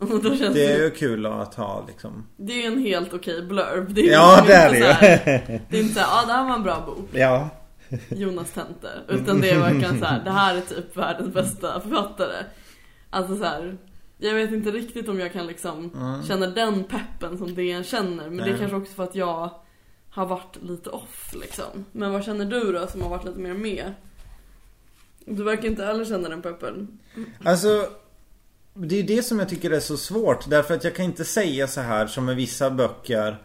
Det 0.52 0.66
är 0.66 0.78
ju 0.84 0.90
kul 0.90 1.26
att 1.26 1.54
ha 1.54 1.84
liksom. 1.88 2.26
det 2.36 2.52
är 2.52 2.56
ju 2.56 2.64
en 2.66 2.78
helt 2.78 3.14
okej 3.14 3.42
blurb. 3.42 3.94
Det 3.94 4.00
är 4.08 4.12
Ja, 4.12 4.44
det 4.46 4.52
är 4.54 4.66
inte 4.74 4.78
det 4.78 4.94
så 4.94 5.04
ju. 5.04 5.08
här- 5.08 5.60
Det 5.70 5.78
är 5.78 5.82
inte 5.82 5.94
såhär, 5.94 6.06
ja 6.06 6.22
ah, 6.22 6.26
det 6.26 6.32
här 6.32 6.44
var 6.48 6.54
en 6.56 6.62
bra 6.62 6.82
bok. 6.86 7.08
Ja. 7.12 7.48
Jonas 8.08 8.50
Tenter. 8.52 9.02
Utan 9.08 9.40
det 9.40 9.50
är 9.50 9.58
verkligen 9.58 9.98
så 9.98 10.04
här, 10.04 10.24
det 10.24 10.30
här 10.30 10.56
är 10.56 10.60
typ 10.60 10.96
världens 10.96 11.34
bästa 11.34 11.80
författare. 11.80 12.36
Alltså 13.10 13.36
så 13.36 13.44
här, 13.44 13.76
jag 14.20 14.34
vet 14.34 14.52
inte 14.52 14.70
riktigt 14.70 15.08
om 15.08 15.20
jag 15.20 15.32
kan 15.32 15.46
liksom 15.46 15.90
Mm. 15.94 16.22
känna 16.22 16.46
den 16.46 16.84
peppen 16.84 17.38
som 17.38 17.54
DN 17.54 17.84
känner. 17.84 18.28
Men 18.28 18.36
det 18.36 18.44
Nej. 18.44 18.52
är 18.52 18.58
kanske 18.58 18.76
också 18.76 18.92
för 18.92 19.04
att 19.04 19.14
jag 19.14 19.50
har 20.10 20.26
varit 20.26 20.62
lite 20.62 20.90
off 20.90 21.34
liksom. 21.40 21.84
Men 21.92 22.12
vad 22.12 22.24
känner 22.24 22.44
du 22.44 22.72
då 22.72 22.86
som 22.86 23.02
har 23.02 23.08
varit 23.10 23.24
lite 23.24 23.38
mer 23.38 23.54
med? 23.54 23.94
Du 25.24 25.42
verkar 25.44 25.68
inte 25.68 25.84
heller 25.84 26.04
känna 26.04 26.28
den 26.28 26.42
peppen. 26.42 26.98
Alltså 27.44 27.86
Det 28.74 28.98
är 28.98 29.02
det 29.02 29.22
som 29.22 29.38
jag 29.38 29.48
tycker 29.48 29.70
är 29.70 29.80
så 29.80 29.96
svårt 29.96 30.50
därför 30.50 30.74
att 30.74 30.84
jag 30.84 30.94
kan 30.94 31.04
inte 31.04 31.24
säga 31.24 31.66
så 31.66 31.80
här 31.80 32.06
som 32.06 32.24
med 32.24 32.36
vissa 32.36 32.70
böcker 32.70 33.42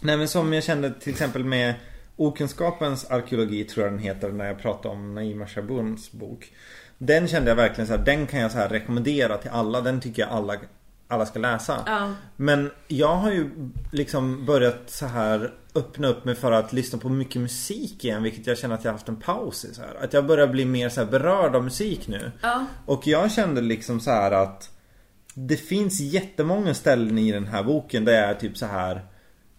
Nej 0.00 0.16
men 0.16 0.28
som 0.28 0.52
jag 0.52 0.64
kände 0.64 0.94
till 1.00 1.12
exempel 1.12 1.44
med 1.44 1.74
Okunskapens 2.16 3.04
arkeologi 3.10 3.64
tror 3.64 3.84
jag 3.86 3.92
den 3.92 4.00
heter 4.02 4.32
när 4.32 4.46
jag 4.46 4.58
pratade 4.62 4.94
om 4.94 5.14
Naima 5.14 5.46
Shabuns 5.46 6.12
bok 6.12 6.52
Den 6.98 7.28
kände 7.28 7.50
jag 7.50 7.56
verkligen 7.56 7.86
så 7.88 7.96
här, 7.96 8.04
den 8.04 8.26
kan 8.26 8.40
jag 8.40 8.52
så 8.52 8.58
här 8.58 8.68
rekommendera 8.68 9.36
till 9.38 9.50
alla, 9.50 9.80
den 9.80 10.00
tycker 10.00 10.22
jag 10.22 10.30
alla, 10.30 10.54
alla 11.08 11.26
ska 11.26 11.38
läsa 11.38 11.82
Ja. 11.86 12.12
Men 12.36 12.70
jag 12.88 13.14
har 13.16 13.30
ju 13.30 13.50
liksom 13.92 14.46
börjat 14.46 14.82
så 14.86 15.06
här 15.06 15.52
öppna 15.74 16.08
upp 16.08 16.24
mig 16.24 16.34
för 16.34 16.52
att 16.52 16.72
lyssna 16.72 16.98
på 16.98 17.08
mycket 17.08 17.42
musik 17.42 18.04
igen 18.04 18.22
vilket 18.22 18.46
jag 18.46 18.58
känner 18.58 18.74
att 18.74 18.84
jag 18.84 18.90
har 18.92 18.98
haft 18.98 19.08
en 19.08 19.16
paus 19.20 19.64
i 19.64 19.74
så 19.74 19.80
här. 19.82 20.04
Att 20.04 20.12
jag 20.12 20.26
börjar 20.26 20.46
bli 20.46 20.64
mer 20.64 20.88
så 20.88 21.04
berörd 21.06 21.56
av 21.56 21.64
musik 21.64 22.08
nu 22.08 22.32
Ja. 22.42 22.66
och 22.86 23.06
jag 23.06 23.32
kände 23.32 23.60
liksom 23.60 24.00
så 24.00 24.10
här 24.10 24.32
att 24.32 24.70
Det 25.34 25.56
finns 25.56 26.00
jättemånga 26.00 26.74
ställen 26.74 27.18
i 27.18 27.32
den 27.32 27.46
här 27.46 27.62
boken 27.62 28.04
där 28.04 28.12
jag 28.12 28.30
är 28.30 28.34
typ 28.34 28.56
så 28.58 28.66
här 28.66 29.04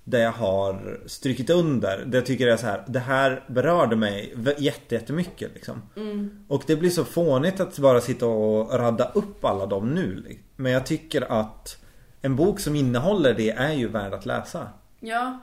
Där 0.09 0.19
jag 0.19 0.31
har 0.31 0.99
strykit 1.05 1.49
under 1.49 2.05
Där 2.05 2.17
jag 2.17 2.25
tycker 2.25 2.47
är 2.47 2.57
så 2.57 2.65
här 2.65 2.83
Det 2.87 2.99
här 2.99 3.43
berörde 3.47 3.95
mig 3.95 4.35
jättemycket 4.57 5.53
liksom 5.53 5.81
Mm. 5.95 6.45
Och 6.47 6.63
det 6.67 6.75
blir 6.75 6.89
så 6.89 7.03
fånigt 7.03 7.59
att 7.59 7.79
bara 7.79 8.01
sitta 8.01 8.25
och 8.25 8.79
radda 8.79 9.11
upp 9.13 9.45
alla 9.45 9.65
dem 9.65 9.93
nu 9.93 10.37
Men 10.55 10.71
jag 10.71 10.85
tycker 10.85 11.31
att 11.31 11.77
En 12.21 12.35
bok 12.35 12.59
som 12.59 12.75
innehåller 12.75 13.33
det 13.33 13.49
är 13.51 13.73
ju 13.73 13.87
värd 13.87 14.13
att 14.13 14.25
läsa 14.25 14.67
Ja. 14.99 15.39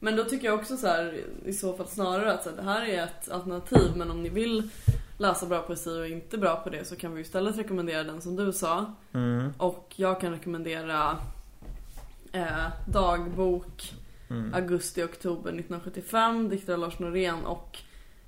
Men 0.00 0.16
då 0.16 0.24
tycker 0.24 0.46
jag 0.46 0.58
också 0.58 0.76
så 0.76 0.86
här, 0.86 1.20
i 1.44 1.52
så 1.52 1.72
fall 1.72 1.86
snarare 1.86 2.32
att 2.32 2.42
så 2.42 2.50
här, 2.50 2.56
det 2.56 2.62
här 2.62 2.82
är 2.86 3.04
ett 3.04 3.30
alternativ 3.30 3.96
men 3.96 4.10
om 4.10 4.22
ni 4.22 4.28
vill 4.28 4.70
läsa 5.18 5.46
bra 5.46 5.62
poesi 5.62 6.00
och 6.00 6.08
inte 6.08 6.38
bra 6.38 6.56
på 6.56 6.70
det 6.70 6.84
så 6.84 6.96
kan 6.96 7.14
vi 7.14 7.20
istället 7.20 7.58
rekommendera 7.58 8.04
den 8.04 8.20
som 8.20 8.36
du 8.36 8.52
sa. 8.52 8.94
mm. 9.12 9.52
Och 9.58 9.94
jag 9.96 10.20
kan 10.20 10.32
rekommendera 10.32 11.16
eh, 12.32 12.66
dagbok 12.88 13.94
Mm. 14.30 14.54
augusti-oktober 14.54 15.50
1975, 15.50 16.48
diktare 16.48 16.76
Lars 16.76 16.98
Norén 16.98 17.44
och 17.46 17.78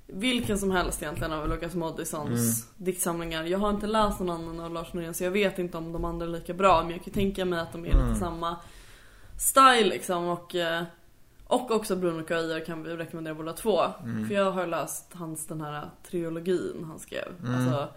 vilken 0.07 0.59
som 0.59 0.71
helst 0.71 1.03
egentligen 1.03 1.33
av 1.33 1.49
Lukas 1.49 1.75
Moodyssons 1.75 2.69
diktsamlingar. 2.77 3.45
Jag 3.45 3.59
har 3.59 3.71
inte 3.71 3.87
läst 3.87 4.21
någon 4.21 4.31
annan 4.31 4.61
av 4.61 4.73
Lars 4.73 4.93
Norén 4.93 5.15
så 5.15 5.25
jag 5.25 5.31
vet 5.31 5.59
inte 5.59 5.79
om 5.79 5.93
de 5.93 6.05
andra 6.05 6.27
är 6.27 6.31
lika 6.31 6.55
bra. 6.55 6.83
Men 6.83 6.93
jag 6.93 7.05
kan 7.05 7.13
tänka 7.13 7.45
mig 7.45 7.61
att 7.61 7.73
de 7.73 7.85
är 7.87 7.93
lite 7.93 8.15
samma 8.19 8.57
style 9.39 9.89
liksom. 9.89 10.25
Och, 10.29 10.55
eh, 10.55 10.83
och 11.45 11.71
också 11.71 11.97
Bruno 11.97 12.27
Köijer 12.29 12.65
kan 12.65 12.83
vi 12.83 12.97
rekommendera 12.97 13.35
båda 13.35 13.53
två. 13.53 13.81
För 14.29 14.35
jag 14.35 14.53
har 14.53 14.67
läst 14.67 15.07
hans 15.13 15.47
den 15.47 15.61
här 15.61 15.91
trilogin 16.03 16.85
han 16.89 16.99
skrev. 16.99 17.29
Alltså 17.57 17.89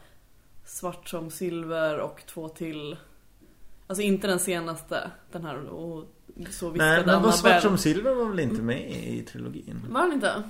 Svart 0.66 1.10
som 1.10 1.32
silver 1.32 2.00
och 2.00 2.24
två 2.26 2.50
till. 2.50 2.98
Alltså 3.88 4.02
inte 4.02 4.28
den 4.28 4.40
senaste. 4.40 5.12
Den 5.32 5.46
här 5.46 5.66
och 5.66 6.06
så 6.50 6.72
Nej, 6.72 7.00
men 7.00 7.10
Annabelle. 7.10 7.34
Svart 7.34 7.62
som 7.62 7.78
silver 7.78 8.14
var 8.14 8.26
väl 8.26 8.40
inte 8.40 8.62
med 8.62 8.92
i 8.92 9.26
trilogin? 9.32 9.86
Var 9.90 10.02
den 10.02 10.14
inte? 10.14 10.44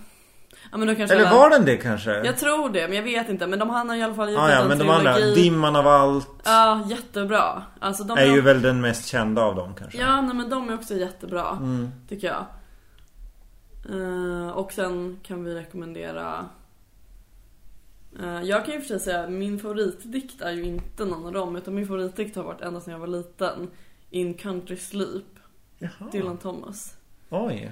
Ja 0.71 0.77
men 0.77 0.87
då 0.87 0.95
kanske 0.95 1.15
Eller 1.15 1.31
var 1.31 1.49
den 1.49 1.65
det 1.65 1.77
kanske? 1.77 2.25
Jag 2.25 2.37
tror 2.37 2.69
det, 2.69 2.87
men 2.87 2.97
jag 2.97 3.03
vet 3.03 3.29
inte. 3.29 3.47
Men 3.47 3.59
de 3.59 3.69
han 3.69 3.89
har 3.89 3.95
i 3.95 4.01
alla 4.01 4.13
fall 4.13 4.29
gjort 4.29 4.39
ah, 4.39 4.51
ja, 4.51 4.61
en 4.61 4.67
men 4.67 4.77
de 4.77 4.89
andra, 4.89 5.13
trilogi. 5.13 5.43
Dimman 5.43 5.75
av 5.75 5.87
allt 5.87 6.29
Ja, 6.43 6.87
jättebra. 6.89 7.63
Alltså 7.79 8.03
de 8.03 8.17
är 8.17 8.25
ju 8.25 8.41
väl 8.41 8.61
den 8.61 8.81
mest 8.81 9.07
kända 9.07 9.41
av 9.41 9.55
dem 9.55 9.75
kanske. 9.75 9.97
Ja, 9.97 10.21
nej, 10.21 10.35
men 10.35 10.49
de 10.49 10.69
är 10.69 10.75
också 10.75 10.93
jättebra. 10.93 11.49
Mm. 11.49 11.89
Tycker 12.09 12.27
jag. 12.27 12.45
Eh, 13.89 14.49
och 14.49 14.71
sen 14.73 15.19
kan 15.23 15.43
vi 15.43 15.55
rekommendera... 15.55 16.45
Eh, 18.19 18.41
jag 18.41 18.65
kan 18.65 18.73
ju 18.73 18.81
för 18.81 18.87
sig 18.87 18.99
säga 18.99 19.27
min 19.27 19.59
favoritdikt 19.59 20.41
är 20.41 20.51
ju 20.51 20.63
inte 20.63 21.05
någon 21.05 21.25
av 21.25 21.33
dem. 21.33 21.55
Utan 21.55 21.75
min 21.75 21.87
favoritdikt 21.87 22.35
har 22.35 22.43
varit 22.43 22.61
ända 22.61 22.81
sedan 22.81 22.93
jag 22.93 22.99
var 22.99 23.07
liten. 23.07 23.69
In 24.09 24.33
Country 24.33 24.77
Sleep, 24.77 25.32
Jaha. 25.99 26.09
Dylan 26.11 26.37
Thomas. 26.37 26.95
Oj. 27.29 27.71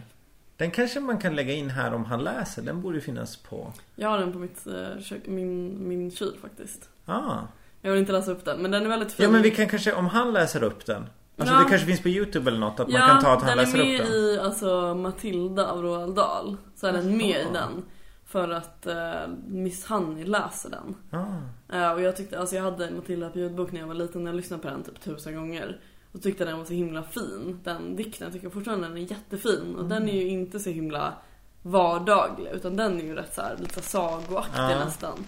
Den 0.58 0.72
kanske 0.72 1.00
man 1.00 1.18
kan 1.18 1.36
lägga 1.36 1.54
in 1.54 1.70
här 1.70 1.94
om 1.94 2.06
han 2.06 2.24
läser. 2.24 2.62
Den 2.62 2.82
borde 2.82 3.02
finnas 3.02 3.38
på... 3.38 3.74
Jag 3.96 4.10
har 4.10 4.18
den 4.20 4.34
på 4.34 4.40
mitt, 4.40 4.68
eh, 4.68 5.02
kök, 5.04 5.22
min, 5.28 5.78
min 5.88 6.12
kyl 6.12 6.34
faktiskt. 6.42 6.90
Ah. 7.06 7.38
Jag 7.82 7.92
vill 7.92 8.00
inte 8.00 8.12
läsa 8.12 8.32
upp 8.32 8.46
den, 8.46 8.62
men 8.62 8.72
den 8.72 8.84
är 8.86 8.90
väldigt 8.90 9.12
fin. 9.14 9.24
Ja 9.26 9.32
men 9.32 9.42
vi 9.42 9.52
kan 9.52 9.68
kanske, 9.68 9.94
om 9.94 10.06
han 10.08 10.34
läser 10.34 10.64
upp 10.64 10.86
den. 10.86 11.06
Alltså 11.38 11.54
Ja. 11.56 11.60
det 11.64 11.70
kanske 11.70 11.88
finns 11.88 12.02
på 12.02 12.10
Youtube 12.10 12.50
eller 12.52 12.60
något 12.60 12.80
att 12.80 12.90
Ja, 12.90 13.00
man 13.00 13.10
kan 13.10 13.22
ta 13.22 13.34
att 13.34 13.42
han 13.44 13.58
den 13.58 13.66
läser 13.66 13.78
är 13.78 13.82
upp 13.82 13.88
med 13.88 14.12
den. 14.12 14.14
i 14.14 14.40
alltså, 14.40 14.96
Matilda 14.96 15.68
av 15.72 15.82
Roald 15.82 16.16
Dahl. 16.16 16.58
Så 16.76 16.88
är 16.88 16.94
den 16.94 17.18
med 17.18 17.42
i 17.42 17.48
den. 17.54 17.86
För 18.26 18.50
att 18.50 18.88
eh, 18.88 19.28
Miss 19.48 19.86
Honey 19.86 20.26
läser 20.26 20.70
den. 20.70 20.96
Ah. 21.22 21.76
Eh, 21.78 21.92
och 21.92 22.02
jag 22.02 22.16
tyckte, 22.18 22.40
alltså 22.40 22.56
jag 22.56 22.64
hade 22.64 22.92
Matilda 22.92 23.30
på 23.30 23.40
ljudbok 23.40 23.72
när 23.72 23.80
jag 23.80 23.88
var 23.88 23.94
liten. 23.96 24.26
Jag 24.26 24.36
lyssnade 24.36 24.64
på 24.64 24.70
den 24.70 24.84
typ 24.84 25.02
tusen 25.02 25.36
gånger. 25.36 25.80
Och 26.12 26.22
tyckte 26.24 26.46
den 26.46 26.58
var 26.58 26.66
så 26.66 26.74
himla 26.74 27.04
fin. 27.04 27.60
Den 27.64 27.96
dikten. 27.96 28.26
Jag 28.26 28.34
tycker 28.34 28.50
fortfarande 28.50 28.88
den 28.88 28.98
är 28.98 29.02
jättefin. 29.02 29.76
Och 29.76 29.86
den 29.86 30.10
är 30.10 30.14
ju 30.14 30.28
inte 30.28 30.60
så 30.60 30.70
himla 30.70 31.14
vardaglig. 31.62 32.52
Utan 32.52 32.76
den 32.76 33.00
är 33.00 33.04
ju 33.04 33.16
rätt 33.16 33.36
så 33.36 33.42
här, 33.42 33.58
lite 33.60 33.82
sagoaktig 33.82 34.60
Ja. 34.60 34.86
nästan. 34.86 35.26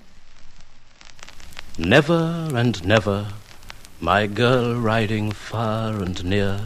Never 1.78 2.56
and 2.58 2.86
never, 2.86 3.26
my 4.00 4.28
girl 4.28 4.86
riding 4.86 5.32
far 5.34 5.94
and 6.04 6.24
near, 6.26 6.60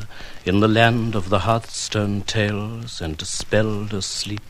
in 0.44 0.60
the 0.62 0.68
land 0.68 1.16
of 1.16 1.30
the 1.30 1.38
Hearthstone 1.38 2.22
tales 2.26 3.02
and 3.02 3.18
dispelled 3.18 3.94
asleep. 3.94 4.42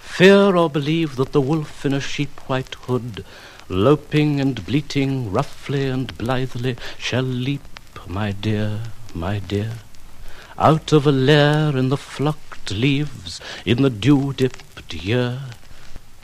Fear 0.00 0.56
or 0.56 0.68
believe 0.70 1.16
that 1.16 1.32
the 1.32 1.40
wolf 1.40 1.84
in 1.84 1.94
a 1.94 2.00
sheep 2.00 2.40
white 2.48 2.74
hood, 2.86 3.24
loping 3.68 4.40
and 4.40 4.64
bleating 4.64 5.30
roughly 5.30 5.90
and 5.90 6.16
blithely, 6.16 6.76
shall 6.98 7.22
leap, 7.24 7.75
my 8.08 8.32
dear, 8.32 8.80
my 9.14 9.40
dear, 9.40 9.72
out 10.58 10.92
of 10.92 11.06
a 11.06 11.12
lair 11.12 11.76
in 11.76 11.88
the 11.88 11.96
flocked 11.96 12.70
leaves, 12.70 13.40
in 13.64 13.82
the 13.82 13.90
dew-dipped 13.90 14.94
year, 14.94 15.40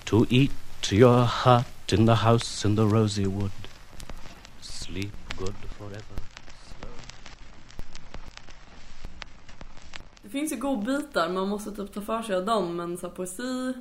to 0.05 0.27
eat 0.31 0.51
your 0.91 1.25
heart 1.25 1.93
in 1.93 2.07
the 2.07 2.17
house 2.17 2.65
in 2.65 2.77
the 2.77 2.87
rosy 2.87 3.27
wood. 3.27 3.53
Sleep 4.61 5.13
good 5.37 5.55
forever. 5.79 6.23
Det 10.23 10.29
finns 10.29 10.53
ju 10.53 10.57
godbitar, 10.57 11.29
man 11.29 11.49
måste 11.49 11.71
typ 11.71 11.95
ta 11.95 12.01
för 12.01 12.23
sig 12.23 12.37
av 12.37 12.45
dem. 12.45 12.77
Men 12.77 12.99
så 12.99 13.11
poesi, 13.11 13.73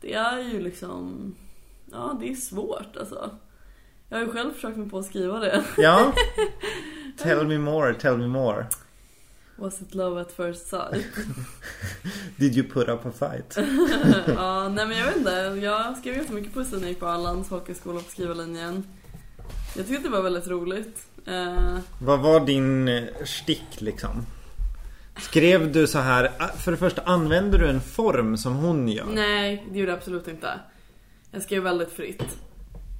det 0.00 0.14
är 0.14 0.38
ju 0.38 0.60
liksom... 0.60 1.34
Ja, 1.92 2.16
det 2.20 2.30
är 2.30 2.34
svårt 2.34 2.96
alltså. 2.96 3.30
Jag 4.12 4.18
har 4.18 4.26
ju 4.26 4.32
själv 4.32 4.52
försökt 4.54 4.76
mig 4.76 4.88
på 4.90 4.98
att 4.98 5.06
skriva 5.06 5.38
det. 5.38 5.64
Ja. 5.76 6.12
Tell 7.18 7.46
me 7.46 7.58
more, 7.58 7.94
tell 7.94 8.16
me 8.18 8.26
more. 8.26 8.66
Was 9.56 9.82
it 9.82 9.94
love 9.94 10.20
at 10.20 10.32
first 10.32 10.66
sight? 10.66 11.06
Did 12.36 12.56
you 12.56 12.68
put 12.68 12.88
up 12.88 13.06
a 13.06 13.12
fight? 13.18 13.56
ja, 14.26 14.68
nej 14.68 14.86
men 14.86 14.98
jag 14.98 15.06
vet 15.06 15.16
inte. 15.16 15.30
Jag 15.62 15.96
skrev 15.98 16.14
ganska 16.14 16.32
mycket 16.34 16.54
poesi 16.54 16.72
när 16.76 16.80
jag 16.80 16.88
gick 16.88 17.00
på 17.00 17.06
Arlands 17.06 17.48
folkhögskola 17.48 18.00
på 18.00 18.10
skrivarlinjen. 18.10 18.84
Jag 19.76 19.86
tyckte 19.86 20.02
det 20.02 20.10
var 20.16 20.22
väldigt 20.22 20.48
roligt. 20.48 21.06
Eh, 21.26 21.78
Vad 21.98 22.20
var 22.20 22.40
din 22.46 22.88
eh, 22.88 23.04
stick 23.24 23.80
liksom? 23.80 24.26
Skrev 25.20 25.72
du 25.72 25.86
så 25.86 25.98
här, 25.98 26.30
ah, 26.38 26.48
för 26.48 26.70
det 26.70 26.76
första 26.78 27.02
använder 27.02 27.58
du 27.58 27.68
en 27.68 27.80
form 27.80 28.36
som 28.36 28.54
hon 28.56 28.88
gör? 28.88 29.06
nej, 29.06 29.66
det 29.72 29.78
gjorde 29.78 29.90
jag 29.92 29.98
absolut 29.98 30.28
inte. 30.28 30.48
Jag 31.30 31.42
skrev 31.42 31.62
väldigt 31.62 31.92
fritt. 31.92 32.24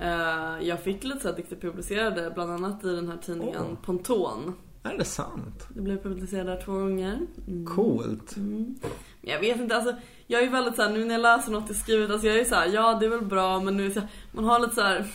Eh, 0.02 0.68
jag 0.68 0.80
fick 0.80 1.04
lite 1.04 1.20
så 1.20 1.28
här 1.28 1.36
dikter 1.36 1.56
publicerade, 1.56 2.30
bland 2.34 2.50
annat 2.50 2.84
i 2.84 2.88
den 2.94 3.08
här 3.08 3.16
tidningen 3.16 3.66
Åh. 3.70 3.84
Ponton. 3.84 4.54
Är 4.82 4.98
det 4.98 5.04
sant? 5.04 5.66
Det 5.68 5.80
blev 5.80 6.02
publicerat 6.02 6.46
där 6.46 6.62
två 6.64 6.72
gånger. 6.72 7.18
Mm. 7.46 7.66
Coolt. 7.66 8.36
Men 8.36 8.78
Jag 9.20 9.40
vet 9.40 9.60
inte, 9.60 9.76
alltså 9.76 9.94
jag 10.26 10.40
är 10.40 10.44
ju 10.44 10.50
väldigt 10.50 10.76
såhär, 10.76 10.90
nu 10.90 11.04
när 11.04 11.14
jag 11.14 11.22
läser 11.22 11.52
något 11.52 11.64
jag 11.68 11.76
skrivit, 11.76 12.10
alltså 12.10 12.26
jag 12.26 12.40
är 12.40 12.44
såhär, 12.44 12.66
ja 12.66 12.94
det 13.00 13.06
är 13.06 13.10
väl 13.10 13.24
bra 13.24 13.60
men 13.60 13.76
nu 13.76 13.84
är 13.84 13.88
det 13.88 13.94
så 13.94 14.00
här, 14.00 14.08
man 14.32 14.44
har 14.44 14.60
lite 14.60 14.74
såhär 14.74 15.06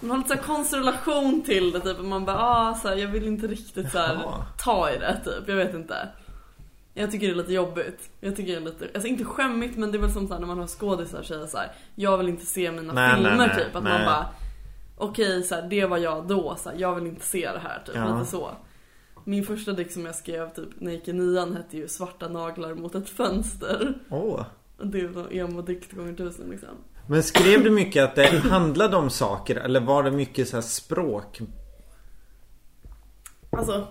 man 0.00 0.10
har 0.10 0.18
lite 0.18 0.28
så 0.28 0.34
här 0.34 0.42
konstellation 0.42 1.42
till 1.42 1.72
det 1.72 1.80
typ 1.80 1.98
och 1.98 2.04
man 2.04 2.24
bara 2.24 2.38
ah, 2.38 2.74
så 2.74 2.88
här, 2.88 2.96
jag 2.96 3.08
vill 3.08 3.26
inte 3.26 3.46
riktigt 3.46 3.90
så 3.90 3.98
här, 3.98 4.14
Jaha. 4.14 4.44
ta 4.58 4.90
i 4.90 4.98
det 4.98 5.20
typ, 5.24 5.48
jag 5.48 5.56
vet 5.56 5.74
inte. 5.74 6.08
Jag 6.94 7.10
tycker 7.10 7.26
det 7.26 7.32
är 7.32 7.36
lite 7.36 7.52
jobbigt. 7.52 8.10
Jag 8.20 8.36
tycker 8.36 8.52
det 8.52 8.58
är 8.58 8.60
lite, 8.60 8.88
alltså 8.94 9.08
inte 9.08 9.24
skämmigt 9.24 9.78
men 9.78 9.92
det 9.92 9.98
är 9.98 10.00
väl 10.00 10.12
som 10.12 10.28
så 10.28 10.38
när 10.38 10.46
man 10.46 10.58
har 10.58 10.66
skådisar 10.66 11.22
säger 11.22 11.46
så 11.46 11.56
här, 11.58 11.72
jag 11.94 12.18
vill 12.18 12.28
inte 12.28 12.46
se 12.46 12.72
mina 12.72 12.92
Nej, 12.92 13.14
filmer 13.14 13.36
nej, 13.36 13.48
nej, 13.48 13.64
typ. 13.64 13.76
Att 13.76 13.84
man 13.84 14.04
bara 14.04 14.26
okej 14.96 15.42
så 15.42 15.54
här, 15.54 15.62
det 15.62 15.86
var 15.86 15.98
jag 15.98 16.26
då, 16.26 16.56
så 16.58 16.70
här, 16.70 16.76
jag 16.78 16.94
vill 16.94 17.06
inte 17.06 17.26
se 17.26 17.50
det 17.52 17.58
här 17.58 17.82
typ, 17.86 17.94
Ja. 17.96 18.18
lite 18.18 18.30
så. 18.30 18.50
Min 19.24 19.44
första 19.44 19.72
dikt 19.72 19.92
som 19.92 20.06
jag 20.06 20.14
skrev 20.14 20.54
typ 20.54 20.68
när 20.78 20.90
jag 20.92 20.98
gick 20.98 21.08
i 21.08 21.12
nian 21.12 21.56
hette 21.56 21.76
ju 21.76 21.88
Svarta 21.88 22.28
naglar 22.28 22.74
mot 22.74 22.94
ett 22.94 23.08
fönster. 23.08 23.94
Åh. 24.10 24.44
Och 24.78 24.86
Det 24.86 25.06
var 25.06 25.32
emo-dikt 25.32 25.92
gånger 25.92 26.14
tusen 26.14 26.50
liksom. 26.50 26.68
Men 27.06 27.22
skrev 27.22 27.64
du 27.64 27.70
mycket 27.70 28.04
att 28.04 28.14
det 28.14 28.26
handlade 28.50 28.96
om 28.96 29.10
saker 29.10 29.56
eller 29.56 29.80
var 29.80 30.02
det 30.02 30.10
mycket 30.10 30.48
så 30.48 30.56
här 30.56 30.62
språk 30.62 31.40
Alltså, 33.50 33.86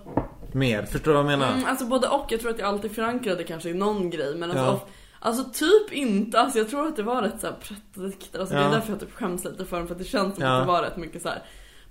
mer. 0.54 0.82
Förstår 0.82 1.12
du 1.12 1.22
vad 1.22 1.32
jag 1.32 1.38
menar? 1.38 1.52
Mm, 1.52 1.64
alltså 1.64 1.84
både 1.86 2.08
och. 2.08 2.26
Jag 2.28 2.40
tror 2.40 2.50
att 2.50 2.58
jag 2.58 2.68
alltid 2.68 2.94
förankrade 2.94 3.44
kanske 3.44 3.68
i 3.68 3.74
någon 3.74 4.10
grej. 4.10 4.34
Men 4.34 4.50
alltså, 4.50 4.64
ja. 4.64 4.86
alltså 5.20 5.44
typ 5.44 5.92
inte. 5.92 6.40
Alltså 6.40 6.58
jag 6.58 6.70
tror 6.70 6.86
att 6.86 6.96
det 6.96 7.02
var 7.02 7.22
rätt 7.22 7.40
såhär 7.40 7.54
prättdikter. 7.54 8.40
Alltså 8.40 8.54
ja. 8.54 8.60
det 8.60 8.66
är 8.66 8.70
därför 8.70 8.92
jag 8.92 9.00
typ 9.00 9.14
skäms 9.14 9.44
lite 9.44 9.64
för 9.64 9.78
dem. 9.78 9.86
För 9.86 9.94
att 9.94 9.98
det 9.98 10.04
känns 10.04 10.34
som 10.34 10.44
ja. 10.44 10.56
att 10.56 10.62
det 10.62 10.72
var 10.72 10.82
rätt 10.82 10.96
mycket 10.96 11.22
så 11.22 11.28
här. 11.28 11.42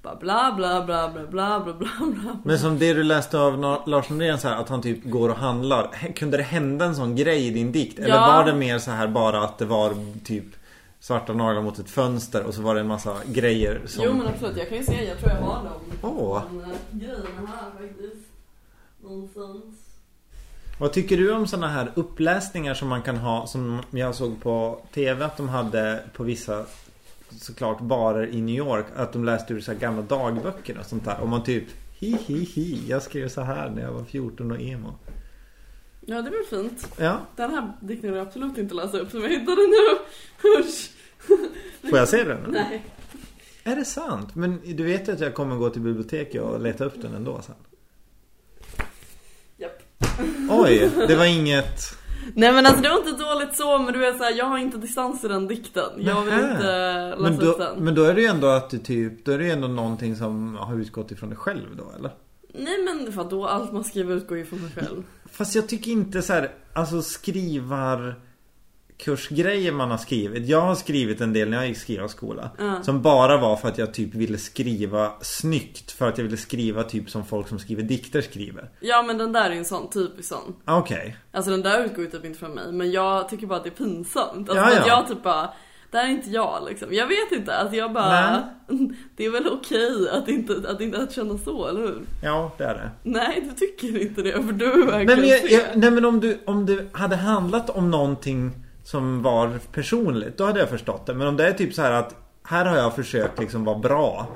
Bla 0.01 0.16
bla 0.16 0.51
bla 0.55 0.86
bla 0.86 1.09
bla 1.09 1.28
bla 1.28 1.59
bla 1.74 1.88
bla 2.14 2.39
Men 2.43 2.59
som 2.59 2.80
det 2.80 2.93
du 2.93 3.03
läste 3.03 3.39
av 3.39 3.59
Lars 3.88 4.09
Norén 4.09 4.38
så 4.38 4.47
här, 4.47 4.55
att 4.55 4.70
han 4.70 4.82
typ 4.82 5.03
går 5.03 5.30
och 5.30 5.36
handlar. 5.36 6.14
Kunde 6.16 6.38
det 6.38 6.43
hända 6.43 6.86
en 6.86 6.95
sån 6.95 7.16
grej 7.16 7.47
i 7.47 7.49
din 7.49 7.72
dikt? 7.72 7.99
Eller 7.99 8.20
var 8.20 8.45
det 8.45 8.53
mer 8.53 8.80
så 8.80 8.91
här 8.91 9.07
bara 9.07 9.43
att 9.43 9.57
det 9.57 9.66
var 9.66 9.95
typ 10.24 10.45
svarta 11.01 11.34
naglar 11.34 11.62
mot 11.62 11.80
ett 11.80 11.89
fönster 11.89 12.43
och 12.43 12.53
så 12.53 12.62
var 12.62 12.76
det 12.76 12.82
en 12.82 12.88
massa 12.88 13.18
grejer 13.26 13.82
som... 13.86 14.03
Jo 14.05 14.14
men 14.14 14.28
absolut, 14.28 14.57
jag 14.57 14.70
kan 14.70 14.78
ju 14.78 14.84
se, 14.84 15.03
jag 15.03 15.18
tror 15.18 15.32
jag 15.32 15.41
har 15.41 15.64
dem. 15.64 15.82
Åh! 16.01 16.12
Oh. 16.12 16.38
Eh, 16.38 16.76
Grejerna 16.91 17.47
här 17.47 17.88
faktiskt. 17.88 18.11
Någonstans. 19.04 19.91
Vad 20.80 20.93
tycker 20.93 21.18
du 21.18 21.34
om 21.34 21.47
såna 21.47 21.68
här 21.68 21.91
uppläsningar 21.95 22.74
som 22.74 22.88
man 22.88 23.02
kan 23.02 23.18
ha 23.18 23.47
som 23.47 23.82
jag 23.91 24.16
såg 24.16 24.41
på 24.41 24.82
TV 24.93 25.26
att 25.26 25.38
de 25.38 25.49
hade 25.49 26.04
på 26.14 26.24
vissa 26.24 26.66
såklart 27.30 27.82
barer 27.82 28.28
i 28.28 28.41
New 28.41 28.56
York 28.56 28.86
att 28.95 29.14
de 29.14 29.26
läste 29.26 29.54
ur 29.54 29.62
så 29.62 29.72
här 29.72 29.80
gamla 29.80 30.02
dagböcker 30.02 30.78
och 30.80 30.86
sånt 30.86 31.06
där 31.06 31.20
och 31.20 31.28
man 31.28 31.43
typ 31.43 31.64
hi 31.99 32.18
hi 32.26 32.43
hi 32.43 32.84
jag 32.88 33.04
skrev 33.04 33.30
så 33.30 33.41
här 33.41 33.70
när 33.70 33.82
jag 33.82 33.91
var 33.91 34.04
14 34.04 34.52
och 34.52 34.62
emo. 34.62 34.93
Ja 36.06 36.22
det 36.22 36.30
väl 36.30 36.43
fint. 36.49 36.88
Ja, 36.97 37.20
Den 37.36 37.52
här 37.52 37.72
dikten 37.82 38.10
vill 38.10 38.18
jag 38.18 38.28
absolut 38.28 38.58
inte 38.58 38.76
läsa 38.76 38.99
upp 38.99 39.12
som 39.12 39.22
jag 39.22 39.30
hittade 39.30 39.62
nu. 39.62 39.97
Usch. 40.60 40.91
får 41.89 41.97
jag 41.97 42.08
se 42.08 42.24
den? 42.24 42.39
Nej. 42.47 42.86
Är 43.64 43.76
det 43.76 43.86
sant? 43.86 44.36
Men 44.36 44.60
du 44.64 44.84
vet 44.84 45.08
ju 45.08 45.12
att 45.12 45.20
jag 45.20 45.34
kommer 45.34 45.56
gå 45.56 45.70
till 45.70 45.82
biblioteket 45.82 46.41
och 46.41 46.62
leta 46.62 46.86
upp 46.86 47.02
den 47.02 47.16
ändå 47.16 47.41
sen. 47.41 47.56
Oj, 50.52 50.91
det 51.08 51.16
var 51.16 51.26
inget... 51.26 51.97
Nej 52.36 52.52
men 52.54 52.66
alltså 52.66 52.82
det 52.82 52.89
var 52.89 52.97
inte 52.97 53.24
dåligt 53.24 53.56
så 53.56 53.78
men 53.80 53.93
du 53.93 53.99
vet 53.99 54.18
såhär, 54.18 54.32
jag 54.38 54.45
har 54.45 54.58
inte 54.58 54.78
distans 54.78 55.24
i 55.24 55.28
den 55.28 55.47
dikten. 55.47 55.89
Jag 55.97 56.22
vill 56.22 56.34
Nähä. 56.34 56.52
inte 56.52 56.64
läsa 56.64 57.22
Men 57.22 57.34
upp 57.34 57.58
då, 57.58 57.58
den. 57.58 57.84
men 57.84 57.95
då 57.95 58.04
är 58.04 58.14
det 58.14 58.22
ju 58.22 58.28
ändå 58.28 58.47
att 58.47 58.70
du 58.70 58.78
typ, 58.78 59.26
då 59.26 59.32
är 59.32 59.38
det 59.38 59.43
ju 59.43 59.52
ändå 59.52 59.68
någonting 59.68 60.16
som 60.16 60.56
har 60.56 60.80
utgått 60.80 61.12
ifrån 61.12 61.30
dig 61.30 61.38
själv 61.38 61.76
då 61.78 61.84
eller? 61.99 62.12
Nej 62.54 62.78
men 62.86 63.12
vadå, 63.16 63.45
allt 63.47 63.72
man 63.74 63.84
skriver 63.84 64.16
utgår 64.16 64.38
ju 64.38 64.45
från 64.45 64.60
sig 64.60 64.70
själv. 64.84 65.04
Fast 65.32 65.56
jag 65.56 65.68
tycker 65.70 65.91
inte 65.91 66.22
så 66.22 66.34
här, 66.34 66.52
alltså 66.74 67.02
skrivar 67.02 68.16
kursgrejer 69.02 69.72
man 69.72 69.91
har 69.91 69.97
skrivit. 69.97 70.47
Jag 70.47 70.62
har 70.62 70.76
skrivit 70.76 71.22
en 71.22 71.34
del 71.34 71.49
när 71.49 71.58
jag 71.58 71.68
gick 71.68 71.78
skrivarskola. 71.78 72.49
Som 72.84 73.02
bara 73.02 73.38
var 73.38 73.56
för 73.56 73.68
att 73.68 73.78
jag 73.78 73.93
typ 73.93 74.16
ville 74.16 74.38
skriva 74.38 75.12
snyggt. 75.22 75.91
För 75.91 76.08
att 76.08 76.18
jag 76.18 76.26
ville 76.26 76.38
skriva 76.38 76.84
typ 76.84 77.10
som 77.10 77.26
folk 77.26 77.47
som 77.47 77.60
skriver 77.60 77.84
dikter 77.84 78.22
skriver. 78.22 78.70
Ja 78.80 79.04
men 79.04 79.18
den 79.18 79.32
där 79.32 79.49
är 79.49 79.56
en 79.56 79.66
sån, 79.66 79.89
typisk 79.89 80.30
sån. 80.30 80.56
Okej. 80.66 81.18
Alltså 81.32 81.52
den 81.52 81.62
där 81.62 81.86
utgår 81.86 82.04
ju 82.04 82.12
typ 82.12 82.26
inte 82.26 82.39
från 82.39 82.52
mig, 82.52 82.72
men 82.72 82.91
jag 82.91 83.30
tycker 83.30 83.47
bara 83.47 83.58
att 83.58 83.64
det 83.64 83.70
är 83.70 83.86
pinsamt. 83.86 84.49
Alltså 84.49 84.56
Ja, 84.56 84.80
att 84.80 84.88
ja. 84.88 84.97
jag 84.97 85.08
typ 85.08 85.24
bara, 85.24 85.49
det 85.91 85.97
här 85.97 86.06
är 86.06 86.10
inte 86.10 86.30
jag 86.30 86.68
liksom. 86.70 86.93
Jag 86.93 87.08
vet 87.08 87.32
inte, 87.32 87.56
alltså 87.56 87.76
jag 87.76 87.93
bara, 87.93 88.43
det 89.16 89.26
är 89.26 89.30
väl 89.30 89.47
okej 89.47 90.10
att 90.12 90.28
inte, 90.28 90.70
att 90.70 90.82
inte 90.82 90.97
att 90.97 91.12
känna 91.14 91.38
så, 91.38 91.68
eller 91.68 91.82
hur? 91.82 92.02
Ja, 92.24 92.52
det 92.58 92.64
är 92.64 92.74
det. 92.74 92.91
Nej, 93.04 93.47
du 93.49 93.56
tycker 93.68 94.02
inte 94.02 94.22
det, 94.22 94.32
för 94.32 94.54
du 94.54 94.66
är 94.66 94.78
Nej 94.78 95.06
verkligen 95.06 95.20
men, 95.20 95.30
jag, 95.30 95.52
jag, 95.52 95.78
nej 95.78 95.91
men 95.91 96.06
om, 96.06 96.20
du, 96.20 96.39
om 96.45 96.66
det 96.66 96.86
hade 96.91 97.16
handlat 97.16 97.70
om 97.70 97.91
någonting 97.91 98.52
som 98.91 99.21
var 99.21 99.59
personligt, 99.71 100.37
då 100.37 100.45
hade 100.45 100.59
jag 100.59 100.69
förstått 100.69 101.05
det. 101.05 101.13
Men 101.13 101.27
om 101.27 101.37
det 101.37 101.47
är 101.47 101.53
typ 101.53 101.73
så 101.73 101.81
här 101.81 101.91
att 101.91 102.15
här 102.43 102.65
har 102.65 102.77
jag 102.77 102.95
försökt 102.95 103.39
liksom 103.39 103.63
vara 103.63 103.79
bra. 103.79 104.27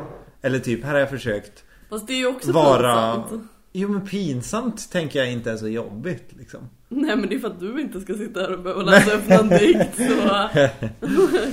Eller 0.41 0.59
typ, 0.59 0.83
här 0.83 0.93
har 0.93 0.99
jag 0.99 1.09
försökt 1.09 1.63
Fast 1.89 2.07
det 2.07 2.13
är 2.13 2.17
ju 2.17 2.27
också 2.27 2.51
vara... 2.51 3.15
pinsamt. 3.15 3.49
Jo 3.71 3.89
men 3.89 4.07
pinsamt 4.07 4.91
tänker 4.91 5.19
jag 5.19 5.31
inte 5.31 5.51
är 5.51 5.57
så 5.57 5.67
jobbigt 5.67 6.29
liksom. 6.37 6.59
Nej 6.89 7.15
men 7.15 7.29
det 7.29 7.35
är 7.35 7.39
för 7.39 7.47
att 7.47 7.59
du 7.59 7.81
inte 7.81 8.01
ska 8.01 8.13
sitta 8.13 8.39
här 8.39 8.53
och 8.53 8.59
behöva 8.59 8.81
läsa 8.81 9.13
upp 9.13 9.29
någon 9.29 9.49
dikt 9.49 9.97
så 9.97 10.49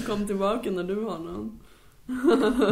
kom 0.12 0.26
tillbaka 0.26 0.70
när 0.70 0.84
du 0.84 1.04
har 1.04 1.18
någon. 1.18 1.60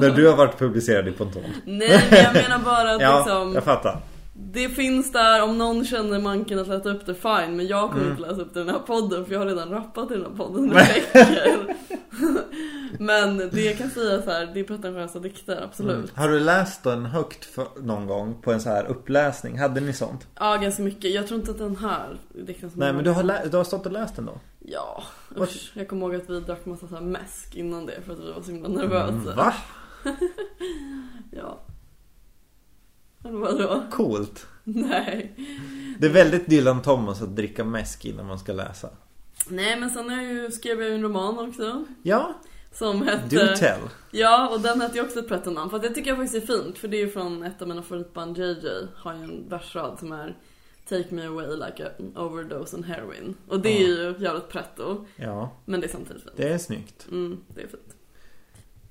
När 0.00 0.10
du 0.10 0.28
har 0.28 0.36
varit 0.36 0.58
publicerad 0.58 1.08
i 1.08 1.12
Ponton. 1.12 1.42
Nej 1.64 2.04
men 2.10 2.18
jag 2.18 2.34
menar 2.34 2.58
bara 2.64 2.94
att 2.94 3.00
Ja, 3.00 3.18
liksom 3.18 3.54
jag 3.54 3.64
fattar. 3.64 4.00
Det 4.42 4.68
finns 4.68 5.12
där, 5.12 5.42
om 5.42 5.58
någon 5.58 5.84
känner 5.84 6.18
manken 6.20 6.58
att 6.58 6.68
läsa 6.68 6.88
upp 6.90 7.06
det, 7.06 7.14
fine. 7.14 7.56
Men 7.56 7.66
jag 7.66 7.84
Mm. 7.84 7.90
kommer 7.98 8.10
inte 8.10 8.22
läsa 8.22 8.40
upp 8.42 8.54
det 8.54 8.60
i 8.60 8.64
den 8.64 8.74
här 8.74 8.80
podden 8.82 9.24
för 9.24 9.32
jag 9.32 9.38
har 9.40 9.46
redan 9.46 9.68
rappat 9.70 10.10
i 10.10 10.14
den 10.14 10.22
här 10.24 10.36
podden. 10.36 10.68
Det 10.68 10.74
räcker. 10.74 11.76
men 12.98 13.36
det 13.38 13.60
jag 13.62 13.78
kan 13.78 13.90
säga 13.90 14.22
så 14.22 14.30
här, 14.30 14.46
det 14.54 14.60
är 14.60 14.64
pretentiösa 14.64 15.18
dikter, 15.18 15.62
absolut. 15.64 16.12
Har 16.16 16.28
du 16.28 16.40
läst 16.40 16.82
den 16.82 17.06
högt 17.06 17.44
för, 17.44 17.66
någon 17.82 18.06
gång 18.06 18.34
på 18.42 18.52
en 18.52 18.60
så 18.60 18.68
här 18.68 18.84
uppläsning? 18.84 19.58
Hade 19.58 19.80
ni 19.80 19.92
sånt? 19.92 20.26
Ja, 20.38 20.56
ganska 20.56 20.82
mycket. 20.82 21.10
Jag 21.14 21.26
tror 21.26 21.40
inte 21.40 21.50
att 21.50 21.58
den 21.58 21.76
här 21.76 22.18
dikten 22.46 22.70
som 22.70 22.80
Nej 22.80 22.92
men 22.92 23.04
du 23.04 23.10
har, 23.10 23.48
du 23.50 23.56
har 23.56 23.64
stått 23.64 23.86
och 23.86 23.92
läst 23.92 24.16
den 24.16 24.26
då? 24.26 24.40
Ja, 24.58 25.02
usch. 25.40 25.72
Jag 25.74 25.88
kommer 25.88 26.06
ihåg 26.06 26.14
att 26.14 26.30
vi 26.30 26.40
drack 26.40 26.66
massa 26.66 26.88
så 26.88 26.94
här 26.94 27.02
mäsk 27.02 27.54
innan 27.54 27.86
det 27.86 28.02
för 28.06 28.12
att 28.12 28.18
vi 28.18 28.32
var 28.32 28.42
så 28.42 28.50
himla 28.50 28.68
nervösa. 28.68 29.34
Va? 29.36 29.54
Ja. 31.30 31.58
Vadå? 33.22 33.82
Coolt. 33.90 34.46
Nej. 34.64 35.34
Det 35.98 36.06
är 36.06 36.10
väldigt 36.12 36.46
Dylan 36.50 36.82
Thomas 36.82 37.22
att 37.22 37.36
dricka 37.36 37.64
mäsk 37.64 38.04
innan 38.04 38.26
man 38.26 38.38
ska 38.38 38.52
läsa. 38.52 38.88
Nej 39.48 39.80
men 39.80 39.90
sen 39.90 40.10
har 40.10 40.16
jag 40.22 40.32
ju, 40.32 40.50
skrev 40.50 40.80
jag 40.80 40.88
ju 40.88 40.94
en 40.94 41.02
roman 41.02 41.38
också. 41.48 41.84
Ja, 42.02 42.34
Som 42.72 43.02
hette... 43.02 43.36
do 43.36 43.56
tell. 43.56 43.80
Ja, 44.10 44.48
och 44.48 44.60
den 44.60 44.80
hette 44.80 44.96
ju 44.98 45.04
också 45.04 45.18
ett 45.18 45.28
prettonamn. 45.28 45.70
För 45.70 45.78
det 45.78 45.90
tycker 45.90 46.10
jag 46.10 46.18
faktiskt 46.18 46.50
är 46.50 46.54
fint. 46.56 46.78
För 46.78 46.88
det 46.88 46.96
är 46.96 47.00
ju 47.00 47.10
från 47.10 47.42
ett 47.42 47.62
av 47.62 47.68
mina 47.68 47.82
favoritband 47.82 48.38
JJ. 48.38 48.66
Har 48.96 49.14
ju 49.14 49.22
en 49.22 49.48
versrad 49.48 49.98
som 49.98 50.12
är 50.12 50.36
Take 50.88 51.14
me 51.14 51.26
away 51.26 51.56
like 51.56 51.86
an 51.98 52.16
overdose 52.16 52.76
on 52.76 52.84
heroin. 52.84 53.34
Och 53.48 53.60
det 53.60 53.82
är 53.82 53.86
ju 53.88 54.14
jävligt 54.18 54.48
pretto. 54.48 55.06
Ja, 55.16 55.56
Men 55.64 55.80
det 55.80 55.86
är 55.86 55.90
samtidigt 55.90 56.22
fint. 56.22 56.34
det 56.36 56.48
är 56.52 56.58
snyggt. 56.58 57.06
Mm, 57.10 57.40
det 57.54 57.62
är 57.62 57.66
fint. 57.68 57.96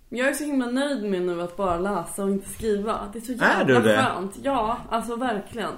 Jag 0.10 0.28
är 0.30 0.34
så 0.34 0.44
himla 0.44 0.66
nöjd 0.66 1.04
med 1.04 1.22
nu 1.22 1.42
att 1.42 1.58
bara 1.58 1.78
läsa 1.80 2.24
och 2.24 2.30
inte 2.30 2.50
skriva. 2.50 3.10
Det 3.14 3.20
är 3.20 3.22
så 3.22 3.32
Är 3.32 3.36
jävla 3.36 3.80
du 3.80 3.88
det? 3.88 3.98
skönt. 3.98 4.36
Ja, 4.44 4.78
alltså 4.90 5.16
verkligen. 5.16 5.72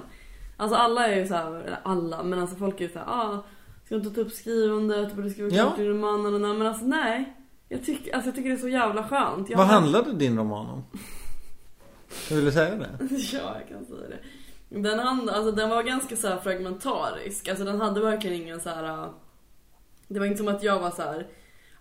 Alltså 0.56 0.76
alla 0.76 1.08
är 1.08 1.16
ju 1.16 1.26
så 1.28 1.34
här, 1.34 1.46
eller 1.54 1.78
alla, 1.82 2.22
men 2.22 2.38
alltså 2.38 2.56
folk 2.56 2.80
är 2.80 2.84
ju 2.84 2.92
så 2.92 2.98
här, 2.98 3.06
ah, 3.08 3.44
ska 3.84 3.94
du 3.94 4.00
inte 4.00 4.14
ta 4.14 4.20
upp 4.20 4.32
skrivandet, 4.32 5.08
du 5.10 5.14
borde 5.16 5.30
skriva 5.30 5.48
Ja. 5.48 5.62
klart 5.64 5.76
din 5.76 5.86
roman 5.88 6.22
nåt. 6.22 6.40
Men 6.58 6.66
alltså 6.66 6.84
nej. 6.84 7.36
Jag 7.68 7.84
tycker, 7.84 8.14
alltså, 8.14 8.28
jag 8.28 8.34
tycker 8.36 8.48
det 8.50 8.56
är 8.56 8.60
så 8.60 8.68
jävla 8.68 9.04
skönt. 9.08 9.50
Jag 9.50 9.58
Vad 9.58 9.66
har- 9.66 9.74
handlade 9.74 10.12
din 10.12 10.38
roman 10.38 10.66
om? 10.66 10.84
Jag 12.30 12.36
ville 12.36 12.52
säga 12.52 12.74
det. 12.74 12.88
Ja, 13.32 13.56
jag 13.58 13.68
kan 13.68 13.84
säga 13.86 14.08
det. 14.08 14.78
Den, 14.80 14.98
hand, 14.98 15.30
alltså, 15.30 15.52
den 15.52 15.70
var 15.70 15.82
ganska 15.82 16.16
så 16.16 16.28
här 16.28 16.36
fragmentarisk. 16.38 17.48
Alltså 17.48 17.64
den 17.64 17.80
hade 17.80 18.00
verkligen 18.00 18.42
ingen 18.42 18.60
så 18.60 18.68
här. 18.68 18.84
äh, 18.84 19.06
Det 20.08 20.18
var 20.18 20.26
inte 20.26 20.38
som 20.38 20.48
att 20.48 20.62
jag 20.62 20.78
var 20.80 20.90
så 20.90 21.02
här. 21.02 21.26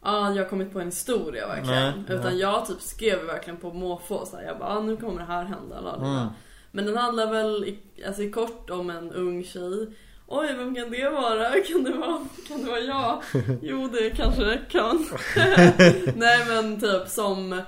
Ja, 0.03 0.09
ah, 0.11 0.33
jag 0.33 0.43
har 0.43 0.49
kommit 0.49 0.73
på 0.73 0.79
en 0.79 0.85
historia 0.85 1.47
verkligen. 1.47 1.83
Nej, 1.83 2.03
Utan 2.07 2.31
nej. 2.31 2.39
jag 2.39 2.67
typ 2.67 2.81
skrev 2.81 3.25
verkligen 3.25 3.59
på 3.59 3.73
måfå. 3.73 4.25
Så 4.25 4.37
här, 4.37 4.43
jag 4.43 4.59
bara, 4.59 4.69
ah, 4.69 4.81
nu 4.81 4.97
kommer 4.97 5.19
det 5.19 5.25
här 5.25 5.43
hända. 5.43 5.95
Mm. 5.95 6.27
Men 6.71 6.85
den 6.85 6.97
handlar 6.97 7.31
väl 7.31 7.65
i, 7.65 7.79
alltså, 8.07 8.23
i 8.23 8.31
kort 8.31 8.69
om 8.69 8.89
en 8.89 9.11
ung 9.11 9.43
tjej. 9.43 9.87
Oj, 10.27 10.53
vem 10.53 10.75
kan 10.75 10.91
det 10.91 11.09
vara? 11.09 11.49
Kan 11.67 11.83
det 11.83 11.93
vara, 11.93 12.25
kan 12.47 12.63
det 12.63 12.69
vara 12.69 12.79
jag? 12.79 13.23
Jo, 13.61 13.87
det 13.87 14.09
kanske 14.09 14.43
det 14.43 14.59
kan. 14.69 15.05
Nej, 16.15 16.45
men 16.47 16.79
typ 16.79 17.07
som... 17.07 17.61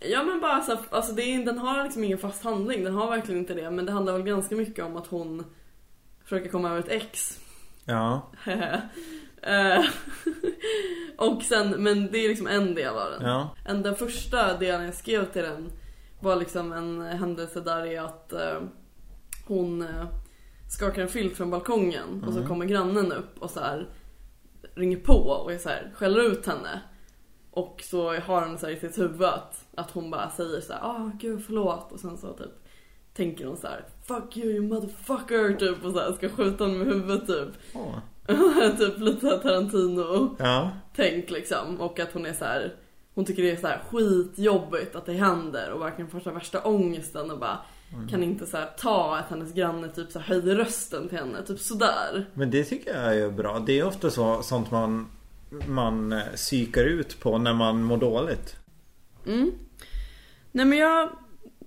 Ja 0.00 0.22
men 0.22 0.40
bara 0.40 0.60
så 0.60 0.74
här, 0.74 0.80
alltså 0.90 1.12
det 1.12 1.22
är, 1.22 1.44
den 1.44 1.58
har 1.58 1.84
liksom 1.84 2.04
ingen 2.04 2.18
fast 2.18 2.44
handling, 2.44 2.84
den 2.84 2.94
har 2.94 3.10
verkligen 3.10 3.40
inte 3.40 3.54
det. 3.54 3.70
Men 3.70 3.86
det 3.86 3.92
handlar 3.92 4.12
väl 4.12 4.22
ganska 4.22 4.54
mycket 4.54 4.84
om 4.84 4.96
att 4.96 5.06
hon 5.06 5.44
försöker 6.24 6.48
komma 6.48 6.70
över 6.70 6.78
ett 6.78 6.88
ex. 6.88 7.40
Ja, 7.84 8.30
och 11.16 11.42
sen, 11.42 11.70
men 11.70 12.12
det 12.12 12.18
är 12.18 12.28
liksom 12.28 12.46
en 12.46 12.74
del 12.74 12.94
av 12.94 13.10
den. 13.10 13.22
ja. 13.22 13.56
En, 13.64 13.82
den 13.82 13.96
första 13.96 14.58
delen 14.58 14.84
jag 14.84 14.94
skrev 14.94 15.32
till 15.32 15.42
den 15.42 15.72
var 16.20 16.36
liksom 16.36 16.72
en 16.72 17.02
händelse 17.02 17.60
där 17.60 17.86
i 17.86 17.98
att 17.98 18.32
eh, 18.32 18.60
hon 19.46 19.82
eh, 19.82 20.06
skakar 20.70 21.02
en 21.02 21.08
filt 21.08 21.36
från 21.36 21.50
balkongen 21.50 22.24
och 22.26 22.34
så 22.34 22.46
kommer 22.46 22.66
grannen 22.66 23.12
upp 23.12 23.38
och 23.38 23.50
så 23.50 23.60
här 23.60 23.88
ringer 24.74 24.96
på 24.96 25.14
och 25.14 25.60
så 25.60 25.68
här, 25.68 25.92
skäller 25.94 26.20
ut 26.20 26.46
henne. 26.46 26.80
Och 27.50 27.82
så 27.84 28.14
har 28.20 28.46
hon 28.46 28.58
så 28.58 28.66
här 28.66 28.72
i 28.72 28.80
sitt 28.80 28.98
huvud 28.98 29.22
att, 29.22 29.66
att 29.74 29.90
hon 29.90 30.10
bara 30.10 30.30
säger 30.30 30.60
så 30.60 30.72
här, 30.72 30.80
ah 30.82 31.10
gud 31.20 31.44
förlåt 31.46 31.92
och 31.92 32.00
sen 32.00 32.18
så 32.18 32.32
typ 32.32 32.64
tänker 33.14 33.46
hon 33.46 33.56
så 33.56 33.66
här, 33.66 33.84
fuck 34.06 34.36
you 34.36 34.50
you 34.50 34.68
motherfucker 34.68 35.56
typ 35.56 35.84
och 35.84 35.92
så 35.92 36.00
här 36.00 36.12
ska 36.12 36.28
skjuta 36.28 36.64
honom 36.64 36.82
i 36.82 36.84
huvudet 36.84 37.26
typ. 37.26 37.48
Åh. 37.74 37.98
typ 38.78 38.98
lite 38.98 39.38
Tarantino 39.38 40.36
Ja. 40.38 40.70
tänk 40.96 41.30
liksom. 41.30 41.80
Och 41.80 42.00
att 42.00 42.12
hon 42.12 42.26
är 42.26 42.32
så 42.32 42.44
här. 42.44 42.74
Hon 43.14 43.24
tycker 43.24 43.42
det 43.42 43.50
är 43.50 43.56
så 43.56 43.66
här 43.66 43.82
skitjobbigt 43.90 44.96
att 44.96 45.06
det 45.06 45.12
händer 45.12 45.70
och 45.70 45.80
verkligen 45.80 46.10
får 46.10 46.20
så 46.20 46.30
värsta 46.30 46.62
ångesten 46.62 47.30
och 47.30 47.38
bara 47.38 47.58
kan 48.10 48.22
inte 48.22 48.46
så 48.46 48.56
här 48.56 48.70
ta 48.78 49.16
att 49.16 49.30
hennes 49.30 49.52
granne 49.52 49.88
typ 49.88 50.10
så 50.10 50.18
här 50.18 50.26
höjer 50.26 50.56
rösten 50.56 51.08
till 51.08 51.18
henne, 51.18 51.42
typ 51.42 51.58
sådär. 51.60 52.26
Men 52.34 52.50
det 52.50 52.64
tycker 52.64 53.02
jag 53.02 53.16
är 53.16 53.30
bra. 53.30 53.58
Det 53.58 53.78
är 53.78 53.86
ofta 53.86 54.10
så, 54.10 54.42
sånt 54.42 54.70
man, 54.70 55.08
man 55.66 56.12
eh, 56.12 56.22
psykar 56.34 56.84
ut 56.84 57.20
på 57.20 57.38
när 57.38 57.54
man 57.54 57.82
mår 57.82 57.96
dåligt. 57.96 58.56
Mm. 59.26 59.52
Nej 60.52 60.66
men 60.66 60.78
jag, 60.78 61.10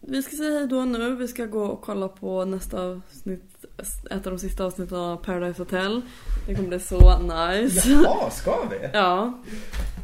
vi 0.08 0.24
ska 0.24 0.36
säga 0.36 0.60
hej 0.60 0.68
då 0.68 0.86
nu. 0.86 1.16
Vi 1.16 1.28
ska 1.28 1.45
gå 1.45 1.64
och 1.64 1.82
kolla 1.82 2.08
på 2.08 2.45
nästa 2.45 2.82
avsnitt, 2.82 3.66
ett 4.12 4.28
av 4.28 4.34
de 4.34 4.39
sista 4.39 4.66
avsnitten 4.66 4.97
av 4.97 5.18
Paradise 5.18 5.62
Hotel. 5.62 6.01
Det 6.47 6.56
kommer 6.56 6.68
bli 6.70 6.80
så 6.80 7.18
nice. 7.20 7.89
Jaha, 7.89 8.30
ska 8.30 8.56
vi? 8.70 8.89
Ja. 8.93 9.34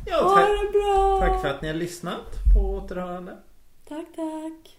Ja, 0.06 0.24
Ha 0.24 0.40
det 0.40 0.72
bra! 0.72 1.20
tack 1.20 1.42
för 1.42 1.48
att 1.48 1.62
ni 1.62 1.68
har 1.68 1.76
lyssnat 1.76 2.26
på 2.56 2.60
återhörande. 2.60 3.38
Tack, 3.90 4.06
tack. 4.16 4.78